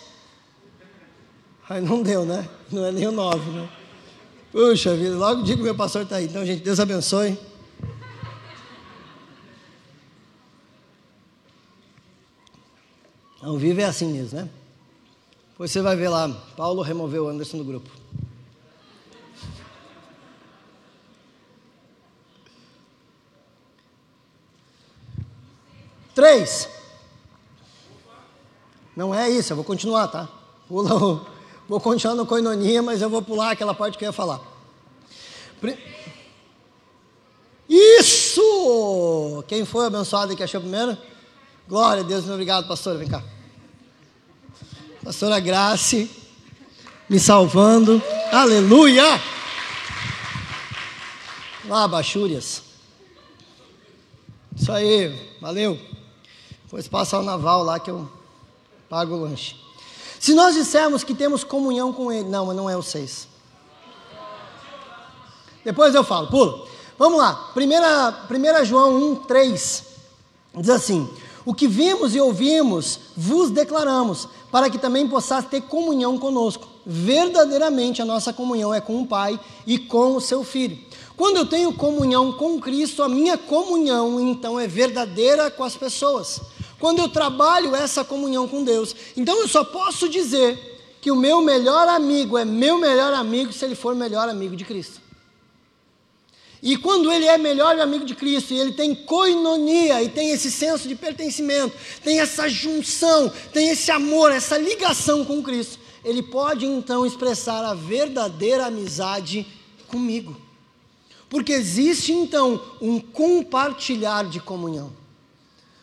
Aí 1.68 1.82
não 1.82 2.01
deu, 2.01 2.24
né? 2.24 2.47
Não 2.72 2.86
é 2.86 2.93
nem 2.93 3.08
o 3.10 3.12
9, 3.12 3.51
né? 3.51 3.70
Puxa 4.53 4.95
vida, 4.95 5.18
logo 5.18 5.43
digo 5.43 5.58
que 5.58 5.64
meu 5.66 5.76
pastor 5.76 6.03
está 6.03 6.16
aí. 6.16 6.28
Então, 6.28 6.45
gente, 6.45 6.64
Deus 6.64 6.80
abençoe. 6.80 7.38
Ao 13.41 13.57
vivo 13.57 13.81
é 13.81 13.85
assim 13.85 14.11
mesmo, 14.11 14.39
né? 14.39 14.49
Depois 15.51 15.71
você 15.71 15.81
vai 15.81 15.95
ver 15.95 16.09
lá, 16.09 16.29
Paulo 16.55 16.81
removeu 16.81 17.25
o 17.25 17.27
Anderson 17.29 17.57
do 17.57 17.63
grupo. 17.63 17.89
Três. 26.13 26.67
Não 28.95 29.13
é 29.13 29.29
isso, 29.29 29.53
eu 29.53 29.55
vou 29.55 29.65
continuar, 29.65 30.07
tá? 30.07 30.27
Pula 30.67 30.95
o, 30.95 31.25
vou 31.67 31.79
continuar 31.79 32.15
no 32.15 32.25
coinonia, 32.25 32.81
mas 32.81 33.01
eu 33.01 33.09
vou 33.09 33.21
pular 33.21 33.51
aquela 33.51 33.73
parte 33.73 33.97
que 33.97 34.03
eu 34.03 34.09
ia 34.09 34.13
falar. 34.13 34.41
Isso! 37.69 39.43
Quem 39.47 39.65
foi 39.65 39.85
abençoado 39.85 40.33
e 40.33 40.35
que 40.35 40.43
achou 40.43 40.61
primeiro? 40.61 40.97
Glória 41.68 42.01
a 42.01 42.05
Deus, 42.05 42.22
muito 42.22 42.32
obrigado, 42.36 42.65
pastor. 42.65 42.97
Vem 42.97 43.09
cá. 43.09 43.22
Pastora 45.03 45.38
Grace, 45.38 46.09
me 47.09 47.20
salvando. 47.20 48.01
Aleluia! 48.32 49.03
Lá, 51.65 51.86
Bachúrias. 51.86 52.63
Isso 54.55 54.72
aí, 54.72 55.38
valeu. 55.41 55.78
Depois 56.63 56.88
passa 56.88 57.20
o 57.20 57.24
naval 57.24 57.63
lá 57.63 57.78
que 57.82 57.91
eu 57.91 58.09
pago 58.89 59.15
o 59.15 59.24
lanche. 59.24 59.57
Se 60.22 60.34
nós 60.34 60.55
dissermos 60.55 61.03
que 61.03 61.13
temos 61.13 61.43
comunhão 61.43 61.91
com 61.91 62.09
Ele, 62.09 62.30
não, 62.30 62.45
mas 62.45 62.55
não 62.55 62.70
é 62.70 62.78
o 62.78 62.82
seis. 62.82 63.28
Depois 65.65 65.93
eu 65.93 66.03
falo, 66.05 66.28
pula. 66.28 66.65
Vamos 66.97 67.20
lá, 67.20 67.51
1 67.55 68.65
João 68.65 69.11
1, 69.11 69.15
3, 69.26 69.84
diz 70.55 70.70
assim: 70.70 71.07
O 71.48 71.54
que 71.54 71.66
vimos 71.66 72.14
e 72.14 72.20
ouvimos, 72.20 73.00
vos 73.16 73.50
declaramos, 73.50 74.28
para 74.52 74.70
que 74.70 74.78
também 74.78 75.08
possais 75.08 75.45
ter 75.45 75.62
comunhão 75.62 76.18
conosco. 76.18 76.68
Verdadeiramente 76.86 78.02
a 78.02 78.06
nossa 78.06 78.34
comunhão 78.34 78.74
é 78.74 78.82
com 78.82 79.02
o 79.02 79.08
Pai 79.08 79.39
e 79.66 79.80
com 79.80 80.18
o 80.18 80.20
seu 80.20 80.43
Filho. 80.43 80.78
Quando 81.16 81.38
eu 81.38 81.45
tenho 81.45 81.72
comunhão 81.72 82.34
com 82.34 82.60
Cristo, 82.60 83.02
a 83.02 83.08
minha 83.08 83.38
comunhão 83.38 84.20
então 84.20 84.60
é 84.60 84.68
verdadeira 84.68 85.50
com 85.50 85.64
as 85.64 85.78
pessoas 85.78 86.41
quando 86.82 87.00
eu 87.00 87.08
trabalho 87.08 87.74
essa 87.74 88.04
comunhão 88.04 88.45
com 88.45 88.62
Deus. 88.62 88.93
Então 89.16 89.39
eu 89.39 89.48
só 89.48 89.64
posso 89.64 90.10
dizer 90.10 90.98
que 91.00 91.10
o 91.10 91.16
meu 91.16 91.41
melhor 91.41 91.88
amigo 91.88 92.38
é 92.38 92.43
meu 92.43 92.78
melhor 92.78 93.14
amigo 93.14 93.54
se 93.54 93.64
ele 93.64 93.74
for 93.74 93.95
melhor 93.95 94.28
amigo 94.28 94.54
de 94.54 94.66
Cristo. 94.66 95.07
E 96.62 96.76
quando 96.76 97.12
ele 97.12 97.26
é 97.26 97.38
melhor 97.38 97.80
amigo 97.80 98.03
de 98.03 98.16
Cristo 98.16 98.53
e 98.53 98.60
ele 98.60 98.72
tem 98.72 98.95
coinonia 98.95 100.01
e 100.01 100.10
tem 100.10 100.32
esse 100.32 100.51
senso 100.51 100.88
de 100.88 100.95
pertencimento, 100.95 101.76
tem 102.03 102.20
essa 102.20 102.49
junção, 102.49 103.32
tem 103.53 103.70
esse 103.70 103.91
amor, 103.91 104.32
essa 104.32 104.58
ligação 104.58 105.24
com 105.24 105.43
Cristo, 105.43 105.80
ele 106.03 106.24
pode 106.24 106.66
então 106.66 107.05
expressar 107.05 107.64
a 107.64 107.74
verdadeira 107.74 108.66
amizade 108.66 109.45
comigo. 109.88 110.36
Porque 111.30 111.51
existe 111.51 112.12
então 112.12 112.62
um 112.82 112.99
compartilhar 112.99 114.24
de 114.24 114.39
comunhão. 114.39 114.91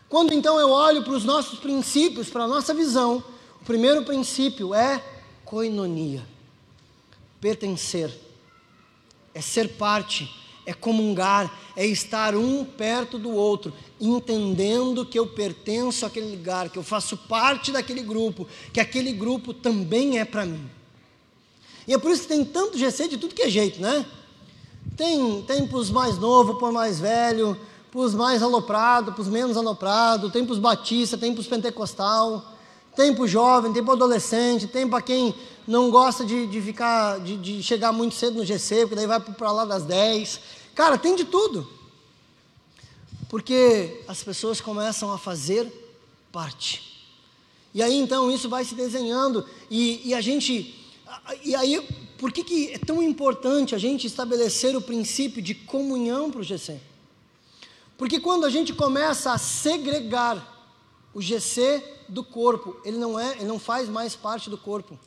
Quando 0.08 0.32
então 0.32 0.58
eu 0.58 0.70
olho 0.70 1.02
para 1.02 1.12
os 1.12 1.24
nossos 1.24 1.58
princípios, 1.58 2.30
para 2.30 2.44
a 2.44 2.48
nossa 2.48 2.72
visão, 2.72 3.22
o 3.60 3.64
primeiro 3.64 4.02
princípio 4.04 4.74
é 4.74 5.02
coinonia, 5.44 6.24
pertencer, 7.40 8.10
é 9.34 9.40
ser 9.40 9.76
parte, 9.76 10.30
é 10.66 10.72
comungar, 10.72 11.52
é 11.76 11.86
estar 11.86 12.34
um 12.34 12.64
perto 12.64 13.18
do 13.18 13.30
outro, 13.30 13.72
entendendo 14.00 15.04
que 15.04 15.18
eu 15.18 15.26
pertenço 15.26 16.06
àquele 16.06 16.34
lugar, 16.36 16.70
que 16.70 16.78
eu 16.78 16.82
faço 16.82 17.16
parte 17.16 17.70
daquele 17.70 18.02
grupo, 18.02 18.46
que 18.72 18.80
aquele 18.80 19.12
grupo 19.12 19.52
também 19.52 20.18
é 20.18 20.24
para 20.24 20.46
mim. 20.46 20.68
E 21.86 21.92
é 21.92 21.98
por 21.98 22.10
isso 22.10 22.22
que 22.22 22.28
tem 22.28 22.44
tanto 22.44 22.78
GC 22.78 23.08
de 23.08 23.18
tudo 23.18 23.34
que 23.34 23.42
é 23.42 23.50
jeito, 23.50 23.80
né? 23.80 24.06
Tem, 24.96 25.42
tem 25.42 25.66
para 25.66 25.78
os 25.78 25.90
mais 25.90 26.18
novos, 26.18 26.56
para 26.56 26.68
os 26.68 26.74
mais 26.74 27.00
velhos, 27.00 27.56
para 27.90 28.00
os 28.00 28.14
mais 28.14 28.42
aloprados, 28.42 29.12
para 29.14 29.22
os 29.22 29.28
menos 29.28 29.56
aloprados, 29.56 30.32
tem 30.32 30.44
para 30.44 30.52
os 30.52 30.58
batistas, 30.58 31.20
tem 31.20 31.32
para 31.32 31.40
os 31.40 31.46
pentecostal, 31.46 32.53
tem 32.94 33.14
para 33.14 33.24
o 33.24 33.28
jovem, 33.28 33.72
tem 33.72 33.82
para 33.82 33.92
o 33.92 33.96
adolescente, 33.96 34.66
tem 34.66 34.88
para 34.88 35.02
quem 35.02 35.34
não 35.66 35.90
gosta 35.90 36.24
de, 36.24 36.46
de 36.46 36.60
ficar, 36.60 37.20
de, 37.20 37.36
de, 37.36 37.62
chegar 37.62 37.92
muito 37.92 38.14
cedo 38.14 38.36
no 38.36 38.44
GC, 38.44 38.80
porque 38.82 38.94
daí 38.94 39.06
vai 39.06 39.20
para 39.20 39.52
lá 39.52 39.64
das 39.64 39.84
10. 39.84 40.40
Cara, 40.74 40.98
tem 40.98 41.16
de 41.16 41.24
tudo. 41.24 41.68
Porque 43.28 44.02
as 44.06 44.22
pessoas 44.22 44.60
começam 44.60 45.12
a 45.12 45.18
fazer 45.18 45.72
parte. 46.30 46.94
E 47.72 47.82
aí 47.82 47.96
então 47.96 48.30
isso 48.30 48.48
vai 48.48 48.64
se 48.64 48.74
desenhando 48.74 49.44
e, 49.70 50.08
e 50.08 50.14
a 50.14 50.20
gente. 50.20 50.80
E 51.42 51.54
aí, 51.54 51.80
por 52.18 52.32
que, 52.32 52.44
que 52.44 52.72
é 52.72 52.78
tão 52.78 53.02
importante 53.02 53.74
a 53.74 53.78
gente 53.78 54.06
estabelecer 54.06 54.76
o 54.76 54.80
princípio 54.80 55.42
de 55.42 55.54
comunhão 55.54 56.30
para 56.30 56.40
o 56.40 56.44
GC? 56.44 56.80
Porque 57.96 58.20
quando 58.20 58.44
a 58.44 58.50
gente 58.50 58.72
começa 58.72 59.32
a 59.32 59.38
segregar 59.38 60.53
o 61.14 61.22
GC 61.22 61.82
do 62.08 62.24
corpo, 62.24 62.76
ele 62.84 62.98
não 62.98 63.18
é, 63.18 63.36
ele 63.36 63.44
não 63.44 63.58
faz 63.58 63.88
mais 63.88 64.16
parte 64.16 64.50
do 64.50 64.58
corpo. 64.58 64.98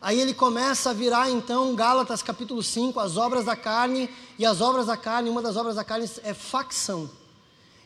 Aí 0.00 0.20
ele 0.20 0.34
começa 0.34 0.90
a 0.90 0.92
virar 0.92 1.30
então 1.30 1.74
Gálatas 1.74 2.22
capítulo 2.22 2.62
5, 2.62 3.00
as 3.00 3.16
obras 3.16 3.46
da 3.46 3.56
carne, 3.56 4.10
e 4.38 4.44
as 4.44 4.60
obras 4.60 4.86
da 4.86 4.96
carne, 4.96 5.30
uma 5.30 5.40
das 5.40 5.56
obras 5.56 5.76
da 5.76 5.84
carne 5.84 6.10
é 6.22 6.34
facção. 6.34 7.08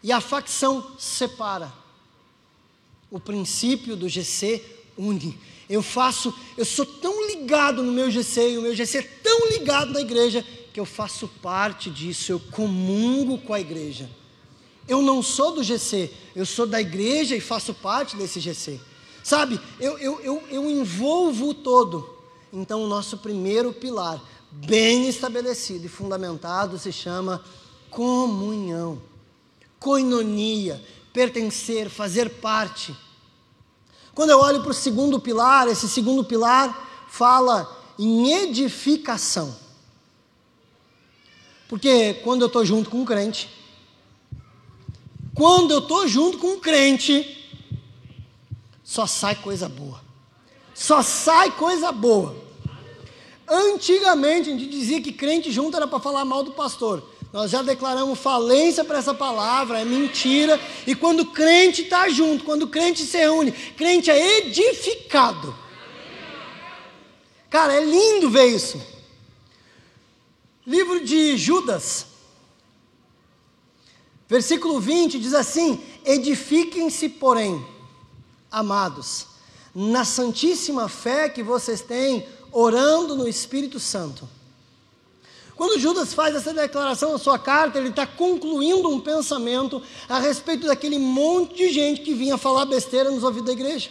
E 0.02 0.10
a 0.10 0.20
facção 0.20 0.92
separa. 0.98 1.72
O 3.10 3.20
princípio 3.20 3.96
do 3.96 4.08
GC 4.08 4.64
une. 4.96 5.38
Eu 5.68 5.82
faço, 5.82 6.34
eu 6.56 6.64
sou 6.64 6.84
tão 6.84 7.26
ligado 7.28 7.82
no 7.82 7.92
meu 7.92 8.10
GC, 8.10 8.54
e 8.54 8.58
o 8.58 8.62
meu 8.62 8.74
GC 8.74 8.98
é 8.98 9.02
tão 9.02 9.48
ligado 9.50 9.92
na 9.92 10.00
igreja, 10.00 10.44
porque 10.64 10.80
eu 10.80 10.86
faço 10.86 11.28
parte 11.40 11.90
disso, 11.90 12.32
eu 12.32 12.40
comungo 12.40 13.38
com 13.38 13.52
a 13.52 13.60
igreja. 13.60 14.10
Eu 14.88 15.02
não 15.02 15.22
sou 15.22 15.52
do 15.52 15.62
GC, 15.62 16.10
eu 16.34 16.46
sou 16.46 16.66
da 16.66 16.80
igreja 16.80 17.36
e 17.36 17.40
faço 17.40 17.74
parte 17.74 18.16
desse 18.16 18.40
GC. 18.40 18.80
Sabe, 19.22 19.60
eu, 19.78 19.98
eu, 19.98 20.20
eu, 20.20 20.42
eu 20.50 20.70
envolvo 20.70 21.50
o 21.50 21.54
todo. 21.54 22.16
Então, 22.50 22.82
o 22.82 22.86
nosso 22.86 23.18
primeiro 23.18 23.74
pilar, 23.74 24.22
bem 24.50 25.06
estabelecido 25.06 25.84
e 25.84 25.88
fundamentado, 25.88 26.78
se 26.78 26.90
chama 26.90 27.44
comunhão, 27.90 29.00
coinonia, 29.78 30.82
pertencer, 31.12 31.90
fazer 31.90 32.30
parte. 32.40 32.96
Quando 34.14 34.30
eu 34.30 34.40
olho 34.40 34.62
para 34.62 34.70
o 34.70 34.74
segundo 34.74 35.20
pilar, 35.20 35.68
esse 35.68 35.88
segundo 35.88 36.24
pilar 36.24 37.06
fala 37.10 37.76
em 37.98 38.32
edificação. 38.32 39.54
Porque 41.68 42.14
quando 42.24 42.42
eu 42.42 42.46
estou 42.46 42.64
junto 42.64 42.88
com 42.88 43.02
um 43.02 43.04
crente, 43.04 43.57
quando 45.38 45.70
eu 45.70 45.78
estou 45.78 46.08
junto 46.08 46.36
com 46.36 46.54
um 46.54 46.60
crente, 46.60 47.48
só 48.82 49.06
sai 49.06 49.36
coisa 49.36 49.68
boa. 49.68 50.00
Só 50.74 51.00
sai 51.00 51.52
coisa 51.52 51.92
boa. 51.92 52.34
Antigamente 53.46 54.50
a 54.50 54.52
gente 54.52 54.66
dizia 54.66 55.00
que 55.00 55.12
crente 55.12 55.52
junto 55.52 55.76
era 55.76 55.86
para 55.86 56.00
falar 56.00 56.24
mal 56.24 56.42
do 56.42 56.50
pastor. 56.50 57.08
Nós 57.32 57.52
já 57.52 57.62
declaramos 57.62 58.18
falência 58.18 58.82
para 58.82 58.98
essa 58.98 59.14
palavra, 59.14 59.80
é 59.80 59.84
mentira. 59.84 60.60
E 60.84 60.94
quando 60.96 61.26
crente 61.26 61.82
está 61.82 62.08
junto, 62.08 62.42
quando 62.42 62.66
crente 62.66 63.04
se 63.04 63.16
reúne, 63.16 63.52
crente 63.52 64.10
é 64.10 64.38
edificado. 64.38 65.54
Cara, 67.48 67.74
é 67.74 67.84
lindo 67.84 68.28
ver 68.28 68.46
isso. 68.46 68.80
Livro 70.66 71.04
de 71.04 71.36
Judas, 71.36 72.07
versículo 74.28 74.78
20 74.78 75.18
diz 75.18 75.34
assim: 75.34 75.80
Edifiquem-se, 76.04 77.08
porém, 77.08 77.64
amados, 78.50 79.26
na 79.74 80.04
santíssima 80.04 80.88
fé 80.88 81.28
que 81.28 81.42
vocês 81.42 81.80
têm, 81.80 82.26
orando 82.52 83.16
no 83.16 83.26
Espírito 83.26 83.80
Santo. 83.80 84.28
Quando 85.56 85.80
Judas 85.80 86.14
faz 86.14 86.36
essa 86.36 86.54
declaração 86.54 87.10
na 87.10 87.18
sua 87.18 87.36
carta, 87.36 87.78
ele 87.78 87.88
está 87.88 88.06
concluindo 88.06 88.88
um 88.88 89.00
pensamento 89.00 89.82
a 90.08 90.20
respeito 90.20 90.68
daquele 90.68 91.00
monte 91.00 91.56
de 91.56 91.72
gente 91.72 92.02
que 92.02 92.14
vinha 92.14 92.38
falar 92.38 92.64
besteira 92.64 93.10
nos 93.10 93.24
ouvidos 93.24 93.46
da 93.46 93.52
igreja. 93.52 93.90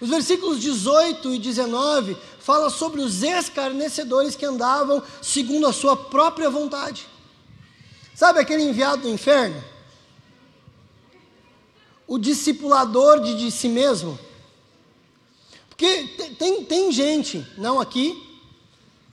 Os 0.00 0.08
versículos 0.08 0.60
18 0.60 1.34
e 1.34 1.38
19 1.40 2.16
fala 2.38 2.70
sobre 2.70 3.00
os 3.00 3.24
escarnecedores 3.24 4.36
que 4.36 4.46
andavam 4.46 5.02
segundo 5.20 5.66
a 5.66 5.72
sua 5.72 5.96
própria 5.96 6.48
vontade. 6.48 7.08
Sabe 8.18 8.40
aquele 8.40 8.64
enviado 8.64 9.02
do 9.02 9.08
inferno? 9.08 9.62
o 12.08 12.18
discipulador 12.18 13.20
de, 13.20 13.36
de 13.36 13.50
si 13.50 13.68
mesmo. 13.68 14.18
Porque 15.68 16.04
tem, 16.38 16.64
tem 16.64 16.90
gente, 16.90 17.46
não 17.58 17.78
aqui, 17.78 18.20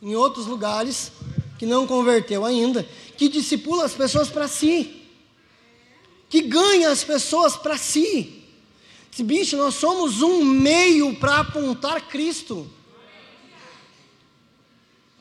em 0.01 0.15
outros 0.15 0.47
lugares, 0.47 1.11
que 1.59 1.65
não 1.65 1.85
converteu 1.85 2.45
ainda, 2.45 2.87
que 3.17 3.27
discipula 3.27 3.83
as 3.83 3.93
pessoas 3.93 4.29
para 4.29 4.47
si, 4.47 5.03
que 6.29 6.41
ganha 6.41 6.89
as 6.89 7.03
pessoas 7.03 7.57
para 7.57 7.77
si. 7.77 8.41
Esse 9.11 9.23
bicho, 9.23 9.57
nós 9.57 9.75
somos 9.75 10.21
um 10.21 10.43
meio 10.43 11.15
para 11.15 11.39
apontar 11.39 12.07
Cristo. 12.07 12.69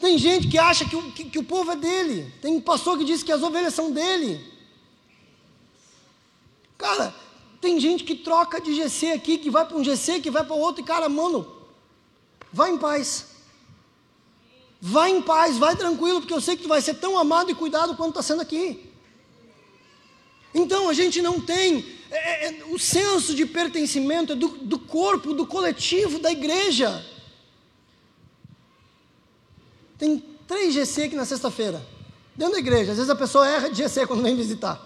Tem 0.04 0.18
gente 0.18 0.48
que 0.48 0.58
acha 0.58 0.84
que 0.84 0.94
o, 0.94 1.12
que, 1.12 1.24
que 1.24 1.38
o 1.38 1.42
povo 1.42 1.72
é 1.72 1.76
dele, 1.76 2.30
tem 2.42 2.54
um 2.54 2.60
pastor 2.60 2.98
que 2.98 3.06
diz 3.06 3.22
que 3.22 3.32
as 3.32 3.42
ovelhas 3.42 3.72
são 3.72 3.90
dele. 3.90 4.38
Cara, 6.76 7.14
tem 7.58 7.80
gente 7.80 8.04
que 8.04 8.14
troca 8.14 8.60
de 8.60 8.74
GC 8.74 9.12
aqui, 9.12 9.38
que 9.38 9.48
vai 9.48 9.64
para 9.64 9.78
um 9.78 9.82
GC, 9.82 10.20
que 10.20 10.30
vai 10.30 10.44
para 10.44 10.54
outro, 10.56 10.82
e 10.82 10.84
cara, 10.84 11.08
mano, 11.08 11.50
vai 12.52 12.70
em 12.72 12.76
paz. 12.76 13.28
Vai 14.78 15.10
em 15.10 15.22
paz, 15.22 15.56
vai 15.56 15.74
tranquilo, 15.74 16.20
porque 16.20 16.34
eu 16.34 16.40
sei 16.42 16.54
que 16.54 16.64
tu 16.64 16.68
vai 16.68 16.82
ser 16.82 16.96
tão 16.96 17.18
amado 17.18 17.50
e 17.50 17.54
cuidado 17.54 17.96
quanto 17.96 18.10
está 18.10 18.22
sendo 18.22 18.42
aqui. 18.42 18.92
Então 20.52 20.90
a 20.90 20.92
gente 20.92 21.22
não 21.22 21.40
tem 21.40 21.82
é, 22.10 22.16
é, 22.16 22.48
é, 22.48 22.64
o 22.66 22.78
senso 22.78 23.34
de 23.34 23.46
pertencimento 23.46 24.34
é 24.34 24.36
do, 24.36 24.48
do 24.48 24.78
corpo, 24.78 25.32
do 25.32 25.46
coletivo, 25.46 26.18
da 26.18 26.30
igreja. 26.30 27.02
Tem 30.04 30.22
três 30.46 30.74
GC 30.74 31.04
aqui 31.04 31.16
na 31.16 31.24
sexta-feira, 31.24 31.82
dentro 32.36 32.52
da 32.52 32.58
igreja. 32.58 32.92
Às 32.92 32.98
vezes 32.98 33.10
a 33.10 33.16
pessoa 33.16 33.48
erra 33.48 33.70
de 33.70 33.76
GC 33.82 34.06
quando 34.06 34.22
vem 34.22 34.36
visitar. 34.36 34.78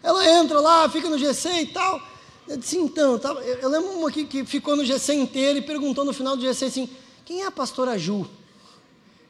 Ela 0.00 0.24
entra 0.38 0.60
lá, 0.60 0.88
fica 0.88 1.08
no 1.08 1.18
GC 1.18 1.62
e 1.62 1.66
tal. 1.66 2.00
Eu 2.46 2.56
disse, 2.56 2.78
então, 2.78 3.18
tá, 3.18 3.30
eu, 3.30 3.56
eu 3.56 3.68
lembro 3.68 3.90
uma 3.90 4.08
aqui 4.08 4.24
que 4.24 4.44
ficou 4.44 4.76
no 4.76 4.84
GC 4.84 5.14
inteiro 5.14 5.58
e 5.58 5.62
perguntou 5.62 6.04
no 6.04 6.12
final 6.12 6.36
do 6.36 6.42
GC 6.42 6.66
assim, 6.66 6.88
quem 7.24 7.42
é 7.42 7.46
a 7.46 7.50
pastora 7.50 7.98
Ju? 7.98 8.24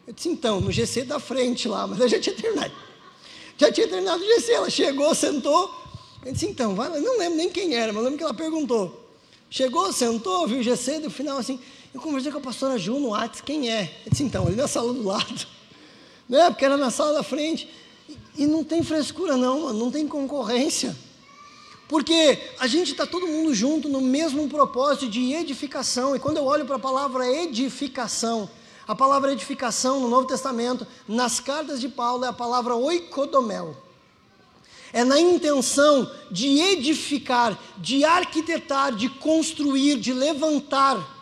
Eu 0.06 0.12
disse, 0.12 0.28
então, 0.28 0.60
no 0.60 0.70
GC 0.70 1.04
da 1.04 1.18
frente 1.18 1.66
lá, 1.66 1.86
mas 1.86 1.98
eu 2.00 2.06
já 2.06 2.20
tinha 2.20 2.36
terminado. 2.36 2.74
Já 3.56 3.72
tinha 3.72 3.88
terminado 3.88 4.22
o 4.22 4.26
GC, 4.26 4.52
ela 4.52 4.68
chegou, 4.68 5.14
sentou. 5.14 5.74
Eu 6.26 6.32
disse, 6.32 6.44
então, 6.44 6.74
vai, 6.74 6.94
eu 6.94 7.00
não 7.00 7.18
lembro 7.18 7.38
nem 7.38 7.48
quem 7.48 7.74
era, 7.74 7.90
mas 7.90 8.04
lembro 8.04 8.18
que 8.18 8.24
ela 8.24 8.34
perguntou. 8.34 9.08
Chegou, 9.48 9.90
sentou, 9.94 10.46
viu 10.46 10.58
o 10.58 10.62
GC, 10.62 10.98
no 10.98 11.10
final 11.10 11.38
assim, 11.38 11.58
eu 11.98 12.02
conversei 12.02 12.30
com 12.30 12.38
a 12.38 12.40
pastora 12.40 12.78
Ju 12.78 13.00
no 13.00 13.08
WhatsApp, 13.08 13.42
quem 13.42 13.68
é? 13.70 14.02
Eu 14.06 14.10
disse, 14.12 14.22
então, 14.22 14.46
ali 14.46 14.54
na 14.54 14.68
sala 14.68 14.92
do 14.92 15.04
lado. 15.04 15.46
Né? 16.28 16.50
Porque 16.50 16.62
era 16.62 16.76
na 16.76 16.90
sala 16.90 17.14
da 17.14 17.22
frente. 17.22 17.66
E 18.36 18.46
não 18.46 18.62
tem 18.62 18.82
frescura, 18.82 19.34
não, 19.34 19.72
não 19.72 19.90
tem 19.90 20.06
concorrência. 20.06 20.94
Porque 21.88 22.38
a 22.60 22.66
gente 22.66 22.92
está 22.92 23.06
todo 23.06 23.26
mundo 23.26 23.54
junto 23.54 23.88
no 23.88 24.02
mesmo 24.02 24.46
propósito 24.46 25.08
de 25.08 25.32
edificação. 25.32 26.14
E 26.14 26.18
quando 26.18 26.36
eu 26.36 26.44
olho 26.44 26.66
para 26.66 26.76
a 26.76 26.78
palavra 26.78 27.26
edificação, 27.26 28.46
a 28.86 28.94
palavra 28.94 29.32
edificação 29.32 30.00
no 30.00 30.08
Novo 30.10 30.26
Testamento, 30.26 30.86
nas 31.08 31.40
cartas 31.40 31.80
de 31.80 31.88
Paulo, 31.88 32.26
é 32.26 32.28
a 32.28 32.32
palavra 32.32 32.76
oikodomel. 32.76 33.74
É 34.92 35.04
na 35.04 35.18
intenção 35.18 36.10
de 36.30 36.60
edificar, 36.60 37.58
de 37.78 38.04
arquitetar, 38.04 38.94
de 38.94 39.08
construir, 39.08 39.98
de 39.98 40.12
levantar, 40.12 41.17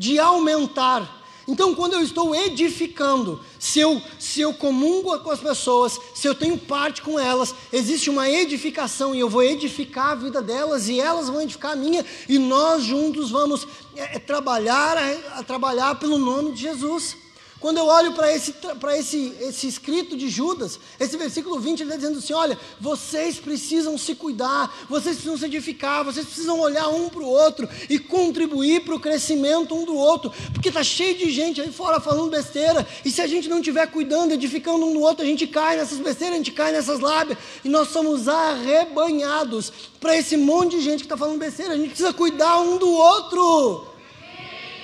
de 0.00 0.18
aumentar. 0.18 1.20
Então, 1.46 1.74
quando 1.74 1.92
eu 1.92 2.00
estou 2.00 2.34
edificando, 2.34 3.38
se 3.58 3.80
eu, 3.80 4.00
se 4.18 4.40
eu 4.40 4.54
comungo 4.54 5.18
com 5.18 5.30
as 5.30 5.40
pessoas, 5.40 6.00
se 6.14 6.26
eu 6.26 6.34
tenho 6.34 6.56
parte 6.56 7.02
com 7.02 7.20
elas, 7.20 7.54
existe 7.70 8.08
uma 8.08 8.26
edificação 8.26 9.14
e 9.14 9.20
eu 9.20 9.28
vou 9.28 9.42
edificar 9.42 10.12
a 10.12 10.14
vida 10.14 10.40
delas 10.40 10.88
e 10.88 10.98
elas 10.98 11.28
vão 11.28 11.42
edificar 11.42 11.72
a 11.72 11.76
minha 11.76 12.02
e 12.26 12.38
nós 12.38 12.82
juntos 12.82 13.30
vamos 13.30 13.68
é, 13.94 14.16
é 14.16 14.18
trabalhar, 14.18 14.96
a 15.34 15.42
trabalhar 15.42 15.96
pelo 15.96 16.16
nome 16.16 16.52
de 16.52 16.62
Jesus. 16.62 17.18
Quando 17.60 17.76
eu 17.76 17.84
olho 17.84 18.12
para 18.12 18.34
esse, 18.34 18.54
esse, 18.96 19.34
esse 19.38 19.66
escrito 19.68 20.16
de 20.16 20.30
Judas, 20.30 20.80
esse 20.98 21.14
versículo 21.18 21.60
20, 21.60 21.80
ele 21.80 21.90
está 21.90 21.96
dizendo 21.96 22.18
assim: 22.18 22.32
olha, 22.32 22.58
vocês 22.80 23.38
precisam 23.38 23.98
se 23.98 24.14
cuidar, 24.14 24.74
vocês 24.88 25.16
precisam 25.16 25.36
se 25.36 25.44
edificar, 25.44 26.02
vocês 26.02 26.24
precisam 26.24 26.58
olhar 26.58 26.88
um 26.88 27.10
para 27.10 27.20
o 27.20 27.26
outro 27.26 27.68
e 27.90 27.98
contribuir 27.98 28.80
para 28.80 28.94
o 28.94 29.00
crescimento 29.00 29.74
um 29.74 29.84
do 29.84 29.94
outro, 29.94 30.32
porque 30.54 30.68
está 30.68 30.82
cheio 30.82 31.18
de 31.18 31.30
gente 31.30 31.60
aí 31.60 31.70
fora 31.70 32.00
falando 32.00 32.30
besteira, 32.30 32.86
e 33.04 33.10
se 33.10 33.20
a 33.20 33.26
gente 33.26 33.46
não 33.46 33.58
estiver 33.58 33.86
cuidando, 33.88 34.32
edificando 34.32 34.86
um 34.86 34.94
do 34.94 35.00
outro, 35.00 35.22
a 35.22 35.28
gente 35.28 35.46
cai 35.46 35.76
nessas 35.76 35.98
besteiras, 35.98 36.36
a 36.36 36.38
gente 36.38 36.52
cai 36.52 36.72
nessas 36.72 36.98
lábias, 36.98 37.38
e 37.62 37.68
nós 37.68 37.88
somos 37.88 38.26
arrebanhados 38.26 39.70
para 40.00 40.16
esse 40.16 40.34
monte 40.34 40.76
de 40.76 40.82
gente 40.82 41.00
que 41.00 41.06
está 41.06 41.16
falando 41.16 41.38
besteira, 41.38 41.74
a 41.74 41.76
gente 41.76 41.88
precisa 41.88 42.14
cuidar 42.14 42.58
um 42.60 42.78
do 42.78 42.90
outro. 42.90 43.86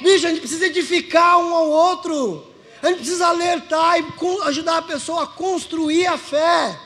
Bicho, 0.03 0.27
a 0.27 0.29
gente 0.29 0.41
precisa 0.41 0.66
edificar 0.66 1.39
um 1.39 1.55
ao 1.55 1.70
outro. 1.70 2.55
A 2.83 2.89
gente 2.89 2.99
precisa 2.99 3.29
alertar 3.29 3.99
e 3.99 4.05
ajudar 4.45 4.79
a 4.79 4.83
pessoa 4.83 5.24
a 5.24 5.27
construir 5.27 6.07
a 6.07 6.18
fé. 6.18 6.79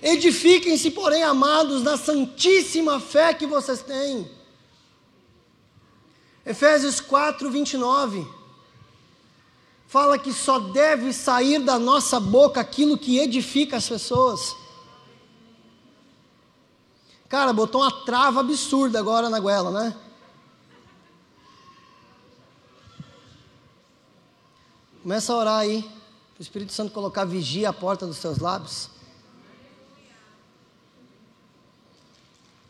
Edifiquem-se, 0.00 0.90
porém, 0.90 1.22
amados, 1.22 1.82
na 1.82 1.96
santíssima 1.96 3.00
fé 3.00 3.34
que 3.34 3.46
vocês 3.46 3.82
têm. 3.82 4.30
Efésios 6.46 7.00
4, 7.00 7.50
29. 7.50 8.26
Fala 9.86 10.18
que 10.18 10.32
só 10.32 10.58
deve 10.58 11.12
sair 11.12 11.58
da 11.60 11.78
nossa 11.78 12.20
boca 12.20 12.60
aquilo 12.60 12.96
que 12.96 13.18
edifica 13.18 13.76
as 13.76 13.88
pessoas. 13.88 14.54
Cara, 17.28 17.52
botou 17.52 17.82
uma 17.82 18.04
trava 18.04 18.40
absurda 18.40 18.98
agora 18.98 19.28
na 19.28 19.38
goela, 19.38 19.70
né? 19.70 19.96
Começa 25.08 25.32
a 25.32 25.36
orar 25.36 25.58
aí. 25.60 25.90
O 26.38 26.42
Espírito 26.42 26.70
Santo 26.70 26.92
colocar 26.92 27.24
vigia 27.24 27.70
à 27.70 27.72
porta 27.72 28.06
dos 28.06 28.18
seus 28.18 28.40
lábios. 28.40 28.90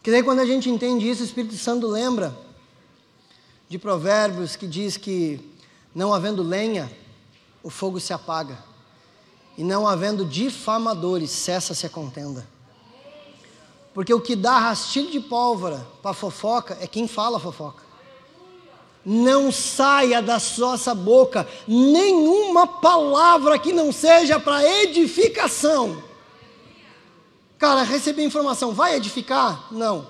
Que 0.01 0.13
daí 0.13 0.23
quando 0.23 0.39
a 0.39 0.47
gente 0.47 0.71
entende 0.71 1.11
isso, 1.11 1.21
o 1.21 1.25
Espírito 1.25 1.57
Santo 1.57 1.89
lembra 1.89 2.33
de 3.69 3.77
provérbios 3.77 4.55
que 4.55 4.69
diz 4.69 4.97
que 4.97 5.41
não 5.93 6.15
havendo 6.15 6.45
lenha, 6.45 6.89
o 7.61 7.71
fogo 7.71 7.99
se 7.99 8.13
apaga. 8.13 8.57
E 9.57 9.65
não 9.65 9.85
havendo 9.85 10.25
difamadores, 10.25 11.33
cessa-se 11.33 11.87
a 11.87 11.91
contenda. 11.91 12.47
Porque 13.93 14.15
o 14.15 14.21
que 14.21 14.37
dá 14.37 14.61
rastilho 14.61 15.11
de 15.11 15.19
pólvora 15.19 15.85
para 16.01 16.15
fofoca 16.15 16.79
é 16.81 16.87
quem 16.87 17.09
fala 17.09 17.41
fofoca. 17.41 17.88
Não 19.11 19.51
saia 19.51 20.21
da 20.21 20.37
nossa 20.59 20.95
boca 20.95 21.49
nenhuma 21.67 22.67
palavra 22.67 23.59
que 23.59 23.73
não 23.73 23.91
seja 23.91 24.39
para 24.39 24.63
edificação. 24.83 26.05
Cara, 27.57 27.85
recebi 27.85 28.23
informação, 28.23 28.75
vai 28.75 28.97
edificar? 28.97 29.73
Não. 29.73 30.07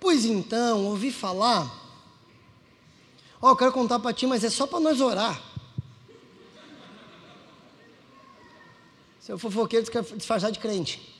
Pois 0.00 0.24
então, 0.24 0.86
ouvi 0.86 1.12
falar. 1.12 1.70
Ó, 3.40 3.46
oh, 3.46 3.50
eu 3.50 3.56
quero 3.56 3.70
contar 3.70 4.00
para 4.00 4.12
ti, 4.12 4.26
mas 4.26 4.42
é 4.42 4.50
só 4.50 4.66
para 4.66 4.80
nós 4.80 5.00
orar. 5.00 5.40
Seu 9.20 9.38
fofoqueiro 9.38 9.88
quer 9.88 10.02
disfarçar 10.02 10.50
de 10.50 10.58
crente. 10.58 11.14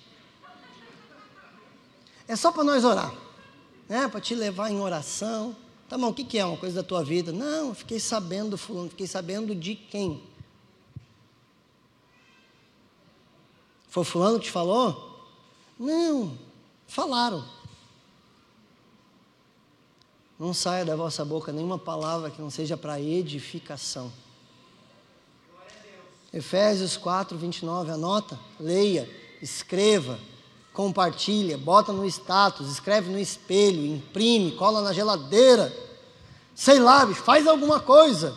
É 2.27 2.35
só 2.35 2.51
para 2.51 2.65
nós 2.65 2.83
orar. 2.83 3.24
Né? 3.89 4.09
Para 4.09 4.21
te 4.21 4.35
levar 4.35 4.71
em 4.71 4.81
oração. 4.81 5.57
Tá 5.89 5.99
bom, 5.99 6.09
o 6.09 6.15
que, 6.15 6.25
que 6.25 6.39
é 6.39 6.45
uma 6.45 6.57
coisa 6.57 6.77
da 6.77 6.83
tua 6.83 7.05
vida? 7.05 7.33
Não, 7.33 7.75
fiquei 7.75 8.01
sabendo, 8.01 8.57
fulano, 8.57 8.89
fiquei 8.91 9.07
sabendo 9.07 9.55
de 9.55 9.75
quem? 9.75 10.23
Foi 13.89 14.03
fulano 14.03 14.39
que 14.39 14.47
te 14.47 14.51
falou? 14.51 15.31
Não, 15.79 16.37
falaram. 16.87 17.45
Não 20.39 20.53
saia 20.53 20.85
da 20.85 20.97
vossa 20.97 21.25
boca 21.25 21.53
nenhuma 21.53 21.79
palavra 21.79 22.31
que 22.31 22.43
não 22.43 22.51
seja 22.51 22.77
para 22.77 23.01
edificação. 23.01 24.13
Efésios 26.33 26.97
4, 26.97 27.39
29, 27.39 27.93
anota, 27.93 28.37
leia, 28.59 29.09
escreva, 29.41 30.19
compartilha, 30.75 31.57
bota 31.57 31.93
no 31.93 32.05
status, 32.05 32.69
escreve 32.69 33.09
no 33.09 33.19
espelho, 33.19 33.87
imprime, 33.87 34.53
cola 34.53 34.83
na 34.83 34.93
geladeira. 34.93 35.73
Sei 36.53 36.81
lá, 36.81 37.07
faz 37.15 37.47
alguma 37.47 37.79
coisa. 37.79 38.37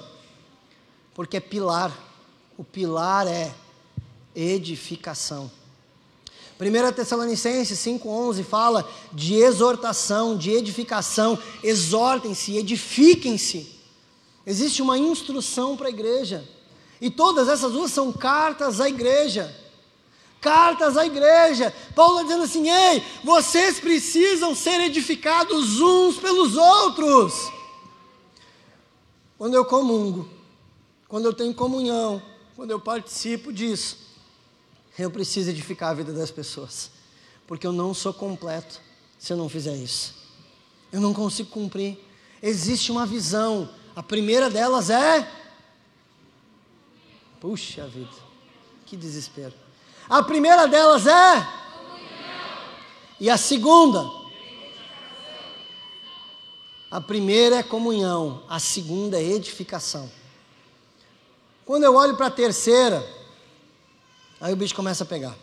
Porque 1.16 1.38
é 1.38 1.40
pilar. 1.40 1.92
O 2.56 2.64
pilar 2.64 3.28
é 3.28 3.54
edificação. 4.36 5.52
1 6.60 6.94
Tessalonicenses 6.94 7.80
5,11 7.80 8.44
fala 8.44 8.88
de 9.12 9.36
exortação, 9.36 10.38
de 10.38 10.52
edificação. 10.52 11.38
Exortem-se, 11.64 12.56
edifiquem-se. 12.56 13.76
Existe 14.46 14.82
uma 14.82 14.98
instrução 14.98 15.76
para 15.76 15.88
a 15.88 15.92
igreja. 15.92 16.48
E 17.02 17.10
todas 17.10 17.48
essas 17.48 17.72
duas 17.72 17.92
são 17.92 18.12
cartas 18.12 18.80
à 18.80 18.88
igreja. 18.88 19.54
Cartas 20.42 20.96
à 20.96 21.06
igreja. 21.06 21.74
Paulo 21.96 22.22
está 22.22 22.24
dizendo 22.24 22.44
assim: 22.44 22.70
ei, 22.70 23.04
vocês 23.24 23.80
precisam 23.80 24.56
ser 24.56 24.80
edificados 24.82 25.80
uns 25.80 26.18
pelos 26.18 26.56
outros. 26.56 27.52
Quando 29.38 29.54
eu 29.54 29.66
comungo, 29.66 30.28
quando 31.08 31.26
eu 31.26 31.34
tenho 31.34 31.54
comunhão, 31.54 32.22
quando 32.56 32.72
eu 32.72 32.80
participo 32.80 33.54
disso, 33.54 33.98
eu 34.98 35.12
preciso 35.12 35.50
edificar 35.50 35.92
a 35.92 35.94
vida 35.94 36.12
das 36.12 36.32
pessoas, 36.32 36.90
porque 37.46 37.68
eu 37.68 37.72
não 37.72 37.94
sou 37.94 38.14
completo 38.14 38.82
se 39.20 39.32
eu 39.32 39.38
não 39.38 39.48
fizer 39.48 39.76
isso. 39.76 40.16
Eu 40.92 41.02
não 41.02 41.14
consigo 41.14 41.50
cumprir. 41.50 41.98
Existe 42.42 42.92
uma 42.92 43.06
visão, 43.06 43.70
a 43.96 44.02
primeira 44.02 44.50
delas 44.50 44.90
é 44.90 45.28
Puxa 47.40 47.88
vida, 47.88 48.10
que 48.86 48.98
desespero. 48.98 49.54
A 50.10 50.24
primeira 50.24 50.68
delas 50.68 51.06
é. 51.06 51.48
E 53.20 53.30
a 53.30 53.38
segunda? 53.38 54.10
A 56.90 57.02
primeira 57.02 57.58
é 57.58 57.64
comunhão, 57.64 58.44
a 58.48 58.60
segunda 58.60 59.20
é 59.20 59.24
edificação. 59.24 60.10
Quando 61.66 61.84
eu 61.84 61.96
olho 61.96 62.16
para 62.16 62.28
a 62.28 62.32
terceira, 62.32 63.06
aí 64.40 64.54
o 64.54 64.56
bicho 64.56 64.74
começa 64.74 65.04
a 65.04 65.08
pegar. 65.08 65.36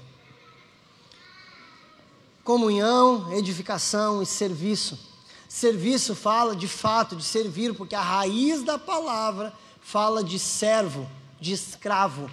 Comunhão, 2.43 3.31
edificação 3.35 4.23
e 4.23 4.27
serviço. 4.27 4.99
Serviço 5.47 6.15
fala 6.15 6.57
de 6.57 6.67
fato 6.67 7.15
de 7.15 7.23
servir, 7.23 7.75
porque 7.75 7.95
a 7.95 8.01
raiz 8.01 8.63
da 8.63 8.79
palavra 8.79 9.53
fala 9.83 10.25
de 10.25 10.39
servo 10.39 11.07
de 11.39 11.53
escravo. 11.53 12.31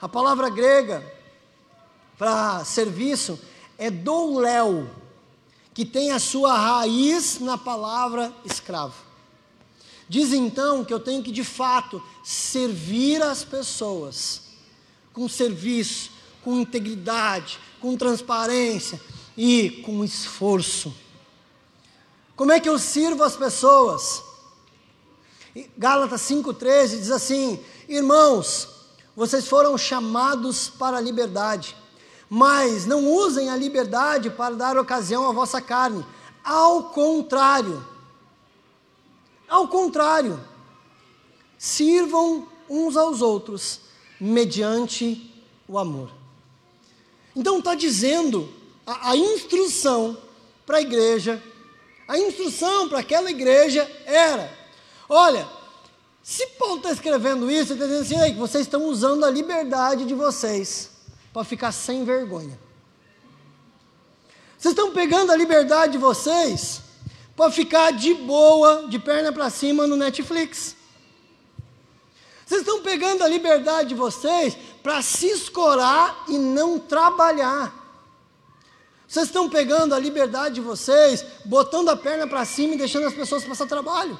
A 0.00 0.08
palavra 0.08 0.48
grega 0.48 1.17
para 2.18 2.64
serviço 2.64 3.38
é 3.78 3.90
douléu, 3.90 4.90
que 5.72 5.84
tem 5.84 6.10
a 6.10 6.18
sua 6.18 6.58
raiz 6.58 7.38
na 7.38 7.56
palavra 7.56 8.32
escravo. 8.44 8.94
Diz 10.08 10.32
então 10.32 10.84
que 10.84 10.92
eu 10.92 10.98
tenho 10.98 11.22
que 11.22 11.30
de 11.30 11.44
fato 11.44 12.02
servir 12.24 13.22
as 13.22 13.44
pessoas 13.44 14.42
com 15.12 15.28
serviço, 15.28 16.10
com 16.42 16.58
integridade, 16.58 17.58
com 17.80 17.96
transparência 17.96 19.00
e 19.36 19.82
com 19.84 20.04
esforço. 20.04 20.94
Como 22.34 22.52
é 22.52 22.58
que 22.58 22.68
eu 22.68 22.78
sirvo 22.78 23.22
as 23.22 23.36
pessoas? 23.36 24.22
Gálatas 25.76 26.22
5,13 26.22 26.88
diz 26.98 27.10
assim: 27.10 27.60
Irmãos, 27.88 28.68
vocês 29.16 29.46
foram 29.48 29.76
chamados 29.76 30.68
para 30.68 30.98
a 30.98 31.00
liberdade, 31.00 31.76
mas 32.28 32.84
não 32.84 33.06
usem 33.06 33.48
a 33.48 33.56
liberdade 33.56 34.28
para 34.30 34.54
dar 34.54 34.76
ocasião 34.76 35.28
à 35.28 35.32
vossa 35.32 35.60
carne. 35.60 36.04
Ao 36.44 36.84
contrário, 36.90 37.84
ao 39.48 39.66
contrário, 39.68 40.38
sirvam 41.56 42.46
uns 42.68 42.96
aos 42.96 43.22
outros 43.22 43.80
mediante 44.20 45.34
o 45.66 45.78
amor. 45.78 46.10
Então 47.34 47.58
está 47.58 47.74
dizendo 47.74 48.52
a, 48.86 49.10
a 49.10 49.16
instrução 49.16 50.18
para 50.66 50.78
a 50.78 50.82
igreja, 50.82 51.42
a 52.06 52.18
instrução 52.18 52.88
para 52.88 52.98
aquela 52.98 53.30
igreja 53.30 53.90
era: 54.04 54.52
olha, 55.08 55.48
se 56.22 56.46
Paulo 56.58 56.76
está 56.76 56.92
escrevendo 56.92 57.50
isso, 57.50 57.72
ele 57.72 57.82
está 57.82 58.02
dizendo 58.02 58.22
assim, 58.22 58.34
vocês 58.34 58.62
estão 58.66 58.84
usando 58.84 59.24
a 59.24 59.30
liberdade 59.30 60.04
de 60.04 60.14
vocês 60.14 60.97
para 61.32 61.44
ficar 61.44 61.72
sem 61.72 62.04
vergonha. 62.04 62.58
Vocês 64.58 64.72
estão 64.72 64.92
pegando 64.92 65.30
a 65.30 65.36
liberdade 65.36 65.92
de 65.92 65.98
vocês 65.98 66.80
para 67.36 67.50
ficar 67.50 67.92
de 67.92 68.12
boa, 68.14 68.88
de 68.88 68.98
perna 68.98 69.32
para 69.32 69.48
cima 69.48 69.86
no 69.86 69.96
Netflix. 69.96 70.74
Vocês 72.44 72.62
estão 72.62 72.82
pegando 72.82 73.22
a 73.22 73.28
liberdade 73.28 73.90
de 73.90 73.94
vocês 73.94 74.56
para 74.82 75.00
se 75.02 75.26
escorar 75.26 76.24
e 76.28 76.38
não 76.38 76.78
trabalhar. 76.78 77.72
Vocês 79.06 79.26
estão 79.26 79.48
pegando 79.48 79.94
a 79.94 79.98
liberdade 79.98 80.56
de 80.56 80.60
vocês, 80.60 81.24
botando 81.44 81.90
a 81.90 81.96
perna 81.96 82.26
para 82.26 82.44
cima 82.44 82.74
e 82.74 82.78
deixando 82.78 83.06
as 83.06 83.14
pessoas 83.14 83.44
passar 83.44 83.66
trabalho. 83.66 84.18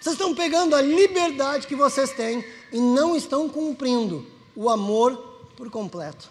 Vocês 0.00 0.14
estão 0.14 0.34
pegando 0.34 0.76
a 0.76 0.82
liberdade 0.82 1.66
que 1.66 1.74
vocês 1.74 2.10
têm 2.12 2.44
e 2.72 2.78
não 2.78 3.16
estão 3.16 3.48
cumprindo 3.48 4.39
o 4.54 4.68
amor 4.68 5.16
por 5.56 5.70
completo. 5.70 6.28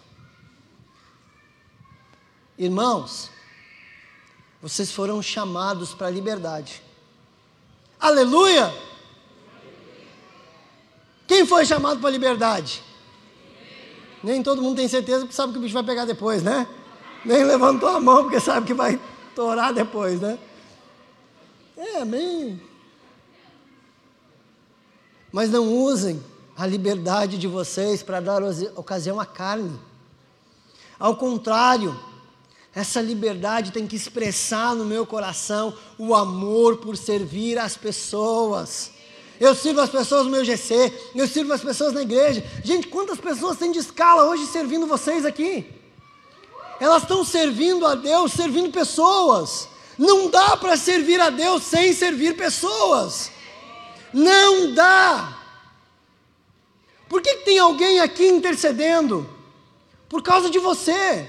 Irmãos, 2.58 3.30
vocês 4.60 4.92
foram 4.92 5.22
chamados 5.22 5.94
para 5.94 6.08
a 6.08 6.10
liberdade. 6.10 6.82
Aleluia! 7.98 8.72
Quem 11.26 11.46
foi 11.46 11.64
chamado 11.64 12.00
para 12.00 12.08
a 12.08 12.12
liberdade? 12.12 12.82
Nem 14.22 14.42
todo 14.42 14.60
mundo 14.60 14.76
tem 14.76 14.88
certeza 14.88 15.20
porque 15.20 15.34
sabe 15.34 15.52
que 15.52 15.58
o 15.58 15.62
bicho 15.62 15.74
vai 15.74 15.84
pegar 15.84 16.04
depois, 16.04 16.42
né? 16.42 16.66
Nem 17.24 17.44
levantou 17.44 17.88
a 17.88 18.00
mão 18.00 18.24
porque 18.24 18.40
sabe 18.40 18.66
que 18.66 18.74
vai 18.74 19.00
torar 19.34 19.72
depois, 19.72 20.20
né? 20.20 20.38
É, 21.76 22.02
amém. 22.02 22.60
Mas 25.32 25.50
não 25.50 25.72
usem 25.72 26.22
a 26.60 26.66
liberdade 26.66 27.38
de 27.38 27.46
vocês 27.46 28.02
para 28.02 28.20
dar 28.20 28.42
ocasião 28.76 29.18
à 29.18 29.24
carne. 29.24 29.80
Ao 30.98 31.16
contrário, 31.16 31.98
essa 32.74 33.00
liberdade 33.00 33.72
tem 33.72 33.86
que 33.86 33.96
expressar 33.96 34.74
no 34.74 34.84
meu 34.84 35.06
coração 35.06 35.72
o 35.96 36.14
amor 36.14 36.76
por 36.76 36.98
servir 36.98 37.58
as 37.58 37.78
pessoas. 37.78 38.90
Eu 39.40 39.54
sirvo 39.54 39.80
as 39.80 39.88
pessoas 39.88 40.26
no 40.26 40.30
meu 40.30 40.44
GC, 40.44 40.92
eu 41.14 41.26
sirvo 41.26 41.50
as 41.54 41.62
pessoas 41.62 41.94
na 41.94 42.02
igreja. 42.02 42.44
Gente, 42.62 42.88
quantas 42.88 43.18
pessoas 43.18 43.56
têm 43.56 43.72
de 43.72 43.78
escala 43.78 44.24
hoje 44.24 44.44
servindo 44.44 44.86
vocês 44.86 45.24
aqui? 45.24 45.66
Elas 46.78 47.04
estão 47.04 47.24
servindo 47.24 47.86
a 47.86 47.94
Deus, 47.94 48.32
servindo 48.32 48.70
pessoas. 48.70 49.66
Não 49.96 50.28
dá 50.28 50.58
para 50.58 50.76
servir 50.76 51.18
a 51.22 51.30
Deus 51.30 51.62
sem 51.62 51.94
servir 51.94 52.36
pessoas. 52.36 53.30
Não 54.12 54.74
dá. 54.74 55.39
Por 57.10 57.20
que, 57.20 57.38
tem 57.38 57.58
alguém 57.58 57.98
aqui 57.98 58.24
intercedendo? 58.28 59.28
Por 60.08 60.22
causa 60.22 60.48
de 60.48 60.60
você. 60.60 61.26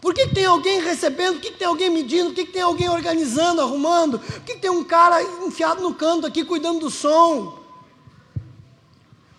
Por 0.00 0.14
que, 0.14 0.28
tem 0.28 0.44
alguém 0.44 0.80
recebendo? 0.80 1.34
Por 1.34 1.42
que, 1.42 1.50
que 1.50 1.58
tem 1.58 1.66
alguém 1.66 1.90
medindo? 1.90 2.26
Por 2.26 2.36
que, 2.36 2.44
tem 2.44 2.62
alguém 2.62 2.88
organizando, 2.88 3.60
arrumando? 3.60 4.20
Por 4.20 4.42
que 4.42 4.54
tem 4.54 4.70
um 4.70 4.84
cara 4.84 5.20
enfiado 5.44 5.82
no 5.82 5.92
canto 5.92 6.24
aqui 6.24 6.44
cuidando 6.44 6.78
do 6.78 6.88
som? 6.88 7.58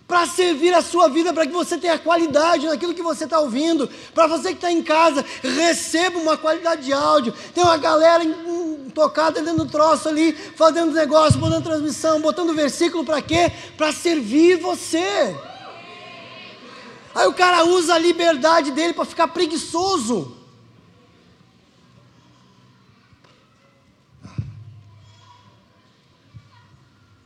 Para 0.06 0.28
servir 0.28 0.74
a 0.74 0.82
sua 0.82 1.08
vida, 1.08 1.32
para 1.32 1.48
que 1.48 1.54
você 1.54 1.78
tenha 1.78 1.98
qualidade 1.98 2.68
naquilo 2.68 2.94
que 2.94 3.02
você 3.02 3.24
está 3.24 3.40
ouvindo. 3.40 3.90
Para 4.14 4.28
você 4.28 4.50
que 4.50 4.56
está 4.56 4.70
em 4.70 4.84
casa, 4.84 5.24
receba 5.42 6.20
uma 6.20 6.36
qualidade 6.36 6.84
de 6.84 6.92
áudio. 6.92 7.34
Tem 7.54 7.64
uma 7.64 7.78
galera 7.78 8.26
tocada 8.94 9.42
dentro 9.42 9.64
do 9.64 9.72
troço 9.72 10.10
ali, 10.10 10.34
fazendo 10.34 10.92
negócio, 10.92 11.40
botando 11.40 11.64
transmissão, 11.64 12.20
botando 12.20 12.54
versículo 12.54 13.06
para 13.06 13.22
quê? 13.22 13.50
Para 13.78 13.94
servir 13.94 14.58
você. 14.58 15.38
Aí 17.14 17.28
o 17.28 17.34
cara 17.34 17.66
usa 17.66 17.96
a 17.96 18.00
liberdade 18.00 18.72
dele 18.72 18.94
para 18.94 19.06
ficar 19.06 19.28
preguiçoso. 19.30 20.38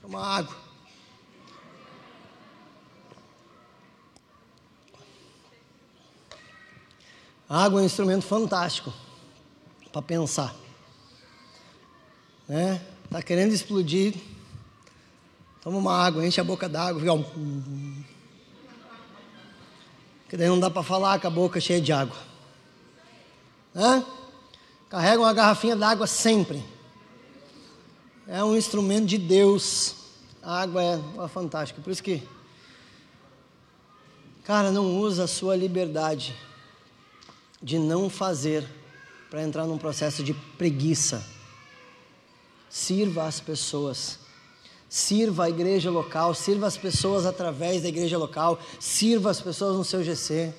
Toma 0.01 0.19
água. 0.19 0.55
A 7.49 7.65
água 7.65 7.79
é 7.79 7.83
um 7.83 7.85
instrumento 7.85 8.25
fantástico 8.25 8.91
para 9.91 10.01
pensar. 10.01 10.55
Né? 12.47 12.81
Tá 13.09 13.21
querendo 13.21 13.53
explodir? 13.53 14.15
Toma 15.61 15.77
uma 15.77 15.95
água, 15.95 16.25
enche 16.25 16.41
a 16.41 16.43
boca 16.43 16.67
d'água, 16.67 16.99
fica 16.99 17.13
um... 17.13 18.02
Que 20.33 20.37
daí 20.37 20.47
não 20.47 20.59
dá 20.59 20.67
para 20.67 20.81
falar 20.81 21.19
com 21.19 21.27
a 21.27 21.29
boca 21.29 21.59
cheia 21.59 21.79
de 21.79 21.93
água. 21.93 22.17
Carrega 24.89 25.21
uma 25.21 25.31
garrafinha 25.31 25.75
d'água 25.75 26.07
sempre. 26.07 26.65
É 28.27 28.43
um 28.43 28.57
instrumento 28.57 29.05
de 29.05 29.19
Deus. 29.19 29.93
A 30.41 30.61
água 30.61 30.81
é, 30.81 30.99
é 31.23 31.27
fantástica. 31.27 31.79
Por 31.83 31.91
isso 31.91 32.01
que, 32.01 32.27
cara, 34.43 34.71
não 34.71 34.97
usa 34.97 35.25
a 35.25 35.27
sua 35.27 35.55
liberdade 35.55 36.35
de 37.61 37.77
não 37.77 38.09
fazer 38.09 38.67
para 39.29 39.43
entrar 39.43 39.67
num 39.67 39.77
processo 39.77 40.23
de 40.23 40.33
preguiça. 40.33 41.23
Sirva 42.71 43.27
as 43.27 43.39
pessoas. 43.39 44.17
Sirva 44.93 45.45
a 45.45 45.49
igreja 45.49 45.89
local, 45.89 46.35
sirva 46.35 46.67
as 46.67 46.77
pessoas 46.77 47.25
através 47.25 47.81
da 47.81 47.87
igreja 47.89 48.15
local, 48.15 48.59
sirva 48.79 49.31
as 49.31 49.41
pessoas 49.41 49.75
no 49.75 49.83
seu 49.83 50.03
GC. 50.03 50.53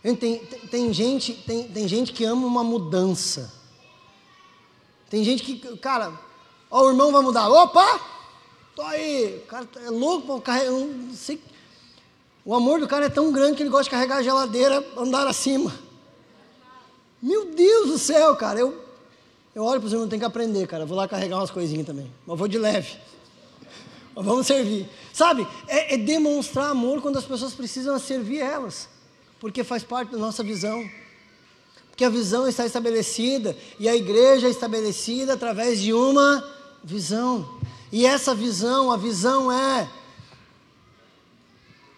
Tem, 0.00 0.14
tem, 0.14 0.38
tem, 0.38 0.92
gente, 0.92 1.32
tem, 1.32 1.66
tem 1.66 1.88
gente 1.88 2.12
que 2.12 2.22
ama 2.22 2.46
uma 2.46 2.62
mudança. 2.62 3.52
Tem 5.10 5.24
gente 5.24 5.42
que, 5.42 5.76
cara, 5.78 6.12
ó, 6.70 6.84
o 6.84 6.90
irmão 6.90 7.10
vai 7.10 7.20
mudar. 7.20 7.48
Opa! 7.48 8.00
Tô 8.76 8.82
aí. 8.82 9.42
O 9.42 9.46
cara 9.48 9.68
é 9.84 9.90
louco 9.90 10.24
para 10.24 10.40
carregar. 10.40 10.72
O 12.44 12.54
amor 12.54 12.78
do 12.78 12.86
cara 12.86 13.06
é 13.06 13.10
tão 13.10 13.32
grande 13.32 13.56
que 13.56 13.64
ele 13.64 13.70
gosta 13.70 13.84
de 13.86 13.90
carregar 13.90 14.18
a 14.18 14.22
geladeira 14.22 14.86
andar 14.96 15.26
acima. 15.26 15.74
Meu 17.20 17.46
Deus 17.46 17.88
do 17.88 17.98
céu, 17.98 18.36
cara. 18.36 18.60
Eu, 18.60 18.80
eu 19.52 19.64
olho 19.64 19.80
para 19.80 19.88
os 19.88 19.92
irmãos, 19.92 20.08
tem 20.08 20.20
que 20.20 20.24
aprender, 20.24 20.64
cara. 20.68 20.86
Vou 20.86 20.96
lá 20.96 21.08
carregar 21.08 21.38
umas 21.38 21.50
coisinhas 21.50 21.84
também. 21.84 22.08
Mas 22.24 22.38
vou 22.38 22.46
de 22.46 22.56
leve. 22.56 23.10
Vamos 24.14 24.46
servir. 24.46 24.88
Sabe, 25.12 25.46
é, 25.66 25.94
é 25.94 25.96
demonstrar 25.96 26.70
amor 26.70 27.00
quando 27.00 27.18
as 27.18 27.24
pessoas 27.24 27.54
precisam 27.54 27.98
servir 27.98 28.40
elas. 28.40 28.88
Porque 29.40 29.64
faz 29.64 29.82
parte 29.82 30.12
da 30.12 30.18
nossa 30.18 30.42
visão. 30.42 30.88
Porque 31.88 32.04
a 32.04 32.10
visão 32.10 32.48
está 32.48 32.64
estabelecida 32.64 33.56
e 33.78 33.88
a 33.88 33.96
igreja 33.96 34.46
é 34.46 34.50
estabelecida 34.50 35.34
através 35.34 35.80
de 35.80 35.92
uma 35.92 36.42
visão. 36.82 37.60
E 37.90 38.06
essa 38.06 38.34
visão, 38.34 38.90
a 38.90 38.96
visão 38.96 39.52
é 39.52 39.88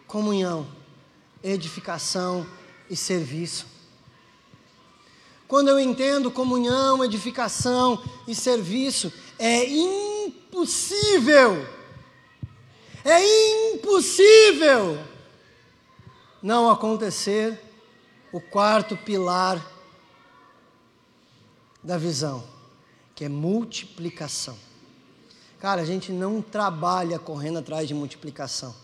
comunhão, 0.07 0.67
edificação 1.43 2.47
e 2.91 2.97
serviço. 2.97 3.67
Quando 5.47 5.69
eu 5.69 5.79
entendo 5.79 6.31
comunhão, 6.31 7.05
edificação 7.05 8.03
e 8.27 8.35
serviço, 8.35 9.13
é 9.39 9.69
impossível, 9.69 11.65
é 13.05 13.73
impossível 13.73 14.99
não 16.43 16.71
acontecer 16.71 17.61
o 18.33 18.41
quarto 18.41 18.97
pilar 18.97 19.65
da 21.83 21.99
visão, 21.99 22.43
que 23.15 23.27
é 23.27 23.29
multiplicação. 23.29 24.57
Cara, 25.61 25.83
a 25.83 25.85
gente 25.85 26.13
não 26.13 26.43
trabalha 26.43 27.19
correndo 27.19 27.59
atrás 27.59 27.87
de 27.87 27.95
multiplicação, 27.95 28.75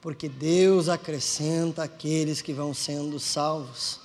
porque 0.00 0.28
Deus 0.28 0.88
acrescenta 0.88 1.82
aqueles 1.82 2.40
que 2.40 2.52
vão 2.52 2.72
sendo 2.72 3.18
salvos. 3.18 4.00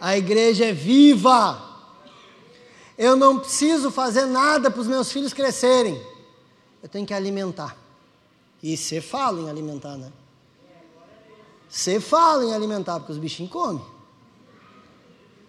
A 0.00 0.16
igreja 0.16 0.66
é 0.66 0.72
viva. 0.72 1.70
Eu 2.98 3.16
não 3.16 3.38
preciso 3.38 3.90
fazer 3.90 4.26
nada 4.26 4.70
para 4.70 4.80
os 4.80 4.86
meus 4.86 5.12
filhos 5.12 5.32
crescerem. 5.32 6.00
Eu 6.82 6.88
tenho 6.88 7.06
que 7.06 7.14
alimentar. 7.14 7.81
E 8.62 8.76
você 8.76 9.00
fala 9.00 9.40
em 9.40 9.50
alimentar, 9.50 9.96
né? 9.96 10.12
Você 11.68 11.98
fala 11.98 12.44
em 12.44 12.54
alimentar, 12.54 12.98
porque 13.00 13.12
os 13.12 13.18
bichinhos 13.18 13.50
comem. 13.50 13.84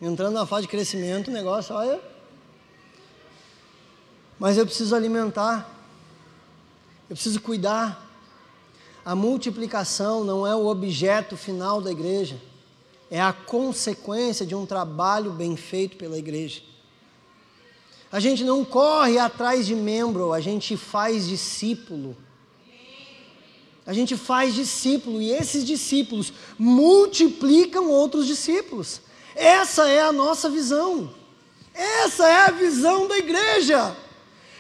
Entrando 0.02 0.34
na 0.34 0.46
fase 0.46 0.64
de 0.64 0.68
crescimento, 0.70 1.30
o 1.30 1.32
negócio, 1.32 1.76
olha. 1.76 2.02
Mas 4.40 4.58
eu 4.58 4.66
preciso 4.66 4.96
alimentar. 4.96 5.70
Eu 7.10 7.16
preciso 7.16 7.40
cuidar. 7.42 8.10
A 9.06 9.16
multiplicação 9.16 10.24
não 10.24 10.48
é 10.48 10.56
o 10.56 10.66
objeto 10.66 11.36
final 11.38 11.82
da 11.82 11.92
igreja 11.92 12.40
é 13.14 13.22
a 13.22 13.32
consequência 13.32 14.44
de 14.44 14.56
um 14.56 14.66
trabalho 14.66 15.30
bem 15.32 15.56
feito 15.56 15.98
pela 15.98 16.18
igreja. 16.18 16.64
A 18.12 18.20
gente 18.20 18.44
não 18.44 18.66
corre 18.66 19.20
atrás 19.20 19.68
de 19.68 19.76
membro, 19.76 20.34
a 20.34 20.40
gente 20.40 20.76
faz 20.76 21.28
discípulo. 21.28 22.18
A 23.86 23.94
gente 23.94 24.16
faz 24.16 24.56
discípulo 24.56 25.22
e 25.22 25.32
esses 25.32 25.66
discípulos 25.66 26.32
multiplicam 26.58 27.90
outros 27.90 28.26
discípulos. 28.26 29.02
Essa 29.36 29.90
é 29.90 30.02
a 30.02 30.12
nossa 30.12 30.50
visão. 30.50 31.14
Essa 31.74 32.28
é 32.28 32.36
a 32.48 32.52
visão 32.52 33.08
da 33.08 33.18
igreja. 33.18 33.96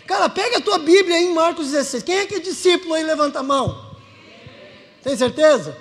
Cara, 0.06 0.28
pega 0.28 0.58
a 0.58 0.62
tua 0.62 0.80
Bíblia 0.80 1.16
aí 1.16 1.26
em 1.26 1.34
Marcos 1.34 1.68
16. 1.72 2.04
Quem 2.04 2.18
é 2.18 2.26
que 2.26 2.36
é 2.36 2.40
discípulo 2.40 2.94
aí? 2.94 3.04
Levanta 3.04 3.40
a 3.40 3.44
mão. 3.44 3.94
Tem 5.02 5.16
certeza? 5.16 5.78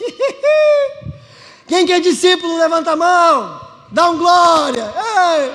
Quem 1.66 1.84
que 1.84 1.92
é 1.92 2.00
discípulo, 2.00 2.56
levanta 2.56 2.92
a 2.92 2.96
mão. 2.96 3.60
Dá 3.90 4.08
um 4.10 4.16
glória. 4.16 4.90
Ei, 4.96 5.52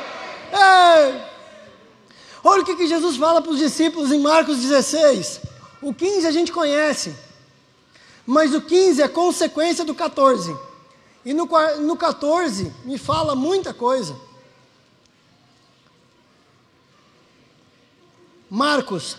ei. 0.54 1.22
Olha 2.44 2.62
o 2.62 2.66
que, 2.66 2.76
que 2.76 2.86
Jesus 2.86 3.16
fala 3.16 3.42
para 3.42 3.52
os 3.52 3.58
discípulos 3.58 4.12
em 4.12 4.20
Marcos 4.20 4.58
16. 4.58 5.42
O 5.84 5.94
15 5.94 6.26
a 6.26 6.32
gente 6.32 6.52
conhece. 6.52 7.14
Mas 8.26 8.54
o 8.54 8.62
15 8.62 9.02
é 9.02 9.08
consequência 9.08 9.84
do 9.84 9.94
14. 9.94 10.56
E 11.26 11.34
no, 11.34 11.46
no 11.82 11.98
14 11.98 12.74
me 12.86 12.98
fala 12.98 13.36
muita 13.36 13.74
coisa. 13.74 14.16
Marcos, 18.50 19.18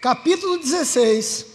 capítulo 0.00 0.58
16, 0.58 1.46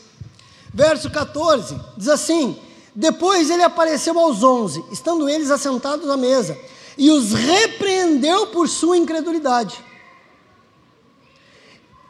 verso 0.72 1.10
14, 1.10 1.80
diz 1.98 2.10
assim: 2.10 2.60
depois 2.94 3.50
ele 3.50 3.64
apareceu 3.64 4.20
aos 4.20 4.44
onze, 4.44 4.84
estando 4.92 5.30
eles 5.30 5.50
assentados 5.50 6.10
à 6.10 6.18
mesa, 6.18 6.60
e 6.98 7.10
os 7.10 7.32
repreendeu 7.32 8.48
por 8.48 8.68
sua 8.68 8.98
incredulidade 8.98 9.89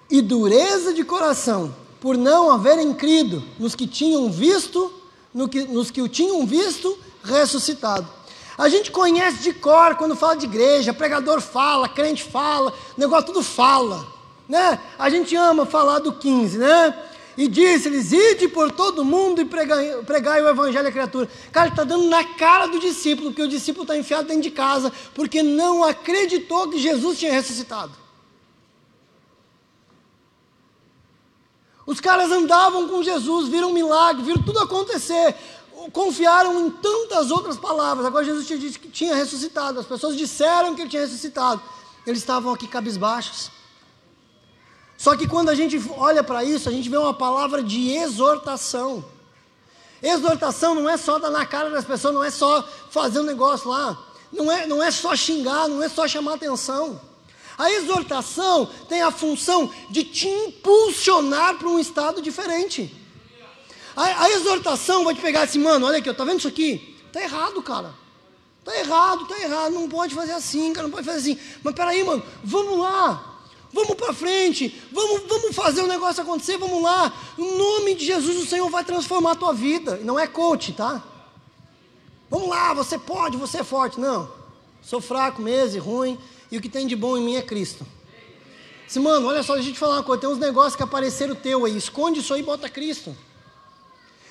e 0.10 0.22
dureza 0.22 0.93
de 0.93 1.03
coração, 1.03 1.74
por 1.99 2.18
não 2.18 2.51
haverem 2.51 2.93
crido 2.93 3.43
nos 3.60 3.76
que 3.76 3.86
tinham 3.86 4.32
visto, 4.32 4.91
no 5.34 5.47
que, 5.47 5.64
nos 5.66 5.91
que 5.91 6.01
o 6.01 6.07
tinham 6.07 6.45
visto 6.45 6.97
ressuscitado. 7.24 8.07
A 8.57 8.68
gente 8.68 8.91
conhece 8.91 9.43
de 9.43 9.53
cor 9.53 9.95
quando 9.95 10.16
fala 10.16 10.36
de 10.36 10.45
igreja, 10.45 10.93
pregador 10.93 11.39
fala, 11.39 11.88
crente 11.88 12.24
fala, 12.24 12.74
negócio 12.97 13.28
tudo 13.28 13.43
fala, 13.43 14.05
né? 14.47 14.80
A 14.97 15.10
gente 15.10 15.36
ama 15.36 15.66
falar 15.66 15.99
do 15.99 16.14
15, 16.14 16.57
né? 16.57 17.05
e 17.39 17.47
disse-lhes: 17.47 18.12
Ide 18.12 18.49
por 18.49 18.70
todo 18.70 19.05
mundo 19.05 19.41
e 19.41 19.45
pregai, 19.45 20.03
pregai 20.05 20.41
o 20.43 20.49
evangelho 20.49 20.89
à 20.89 20.91
criatura. 20.91 21.30
Cara, 21.53 21.68
ele 21.68 21.74
está 21.74 21.86
dando 21.86 22.03
na 22.10 22.22
cara 22.22 22.68
do 22.68 22.82
discípulo, 22.82 23.30
porque 23.30 23.41
o 23.41 23.47
discípulo 23.47 23.84
está 23.84 23.95
enfiado 23.95 24.28
dentro 24.28 24.43
de 24.43 24.51
casa, 24.51 24.91
porque 25.16 25.41
não 25.41 25.86
acreditou 25.86 26.70
que 26.70 26.78
Jesus 26.78 27.18
tinha 27.18 27.32
ressuscitado. 27.32 27.93
Os 31.90 32.00
caras 32.00 32.32
andavam 32.32 32.88
com 32.88 33.02
Jesus, 33.02 33.50
viram 33.50 33.74
milagre, 33.74 34.22
viram 34.22 34.44
tudo 34.44 34.60
acontecer, 34.60 35.36
confiaram 35.92 36.68
em 36.68 36.70
tantas 36.70 37.32
outras 37.32 37.58
palavras. 37.58 38.06
Agora 38.06 38.24
Jesus 38.24 38.46
tinha 38.46 38.60
dito 38.60 38.80
que 38.80 38.90
tinha 38.90 39.16
ressuscitado, 39.16 39.80
as 39.80 39.88
pessoas 39.88 40.16
disseram 40.16 40.76
que 40.76 40.82
ele 40.82 40.90
tinha 40.92 41.02
ressuscitado. 41.02 41.60
Eles 42.06 42.20
estavam 42.20 42.54
aqui 42.54 42.68
cabisbaixos. 42.68 43.50
Só 45.00 45.18
que 45.18 45.28
quando 45.28 45.50
a 45.50 45.56
gente 45.56 45.82
olha 45.98 46.24
para 46.24 46.44
isso, 46.44 46.70
a 46.70 46.72
gente 46.72 46.88
vê 46.88 46.98
uma 46.98 47.12
palavra 47.12 47.64
de 47.64 47.90
exortação. 47.90 49.04
Exortação 50.00 50.76
não 50.76 50.88
é 50.88 50.96
só 50.96 51.18
dar 51.18 51.32
na 51.32 51.44
cara 51.44 51.72
das 51.72 51.86
pessoas, 51.86 52.14
não 52.14 52.24
é 52.24 52.30
só 52.30 52.64
fazer 52.92 53.22
um 53.22 53.24
negócio 53.24 53.68
lá, 53.68 53.98
não 54.32 54.52
é, 54.52 54.68
não 54.68 54.84
é 54.84 54.92
só 54.92 55.16
xingar, 55.16 55.68
não 55.68 55.82
é 55.82 55.90
só 55.90 56.08
chamar 56.08 56.36
atenção. 56.36 57.02
A 57.60 57.70
exortação 57.74 58.70
tem 58.88 59.01
a 59.01 59.12
função 59.12 59.70
de 59.89 60.05
te 60.05 60.30
impulsionar 60.30 61.57
para 61.57 61.68
um 61.68 61.78
estado 61.78 62.22
diferente. 62.22 62.89
A, 63.93 64.24
a, 64.24 64.30
exortação 64.30 65.03
vai 65.03 65.14
te 65.14 65.20
pegar 65.20 65.41
assim, 65.41 65.60
mano, 65.60 65.86
olha 65.86 65.97
aqui, 65.97 66.14
tá 66.14 66.24
vendo 66.24 66.39
isso 66.39 66.47
aqui? 66.47 66.97
Tá 67.12 67.22
errado, 67.22 67.62
cara. 67.62 67.93
Tá 68.64 68.80
errado, 68.80 69.28
tá 69.28 69.38
errado, 69.41 69.74
não 69.74 69.89
pode 69.89 70.16
fazer 70.16 70.32
assim, 70.32 70.72
cara, 70.72 70.88
não 70.88 70.93
pode 70.93 71.05
fazer 71.05 71.20
assim. 71.20 71.39
Mas 71.62 71.76
peraí, 71.76 72.01
mano, 72.01 72.24
vamos 72.41 72.80
lá. 72.80 73.41
Vamos 73.74 73.95
para 73.95 74.14
frente, 74.14 74.82
vamos, 74.93 75.24
vamos 75.28 75.53
fazer 75.53 75.82
o 75.82 75.88
negócio 75.88 76.24
acontecer, 76.24 76.57
vamos 76.57 76.82
lá. 76.82 77.12
Em 77.38 77.57
nome 77.57 77.93
de 77.93 78.05
Jesus, 78.05 78.38
o 78.38 78.47
Senhor 78.47 78.70
vai 78.70 78.86
transformar 78.86 79.34
a 79.34 79.36
tua 79.36 79.53
vida. 79.53 79.97
Não 79.97 80.18
é 80.18 80.26
coach, 80.28 80.72
tá? 80.72 81.03
Vamos 82.30 82.47
lá, 82.47 82.74
você 82.74 82.97
pode, 82.97 83.36
você 83.36 83.57
é 83.57 83.64
forte. 83.66 83.99
Não, 83.99 84.32
sou 84.82 85.01
fraco 85.01 85.41
mesmo, 85.41 85.82
ruim, 85.82 86.18
e 86.52 86.58
o 86.58 86.62
que 86.62 86.70
tem 86.70 86.88
de 86.88 86.95
bom 86.95 87.18
em 87.18 87.24
mim 87.24 87.36
é 87.36 87.41
Cristo. 87.41 87.86
Se, 88.88 89.00
mano, 89.00 89.28
olha 89.28 89.43
só, 89.43 89.54
deixa 89.54 89.70
eu 89.70 89.74
te 89.74 89.80
falar 89.80 89.97
uma 89.97 90.04
coisa: 90.04 90.22
tem 90.22 90.30
uns 90.30 90.39
negócios 90.39 90.76
que 90.76 90.84
apareceram 90.84 91.36
teu 91.36 91.66
aí, 91.66 91.78
esconde 91.78 92.20
isso 92.20 92.34
aí 92.34 92.41
e 92.41 92.43
bota 92.43 92.68
Cristo. 92.68 93.16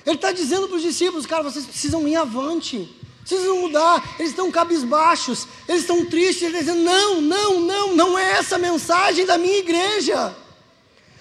Ele 0.05 0.16
está 0.16 0.33
dizendo 0.33 0.66
para 0.66 0.77
os 0.77 0.83
discípulos, 0.83 1.27
cara, 1.27 1.43
vocês 1.43 1.66
precisam 1.66 2.07
ir 2.09 2.16
avante. 2.16 2.89
Precisam 3.21 3.61
mudar, 3.61 4.16
eles 4.19 4.31
estão 4.31 4.51
cabisbaixos, 4.51 5.47
eles 5.69 5.83
estão 5.83 6.07
tristes, 6.07 6.43
eles 6.45 6.64
dizem: 6.64 6.83
não, 6.83 7.21
não, 7.21 7.61
não, 7.61 7.95
não 7.95 8.19
é 8.19 8.33
essa 8.33 8.57
a 8.57 8.59
mensagem 8.59 9.27
da 9.27 9.37
minha 9.37 9.59
igreja. 9.59 10.35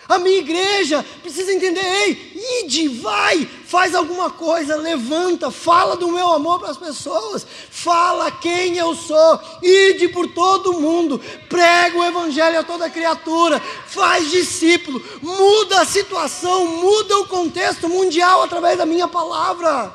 A 0.08 0.18
minha 0.18 0.40
igreja 0.40 1.06
precisa 1.22 1.52
entender: 1.52 1.84
ei, 1.84 2.62
ide, 2.64 2.88
vai, 2.88 3.48
faz 3.66 3.94
alguma 3.94 4.30
coisa, 4.30 4.76
levanta, 4.78 5.52
fala 5.52 5.98
do 5.98 6.08
meu 6.08 6.32
amor 6.32 6.60
para 6.60 6.70
as 6.70 6.78
pessoas, 6.78 7.46
fala 7.70 8.32
quem 8.32 8.78
eu 8.78 8.96
sou, 8.96 9.40
ide 9.62 10.08
por 10.08 10.28
todo 10.30 10.80
mundo, 10.80 11.20
prega 11.50 11.98
o 11.98 12.06
evangelho 12.06 12.60
a 12.60 12.64
toda 12.64 12.90
criatura, 12.90 13.62
faz 13.88 14.32
discípulo, 14.32 15.04
muda 15.22 15.82
a 15.82 15.86
situação, 15.86 16.66
muda 16.66 17.18
o 17.20 17.28
contexto 17.28 17.90
mundial 17.90 18.44
através 18.44 18.78
da 18.78 18.86
minha 18.86 19.08
palavra. 19.08 19.94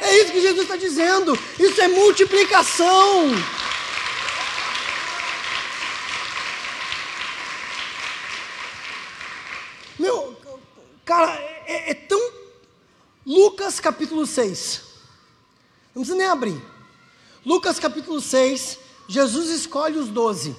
É 0.00 0.16
isso 0.16 0.32
que 0.32 0.40
Jesus 0.40 0.62
está 0.62 0.76
dizendo. 0.76 1.38
Isso 1.58 1.80
é 1.80 1.88
multiplicação. 1.88 3.34
Meu, 10.00 10.34
cara, 11.04 11.30
é, 11.66 11.90
é 11.90 11.94
tão. 11.94 12.18
Lucas 13.26 13.78
capítulo 13.78 14.26
6. 14.26 14.80
Não 15.94 16.00
precisa 16.00 16.16
nem 16.16 16.26
abrir. 16.26 16.58
Lucas 17.44 17.78
capítulo 17.78 18.18
6, 18.18 18.78
Jesus 19.06 19.50
escolhe 19.50 19.98
os 19.98 20.08
doze. 20.08 20.56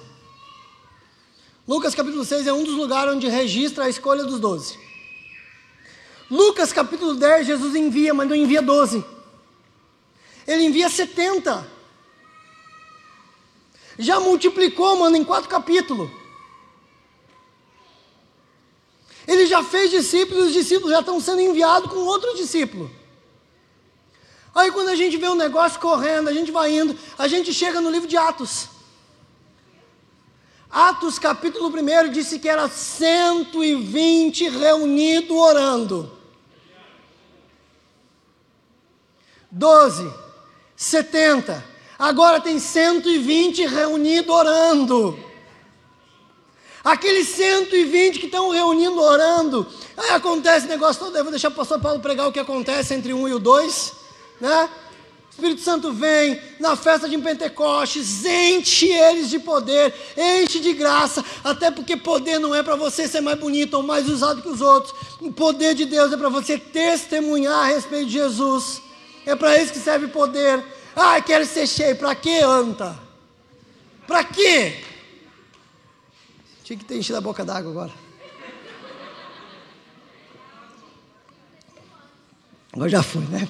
Lucas 1.67 1.95
capítulo 1.95 2.23
6 2.23 2.45
é 2.45 2.53
um 2.53 2.63
dos 2.63 2.75
lugares 2.75 3.15
onde 3.15 3.27
registra 3.27 3.85
a 3.85 3.89
escolha 3.89 4.23
dos 4.25 4.39
doze. 4.39 4.77
Lucas 6.29 6.71
capítulo 6.71 7.15
10, 7.15 7.47
Jesus 7.47 7.75
envia, 7.75 8.13
mas 8.13 8.29
não 8.29 8.35
envia 8.35 8.61
doze. 8.61 9.03
Ele 10.45 10.65
envia 10.65 10.87
70. 10.87 11.67
Já 13.97 14.19
multiplicou, 14.19 14.97
mano, 14.97 15.17
em 15.17 15.23
quatro 15.23 15.49
capítulos. 15.49 16.20
Ele 19.31 19.45
já 19.45 19.63
fez 19.63 19.89
discípulos, 19.89 20.47
os 20.47 20.53
discípulos 20.53 20.91
já 20.91 20.99
estão 20.99 21.17
sendo 21.21 21.39
enviados 21.39 21.89
com 21.89 21.99
outro 21.99 22.35
discípulo. 22.35 22.91
Aí 24.53 24.69
quando 24.71 24.89
a 24.89 24.95
gente 24.95 25.15
vê 25.15 25.25
o 25.27 25.31
um 25.31 25.35
negócio 25.35 25.79
correndo, 25.79 26.27
a 26.27 26.33
gente 26.33 26.51
vai 26.51 26.77
indo, 26.77 26.93
a 27.17 27.29
gente 27.29 27.53
chega 27.53 27.79
no 27.79 27.89
livro 27.89 28.09
de 28.09 28.17
Atos. 28.17 28.67
Atos 30.69 31.17
capítulo 31.17 31.69
1 31.69 32.09
disse 32.11 32.39
que 32.39 32.49
era 32.49 32.67
120 32.67 34.49
reunidos 34.49 35.37
orando. 35.37 36.11
12. 39.49 40.13
70. 40.75 41.63
Agora 41.97 42.41
tem 42.41 42.59
120 42.59 43.65
reunidos 43.65 44.35
orando. 44.35 45.30
Aqueles 46.83 47.27
120 47.29 48.19
que 48.19 48.25
estão 48.25 48.49
reunindo 48.49 48.99
orando. 48.99 49.67
Aí 49.95 50.11
acontece 50.11 50.67
negócio 50.67 51.03
todo. 51.03 51.15
Eu 51.15 51.23
vou 51.23 51.31
deixar 51.31 51.49
o 51.49 51.51
pastor 51.51 51.79
Paulo 51.79 51.99
pregar 51.99 52.27
o 52.27 52.31
que 52.31 52.39
acontece 52.39 52.93
entre 52.93 53.13
um 53.13 53.27
e 53.27 53.33
o 53.33 53.39
dois. 53.39 53.93
Né? 54.39 54.69
Espírito 55.29 55.61
Santo 55.61 55.93
vem 55.93 56.39
na 56.59 56.75
festa 56.75 57.07
de 57.07 57.17
Pentecostes, 57.17 58.25
enche 58.25 58.91
eles 58.91 59.29
de 59.29 59.39
poder, 59.39 59.93
enche 60.17 60.59
de 60.59 60.73
graça, 60.73 61.23
até 61.43 61.71
porque 61.71 61.95
poder 61.95 62.37
não 62.37 62.53
é 62.53 62.61
para 62.61 62.75
você 62.75 63.07
ser 63.07 63.21
mais 63.21 63.39
bonito 63.39 63.75
ou 63.75 63.81
mais 63.81 64.09
usado 64.09 64.41
que 64.41 64.49
os 64.49 64.59
outros. 64.59 64.93
O 65.21 65.31
poder 65.31 65.73
de 65.73 65.85
Deus 65.85 66.11
é 66.11 66.17
para 66.17 66.29
você 66.29 66.57
testemunhar 66.57 67.59
a 67.59 67.65
respeito 67.67 68.07
de 68.07 68.13
Jesus. 68.13 68.81
É 69.25 69.35
para 69.35 69.57
isso 69.57 69.71
que 69.71 69.79
serve 69.79 70.07
poder. 70.07 70.63
Ah, 70.95 71.21
quero 71.21 71.45
ser 71.45 71.65
cheio. 71.65 71.95
Para 71.95 72.13
que, 72.13 72.39
anta? 72.41 72.99
Para 74.05 74.23
quê? 74.25 74.83
Tinha 76.71 76.79
que 76.79 76.85
ter 76.85 76.97
enchido 76.97 77.17
a 77.17 77.21
boca 77.21 77.43
d'água 77.43 77.69
agora. 77.69 77.91
Agora 82.71 82.89
já 82.89 83.03
foi, 83.03 83.23
né? 83.23 83.45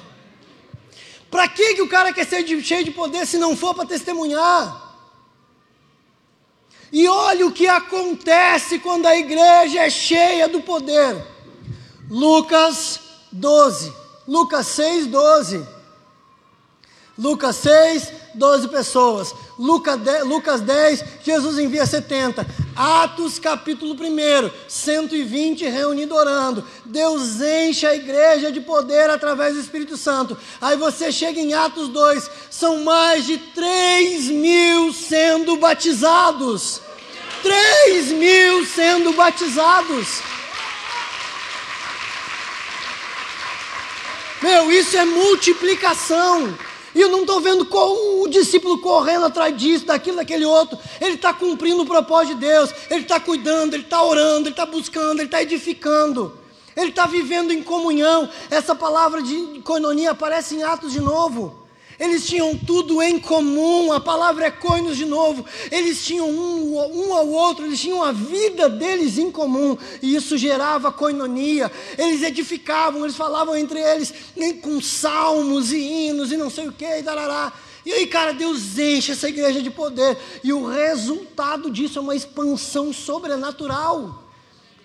Para 1.29 1.47
que, 1.47 1.75
que 1.75 1.83
o 1.83 1.87
cara 1.87 2.11
quer 2.11 2.25
ser 2.25 2.43
cheio 2.63 2.83
de 2.83 2.89
poder 2.89 3.27
se 3.27 3.37
não 3.37 3.55
for 3.55 3.75
para 3.75 3.85
testemunhar? 3.85 4.97
E 6.91 7.07
olha 7.07 7.45
o 7.45 7.51
que 7.51 7.67
acontece 7.67 8.79
quando 8.79 9.05
a 9.05 9.15
igreja 9.15 9.81
é 9.81 9.89
cheia 9.91 10.47
do 10.47 10.61
poder. 10.61 11.23
Lucas 12.09 13.01
12. 13.31 13.93
Lucas 14.27 14.65
6, 14.65 15.05
12. 15.05 15.67
Lucas 17.19 17.55
6, 17.57 18.13
12 18.33 18.67
pessoas. 18.69 19.35
Lucas 19.59 19.99
10, 19.99 20.23
Lucas 20.23 20.61
10, 20.61 21.05
Jesus 21.23 21.59
envia 21.59 21.85
70. 21.85 22.47
Atos 22.75 23.37
capítulo 23.37 23.93
1, 23.93 24.49
120 24.67 25.65
reunidos 25.65 26.17
orando. 26.17 26.63
Deus 26.85 27.41
enche 27.41 27.85
a 27.85 27.95
igreja 27.95 28.51
de 28.51 28.61
poder 28.61 29.09
através 29.09 29.55
do 29.55 29.59
Espírito 29.59 29.97
Santo. 29.97 30.37
Aí 30.61 30.77
você 30.77 31.11
chega 31.11 31.39
em 31.39 31.53
Atos 31.53 31.89
2, 31.89 32.29
são 32.49 32.83
mais 32.83 33.25
de 33.25 33.37
3 33.37 34.27
mil 34.29 34.93
sendo 34.93 35.57
batizados. 35.57 36.81
3 37.43 38.11
mil 38.13 38.65
sendo 38.65 39.13
batizados. 39.13 40.21
Meu, 44.41 44.71
isso 44.71 44.97
é 44.97 45.05
multiplicação. 45.05 46.57
E 46.93 46.99
eu 46.99 47.09
não 47.09 47.21
estou 47.21 47.39
vendo 47.39 47.67
o 47.71 48.27
discípulo 48.27 48.79
correndo 48.79 49.25
atrás 49.25 49.55
disso, 49.55 49.85
daquilo, 49.85 50.17
daquele 50.17 50.45
outro. 50.45 50.77
Ele 50.99 51.15
está 51.15 51.33
cumprindo 51.33 51.83
o 51.83 51.85
propósito 51.85 52.35
de 52.35 52.41
Deus. 52.41 52.73
Ele 52.89 53.01
está 53.01 53.19
cuidando, 53.19 53.73
ele 53.73 53.83
está 53.83 54.03
orando, 54.03 54.47
ele 54.47 54.49
está 54.49 54.65
buscando, 54.65 55.19
ele 55.19 55.27
está 55.27 55.41
edificando. 55.41 56.37
Ele 56.75 56.89
está 56.89 57.05
vivendo 57.05 57.51
em 57.51 57.63
comunhão. 57.63 58.29
Essa 58.49 58.75
palavra 58.75 59.21
de 59.21 59.61
coinonia 59.63 60.11
aparece 60.11 60.55
em 60.55 60.63
Atos 60.63 60.91
de 60.91 60.99
novo. 60.99 61.61
Eles 62.01 62.25
tinham 62.25 62.57
tudo 62.57 62.99
em 62.99 63.19
comum, 63.19 63.93
a 63.93 63.99
palavra 63.99 64.47
é 64.47 64.49
coinos 64.49 64.97
de 64.97 65.05
novo. 65.05 65.45
Eles 65.69 66.03
tinham 66.03 66.27
um, 66.27 66.75
um 66.75 67.13
ao 67.13 67.27
outro, 67.27 67.63
eles 67.63 67.79
tinham 67.79 68.01
a 68.01 68.11
vida 68.11 68.67
deles 68.67 69.19
em 69.19 69.29
comum, 69.29 69.77
e 70.01 70.15
isso 70.15 70.35
gerava 70.35 70.91
coinonia. 70.91 71.71
Eles 71.95 72.23
edificavam, 72.23 73.03
eles 73.03 73.15
falavam 73.15 73.55
entre 73.55 73.79
eles 73.79 74.11
com 74.63 74.81
salmos 74.81 75.71
e 75.71 75.77
hinos 75.77 76.31
e 76.31 76.37
não 76.37 76.49
sei 76.49 76.67
o 76.67 76.71
que, 76.71 76.83
e 76.83 77.03
darará. 77.03 77.53
E 77.85 77.93
aí, 77.93 78.07
cara, 78.07 78.33
Deus 78.33 78.79
enche 78.79 79.11
essa 79.11 79.29
igreja 79.29 79.61
de 79.61 79.69
poder, 79.69 80.17
e 80.43 80.51
o 80.51 80.67
resultado 80.67 81.69
disso 81.69 81.99
é 81.99 82.01
uma 82.01 82.15
expansão 82.15 82.91
sobrenatural. 82.91 84.23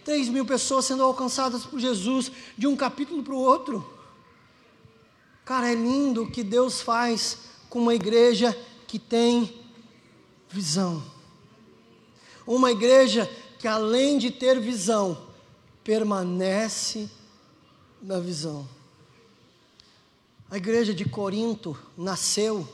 3 0.05 0.29
mil 0.29 0.45
pessoas 0.45 0.85
sendo 0.85 1.03
alcançadas 1.03 1.65
por 1.65 1.81
Jesus 1.81 2.31
de 2.59 2.67
um 2.67 2.77
capítulo 2.77 3.23
para 3.23 3.33
o 3.33 3.39
outro. 3.39 3.96
Cara, 5.47 5.71
é 5.71 5.77
lindo 5.77 6.25
o 6.25 6.31
que 6.31 6.43
Deus 6.43 6.81
faz 6.81 7.39
com 7.71 7.79
uma 7.79 7.95
igreja 7.95 8.53
que 8.85 8.99
tem 8.99 9.63
visão. 10.49 11.01
Uma 12.45 12.73
igreja 12.73 13.31
que, 13.57 13.69
além 13.69 14.19
de 14.19 14.33
ter 14.33 14.59
visão, 14.61 15.17
permanece 15.85 17.09
na 18.03 18.19
visão. 18.19 18.69
A 20.51 20.57
igreja 20.57 20.93
de 20.93 21.05
Corinto 21.05 21.79
nasceu 21.97 22.69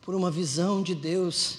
por 0.00 0.14
uma 0.14 0.30
visão 0.30 0.82
de 0.82 0.94
Deus, 0.94 1.58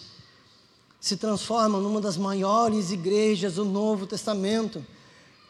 se 1.00 1.16
transforma 1.16 1.78
numa 1.78 2.02
das 2.02 2.18
maiores 2.18 2.90
igrejas 2.90 3.54
do 3.54 3.66
Novo 3.66 4.08
Testamento 4.08 4.84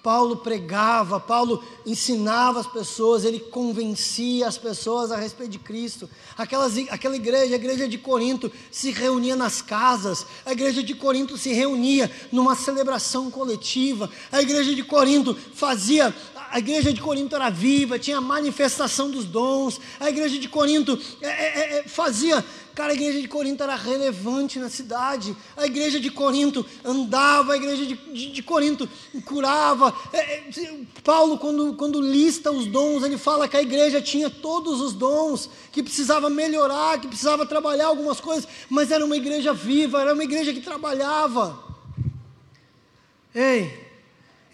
Paulo 0.08 0.38
pregava, 0.38 1.20
Paulo 1.20 1.62
ensinava 1.86 2.62
as 2.62 2.66
pessoas, 2.66 3.26
ele 3.26 3.42
convencia 3.42 4.48
as 4.48 4.58
pessoas 4.58 5.12
a 5.12 5.18
respeito 5.18 5.52
de 5.52 5.60
Cristo. 5.60 6.10
Aquelas, 6.38 6.78
aquela 6.90 7.18
igreja, 7.18 7.52
a 7.52 7.58
igreja 7.58 7.90
de 7.90 7.98
Corinto, 7.98 8.50
se 8.72 8.92
reunia 8.92 9.36
nas 9.36 9.62
casas, 9.62 10.26
a 10.46 10.54
igreja 10.54 10.82
de 10.82 10.96
Corinto 10.96 11.38
se 11.38 11.52
reunia 11.52 12.10
numa 12.32 12.56
celebração 12.56 13.30
coletiva, 13.30 14.10
a 14.32 14.42
igreja 14.42 14.74
de 14.74 14.82
Corinto 14.82 15.36
fazia 15.54 16.16
a 16.58 16.60
igreja 16.60 16.92
de 16.92 17.00
Corinto 17.00 17.36
era 17.36 17.52
viva, 17.52 18.00
tinha 18.00 18.20
manifestação 18.20 19.12
dos 19.12 19.26
dons, 19.26 19.80
a 20.00 20.10
igreja 20.10 20.40
de 20.40 20.50
Corinto 20.50 21.00
é, 21.22 21.28
é, 21.28 21.80
é, 21.80 21.84
fazia 21.84 22.44
Cara, 22.74 22.92
a 22.92 22.96
igreja 22.96 23.20
de 23.20 23.28
Corinto 23.28 23.64
era 23.64 23.76
relevante 23.76 24.60
na 24.60 24.70
cidade. 24.70 25.36
A 25.56 25.66
igreja 25.66 26.00
de 26.00 26.12
Corinto 26.12 26.64
andava, 26.86 27.54
a 27.54 27.58
igreja 27.58 27.88
de, 27.88 27.96
de, 27.96 28.32
de 28.32 28.44
Corinto 28.44 28.88
curava. 29.26 29.92
É, 30.14 30.20
é, 30.20 30.80
Paulo, 31.04 31.40
quando, 31.40 31.74
quando 31.74 32.00
lista 32.00 32.52
os 32.52 32.68
dons, 32.68 33.04
ele 33.04 33.18
fala 33.18 33.48
que 33.48 33.58
a 33.58 33.64
igreja 33.64 34.00
tinha 34.00 34.30
todos 34.30 34.80
os 34.80 34.94
dons, 34.94 35.50
que 35.72 35.82
precisava 35.82 36.30
melhorar, 36.30 37.02
que 37.02 37.08
precisava 37.08 37.48
trabalhar 37.48 37.88
algumas 37.88 38.20
coisas, 38.20 38.48
mas 38.70 38.92
era 38.92 39.04
uma 39.04 39.18
igreja 39.18 39.56
viva, 39.56 40.00
era 40.00 40.14
uma 40.14 40.24
igreja 40.24 40.54
que 40.54 40.62
trabalhava. 40.62 41.58
Ei, 43.34 43.87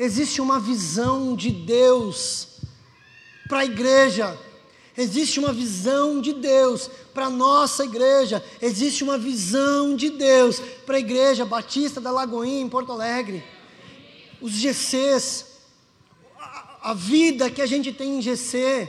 existe 0.03 0.41
uma 0.41 0.59
visão 0.59 1.35
de 1.35 1.49
Deus 1.49 2.47
para 3.47 3.59
a 3.59 3.65
igreja. 3.65 4.37
Existe 4.95 5.39
uma 5.39 5.51
visão 5.51 6.21
de 6.21 6.33
Deus 6.33 6.89
para 7.13 7.25
a 7.25 7.29
nossa 7.29 7.83
igreja, 7.83 8.43
existe 8.61 9.03
uma 9.03 9.17
visão 9.17 9.95
de 9.95 10.11
Deus 10.11 10.59
para 10.85 10.97
a 10.97 10.99
igreja 10.99 11.45
Batista 11.45 11.99
da 11.99 12.11
Lagoinha 12.11 12.61
em 12.61 12.69
Porto 12.69 12.91
Alegre. 12.91 13.43
Os 14.39 14.51
GCs, 14.51 15.45
a, 16.37 16.91
a 16.91 16.93
vida 16.93 17.49
que 17.49 17.61
a 17.61 17.65
gente 17.65 17.91
tem 17.91 18.19
em 18.19 18.21
GC, 18.21 18.87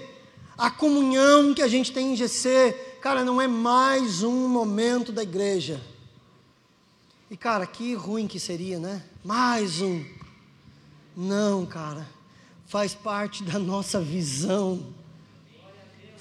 a 0.59 0.71
comunhão 0.71 1.55
que 1.55 1.63
a 1.63 1.69
gente 1.69 1.91
tem 1.91 2.13
em 2.13 2.17
GC, 2.17 2.99
cara, 3.01 3.25
não 3.25 3.41
é 3.41 3.49
mais 3.49 4.23
um 4.23 4.47
momento 4.49 5.11
da 5.11 5.23
igreja. 5.23 5.81
E 7.31 7.37
cara, 7.37 7.67
que 7.67 7.95
ruim 7.95 8.27
que 8.27 8.39
seria, 8.39 8.79
né? 8.79 9.03
Mais 9.25 9.81
um. 9.81 10.05
Não, 11.17 11.65
cara, 11.65 12.07
faz 12.67 12.95
parte 12.95 13.43
da 13.43 13.59
nossa 13.59 14.01
visão 14.01 14.95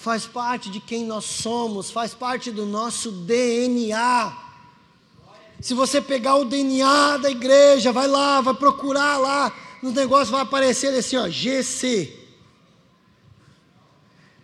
faz 0.03 0.25
parte 0.25 0.69
de 0.69 0.81
quem 0.81 1.05
nós 1.05 1.23
somos, 1.23 1.89
faz 1.89 2.13
parte 2.13 2.51
do 2.51 2.65
nosso 2.65 3.09
DNA. 3.09 4.37
Se 5.61 5.73
você 5.73 6.01
pegar 6.01 6.35
o 6.35 6.43
DNA 6.43 7.15
da 7.19 7.31
igreja, 7.31 7.93
vai 7.93 8.05
lá, 8.05 8.41
vai 8.41 8.53
procurar 8.53 9.17
lá, 9.17 9.55
nos 9.81 9.93
negócios 9.93 10.29
vai 10.29 10.41
aparecer 10.41 10.93
assim, 10.93 11.15
ó, 11.15 11.29
GC. 11.29 12.19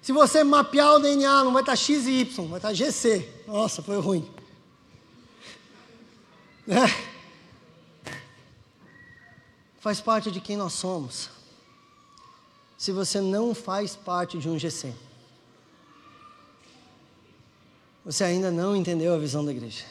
Se 0.01 0.13
você 0.13 0.41
mapear 0.45 0.95
o 0.95 0.99
DNA, 0.99 1.43
não 1.43 1.51
vai 1.51 1.61
estar 1.61 1.75
X 1.75 2.07
e 2.07 2.21
Y, 2.21 2.47
vai 2.47 2.59
estar 2.59 2.73
GC. 2.73 3.27
Nossa, 3.45 3.81
foi 3.83 3.99
ruim. 3.99 4.25
É. 6.71 7.08
Faz 9.79 10.01
parte 10.01 10.29
de 10.29 10.41
quem 10.41 10.57
nós 10.57 10.73
somos. 10.73 11.29
Se 12.77 12.91
você 12.91 13.21
não 13.21 13.55
faz 13.55 13.95
parte 13.95 14.37
de 14.37 14.49
um 14.49 14.57
GC, 14.57 14.93
você 18.05 18.23
ainda 18.23 18.51
não 18.51 18.75
entendeu 18.75 19.13
a 19.13 19.17
visão 19.17 19.43
da 19.43 19.51
igreja. 19.51 19.85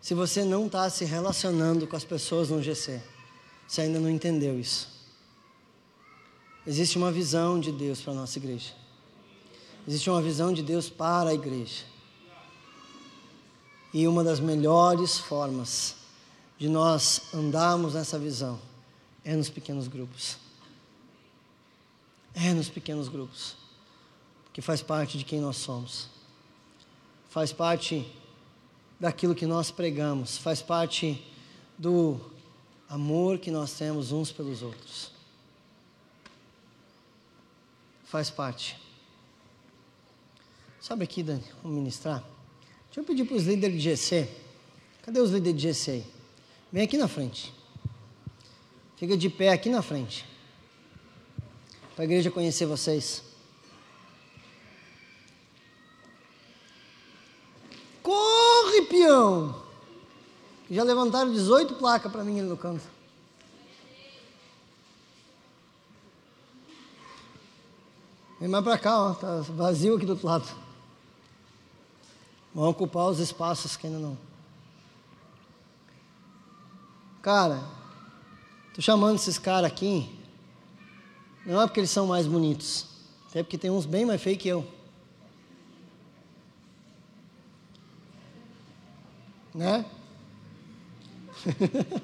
Se 0.00 0.14
você 0.14 0.44
não 0.44 0.66
está 0.66 0.90
se 0.90 1.04
relacionando 1.04 1.86
com 1.86 1.96
as 1.96 2.04
pessoas 2.04 2.50
no 2.50 2.62
GC, 2.62 3.00
você 3.66 3.82
ainda 3.82 4.00
não 4.00 4.10
entendeu 4.10 4.58
isso. 4.58 4.88
Existe 6.66 6.98
uma 6.98 7.10
visão 7.10 7.58
de 7.58 7.72
Deus 7.72 8.00
para 8.00 8.12
a 8.12 8.16
nossa 8.16 8.38
igreja. 8.38 8.72
Existe 9.86 10.10
uma 10.10 10.22
visão 10.22 10.52
de 10.52 10.62
Deus 10.62 10.88
para 10.88 11.30
a 11.30 11.34
igreja. 11.34 11.84
E 13.92 14.06
uma 14.06 14.22
das 14.22 14.38
melhores 14.38 15.18
formas 15.18 16.01
de 16.62 16.68
nós 16.68 17.34
andarmos 17.34 17.94
nessa 17.94 18.16
visão 18.16 18.56
é 19.24 19.34
nos 19.34 19.48
pequenos 19.48 19.88
grupos. 19.88 20.36
É 22.32 22.54
nos 22.54 22.68
pequenos 22.68 23.08
grupos 23.08 23.56
que 24.52 24.62
faz 24.62 24.80
parte 24.80 25.18
de 25.18 25.24
quem 25.24 25.40
nós 25.40 25.56
somos, 25.56 26.08
faz 27.30 27.52
parte 27.52 28.06
daquilo 29.00 29.34
que 29.34 29.44
nós 29.44 29.72
pregamos, 29.72 30.38
faz 30.38 30.62
parte 30.62 31.20
do 31.76 32.20
amor 32.88 33.40
que 33.40 33.50
nós 33.50 33.72
temos 33.72 34.12
uns 34.12 34.30
pelos 34.30 34.62
outros. 34.62 35.10
Faz 38.04 38.30
parte. 38.30 38.80
Sabe 40.80 41.02
aqui, 41.02 41.24
Dani, 41.24 41.42
vamos 41.60 41.76
ministrar? 41.76 42.22
Deixa 42.86 43.00
eu 43.00 43.04
pedir 43.04 43.24
para 43.24 43.36
os 43.36 43.46
líderes 43.46 43.82
de 43.82 43.96
GC. 43.96 44.28
Cadê 45.02 45.18
os 45.18 45.32
líderes 45.32 45.60
de 45.60 45.72
GC 45.72 45.90
aí? 45.90 46.21
Vem 46.72 46.84
aqui 46.84 46.96
na 46.96 47.06
frente. 47.06 47.52
Fica 48.96 49.14
de 49.16 49.28
pé 49.28 49.50
aqui 49.50 49.68
na 49.68 49.82
frente. 49.82 50.24
Para 51.94 52.04
a 52.04 52.06
igreja 52.06 52.30
conhecer 52.30 52.64
vocês. 52.64 53.22
Corre, 58.02 58.82
peão! 58.88 59.62
Já 60.70 60.82
levantaram 60.82 61.30
18 61.30 61.74
placas 61.74 62.10
para 62.10 62.24
mim 62.24 62.40
ali 62.40 62.48
no 62.48 62.56
canto. 62.56 62.84
Vem 68.40 68.48
mais 68.48 68.64
para 68.64 68.78
cá, 68.78 68.98
ó, 68.98 69.14
tá 69.14 69.40
vazio 69.50 69.96
aqui 69.96 70.06
do 70.06 70.12
outro 70.12 70.26
lado. 70.26 70.48
Vão 72.54 72.68
ocupar 72.70 73.08
os 73.08 73.18
espaços 73.18 73.76
que 73.76 73.86
ainda 73.86 73.98
não. 73.98 74.31
Cara, 77.22 77.62
tô 78.74 78.82
chamando 78.82 79.16
esses 79.16 79.38
caras 79.38 79.70
aqui, 79.70 80.12
não 81.46 81.62
é 81.62 81.66
porque 81.66 81.80
eles 81.80 81.90
são 81.90 82.06
mais 82.06 82.26
bonitos, 82.26 82.86
até 83.30 83.42
porque 83.42 83.56
tem 83.56 83.70
uns 83.70 83.86
bem 83.86 84.04
mais 84.04 84.20
feios 84.20 84.42
que 84.42 84.48
eu. 84.48 84.66
né? 89.54 89.84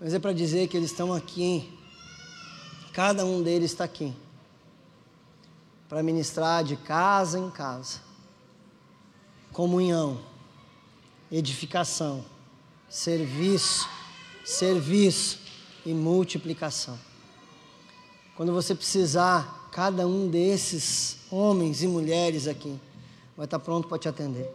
Mas 0.00 0.14
é 0.14 0.18
para 0.18 0.32
dizer 0.32 0.66
que 0.68 0.76
eles 0.76 0.90
estão 0.90 1.12
aqui, 1.12 1.72
cada 2.92 3.24
um 3.24 3.40
deles 3.42 3.70
está 3.70 3.84
aqui, 3.84 4.12
para 5.88 6.02
ministrar 6.02 6.64
de 6.64 6.76
casa 6.76 7.38
em 7.38 7.48
casa, 7.50 8.00
comunhão, 9.52 10.20
edificação, 11.30 12.24
serviço, 12.92 13.88
serviço 14.44 15.38
e 15.86 15.94
multiplicação. 15.94 16.98
Quando 18.36 18.52
você 18.52 18.74
precisar, 18.74 19.70
cada 19.72 20.06
um 20.06 20.28
desses 20.28 21.16
homens 21.30 21.82
e 21.82 21.86
mulheres 21.86 22.46
aqui 22.46 22.78
vai 23.34 23.46
estar 23.46 23.58
pronto 23.58 23.88
para 23.88 23.98
te 23.98 24.10
atender. 24.10 24.46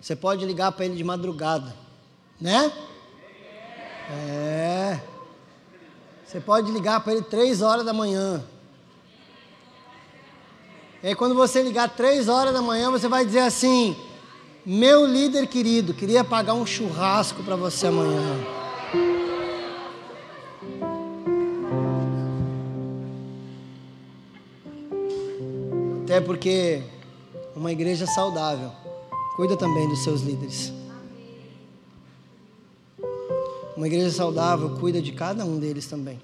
Você 0.00 0.14
pode 0.14 0.46
ligar 0.46 0.70
para 0.70 0.84
ele 0.84 0.94
de 0.94 1.02
madrugada, 1.02 1.74
né? 2.40 2.72
É. 4.10 5.00
Você 6.24 6.40
pode 6.40 6.70
ligar 6.70 7.00
para 7.00 7.14
ele 7.14 7.22
três 7.22 7.62
horas 7.62 7.84
da 7.84 7.92
manhã. 7.92 8.44
E 11.02 11.08
aí 11.08 11.14
quando 11.16 11.34
você 11.34 11.62
ligar 11.62 11.96
três 11.96 12.28
horas 12.28 12.54
da 12.54 12.62
manhã, 12.62 12.92
você 12.92 13.08
vai 13.08 13.26
dizer 13.26 13.40
assim: 13.40 13.96
Meu 14.66 15.04
líder 15.04 15.46
querido, 15.46 15.92
queria 15.92 16.24
pagar 16.24 16.54
um 16.54 16.64
churrasco 16.64 17.42
para 17.42 17.56
você 17.56 17.86
amanhã. 17.86 18.38
Até 26.04 26.20
porque 26.20 26.82
uma 27.54 27.72
igreja 27.72 28.06
saudável 28.06 28.70
Cuida 29.34 29.56
também 29.56 29.88
dos 29.88 30.04
seus 30.04 30.22
líderes. 30.22 30.72
Uma 33.76 33.88
igreja 33.88 34.12
saudável 34.12 34.76
cuida 34.78 35.02
de 35.02 35.10
cada 35.10 35.44
um 35.44 35.58
deles 35.58 35.88
também. 35.88 36.20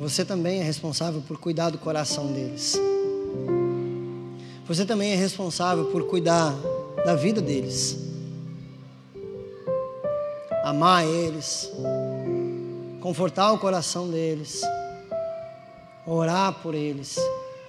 Você 0.00 0.24
também 0.24 0.60
é 0.60 0.62
responsável 0.62 1.20
por 1.20 1.36
cuidar 1.38 1.68
do 1.68 1.76
coração 1.76 2.32
deles. 2.32 2.80
Você 4.68 4.84
também 4.84 5.12
é 5.12 5.16
responsável 5.16 5.86
por 5.86 6.04
cuidar 6.04 6.54
da 7.02 7.14
vida 7.14 7.40
deles. 7.40 7.96
Amar 10.62 11.06
eles, 11.06 11.72
confortar 13.00 13.50
o 13.52 13.58
coração 13.58 14.10
deles, 14.10 14.60
orar 16.06 16.52
por 16.62 16.74
eles, 16.74 17.16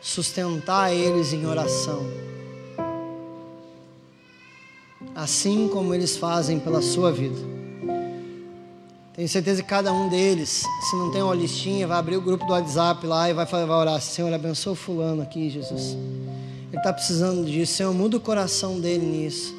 sustentar 0.01 0.93
eles 0.93 1.31
em 1.31 1.45
oração. 1.45 2.05
Assim 5.15 5.69
como 5.69 5.95
eles 5.95 6.17
fazem 6.17 6.59
pela 6.59 6.81
sua 6.81 7.13
vida. 7.13 7.39
Tenho 9.13 9.29
certeza 9.29 9.63
que 9.63 9.69
cada 9.69 9.93
um 9.93 10.09
deles, 10.09 10.65
se 10.89 10.95
não 10.97 11.11
tem 11.11 11.21
uma 11.21 11.35
listinha, 11.35 11.87
vai 11.87 11.97
abrir 11.97 12.17
o 12.17 12.21
grupo 12.21 12.45
do 12.45 12.51
WhatsApp 12.51 13.07
lá 13.07 13.29
e 13.29 13.33
vai, 13.33 13.45
vai 13.45 13.69
orar. 13.69 14.01
Senhor, 14.01 14.33
abençoa 14.33 14.75
fulano 14.75 15.21
aqui, 15.21 15.49
Jesus. 15.49 15.97
Está 16.79 16.93
precisando 16.93 17.45
disso. 17.45 17.73
Senhor, 17.73 17.93
muda 17.93 18.15
o 18.15 18.19
coração 18.21 18.79
dele 18.79 19.05
nisso. 19.05 19.53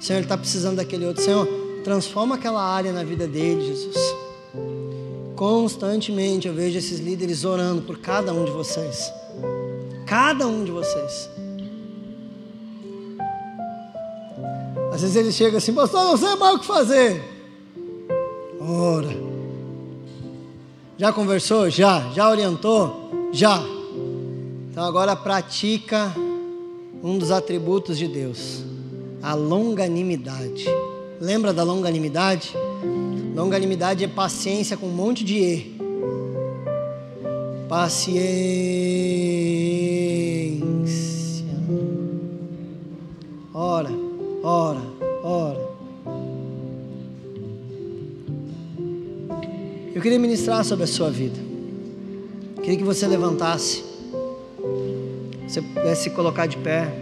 Senhor, 0.00 0.18
ele 0.18 0.24
está 0.24 0.36
precisando 0.36 0.76
daquele 0.76 1.06
outro. 1.06 1.22
Senhor, 1.22 1.46
transforma 1.84 2.34
aquela 2.34 2.62
área 2.62 2.92
na 2.92 3.04
vida 3.04 3.28
dele, 3.28 3.64
Jesus. 3.64 3.96
Constantemente 5.36 6.48
eu 6.48 6.54
vejo 6.54 6.76
esses 6.76 6.98
líderes 6.98 7.44
orando 7.44 7.82
por 7.82 7.98
cada 7.98 8.32
um 8.32 8.44
de 8.44 8.50
vocês. 8.50 9.12
Cada 10.04 10.48
um 10.48 10.64
de 10.64 10.72
vocês. 10.72 11.30
Às 14.92 15.00
vezes 15.02 15.16
ele 15.16 15.32
chega 15.32 15.58
assim, 15.58 15.72
pastor, 15.72 16.04
não 16.04 16.16
sei 16.16 16.34
mais 16.34 16.56
o 16.56 16.58
que 16.58 16.66
fazer. 16.66 17.22
Ora. 18.60 19.16
Já 20.98 21.12
conversou? 21.12 21.70
Já. 21.70 22.10
Já 22.12 22.28
orientou? 22.28 23.30
Já. 23.32 23.62
Então 24.70 24.84
agora 24.84 25.14
pratica 25.14 26.12
um 27.04 27.18
dos 27.18 27.30
atributos 27.30 27.98
de 27.98 28.08
Deus, 28.08 28.64
a 29.22 29.34
longanimidade. 29.34 30.64
Lembra 31.20 31.52
da 31.52 31.62
longanimidade? 31.62 32.56
Longanimidade 33.34 34.02
é 34.02 34.08
paciência 34.08 34.74
com 34.74 34.86
um 34.86 34.90
monte 34.90 35.22
de 35.22 35.36
E. 35.36 35.76
Paciência. 37.68 38.24
Ora, 43.52 43.90
ora, 44.42 44.80
ora. 45.22 45.60
Eu 49.94 50.00
queria 50.00 50.18
ministrar 50.18 50.64
sobre 50.64 50.84
a 50.84 50.86
sua 50.88 51.10
vida. 51.10 51.38
Queria 52.62 52.78
que 52.78 52.84
você 52.84 53.06
levantasse. 53.06 53.93
Você 55.54 55.62
pudesse 55.62 56.02
se 56.02 56.10
colocar 56.10 56.46
de 56.46 56.56
pé. 56.56 56.92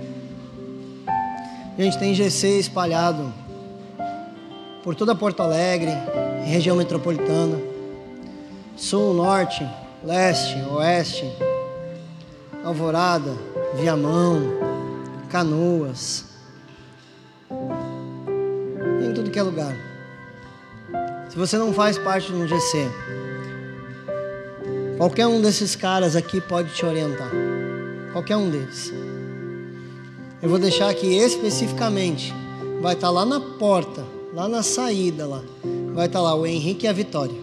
Gente, 1.79 1.99
tem 1.99 2.12
GC 2.12 2.59
espalhado 2.59 3.33
por 4.85 4.95
toda 4.95 5.15
Porto 5.15 5.41
Alegre, 5.41 5.91
região 6.45 6.77
metropolitana, 6.77 7.59
sul, 8.77 9.15
norte, 9.15 9.66
leste, 10.05 10.55
oeste, 10.70 11.33
Alvorada, 12.62 13.35
Viamão, 13.74 14.43
Canoas, 15.31 16.27
em 19.03 19.15
tudo 19.15 19.31
que 19.31 19.39
é 19.39 19.43
lugar. 19.43 19.74
Se 21.31 21.39
você 21.39 21.57
não 21.57 21.73
faz 21.73 21.97
parte 21.97 22.31
de 22.31 22.35
um 22.35 22.47
GC, 22.47 22.87
qualquer 24.99 25.27
um 25.27 25.41
desses 25.41 25.74
caras 25.74 26.15
aqui 26.15 26.39
pode 26.39 26.74
te 26.74 26.85
orientar. 26.85 27.31
Qualquer 28.13 28.37
um 28.37 28.51
deles. 28.51 28.93
Eu 30.43 30.49
vou 30.49 30.59
deixar 30.59 30.91
aqui 30.91 31.17
especificamente. 31.17 32.35
Vai 32.83 32.95
estar 32.95 33.11
lá 33.11 33.25
na 33.25 33.41
porta, 33.41 34.05
lá 34.35 34.47
na 34.47 34.63
saída 34.63 35.27
lá. 35.27 35.43
Vai 35.95 36.07
estar 36.07 36.21
lá 36.21 36.35
o 36.35 36.47
Henrique 36.47 36.85
e 36.85 36.89
a 36.89 36.93
Vitória. 36.93 37.35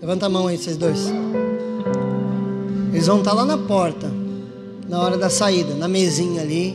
Levanta 0.00 0.26
a 0.26 0.28
mão 0.28 0.46
aí, 0.46 0.56
vocês 0.56 0.76
dois. 0.76 1.10
Eles 2.92 3.08
vão 3.08 3.18
estar 3.18 3.32
lá 3.32 3.44
na 3.44 3.58
porta, 3.58 4.08
na 4.88 5.00
hora 5.00 5.18
da 5.18 5.28
saída, 5.28 5.74
na 5.74 5.88
mesinha 5.88 6.42
ali. 6.42 6.72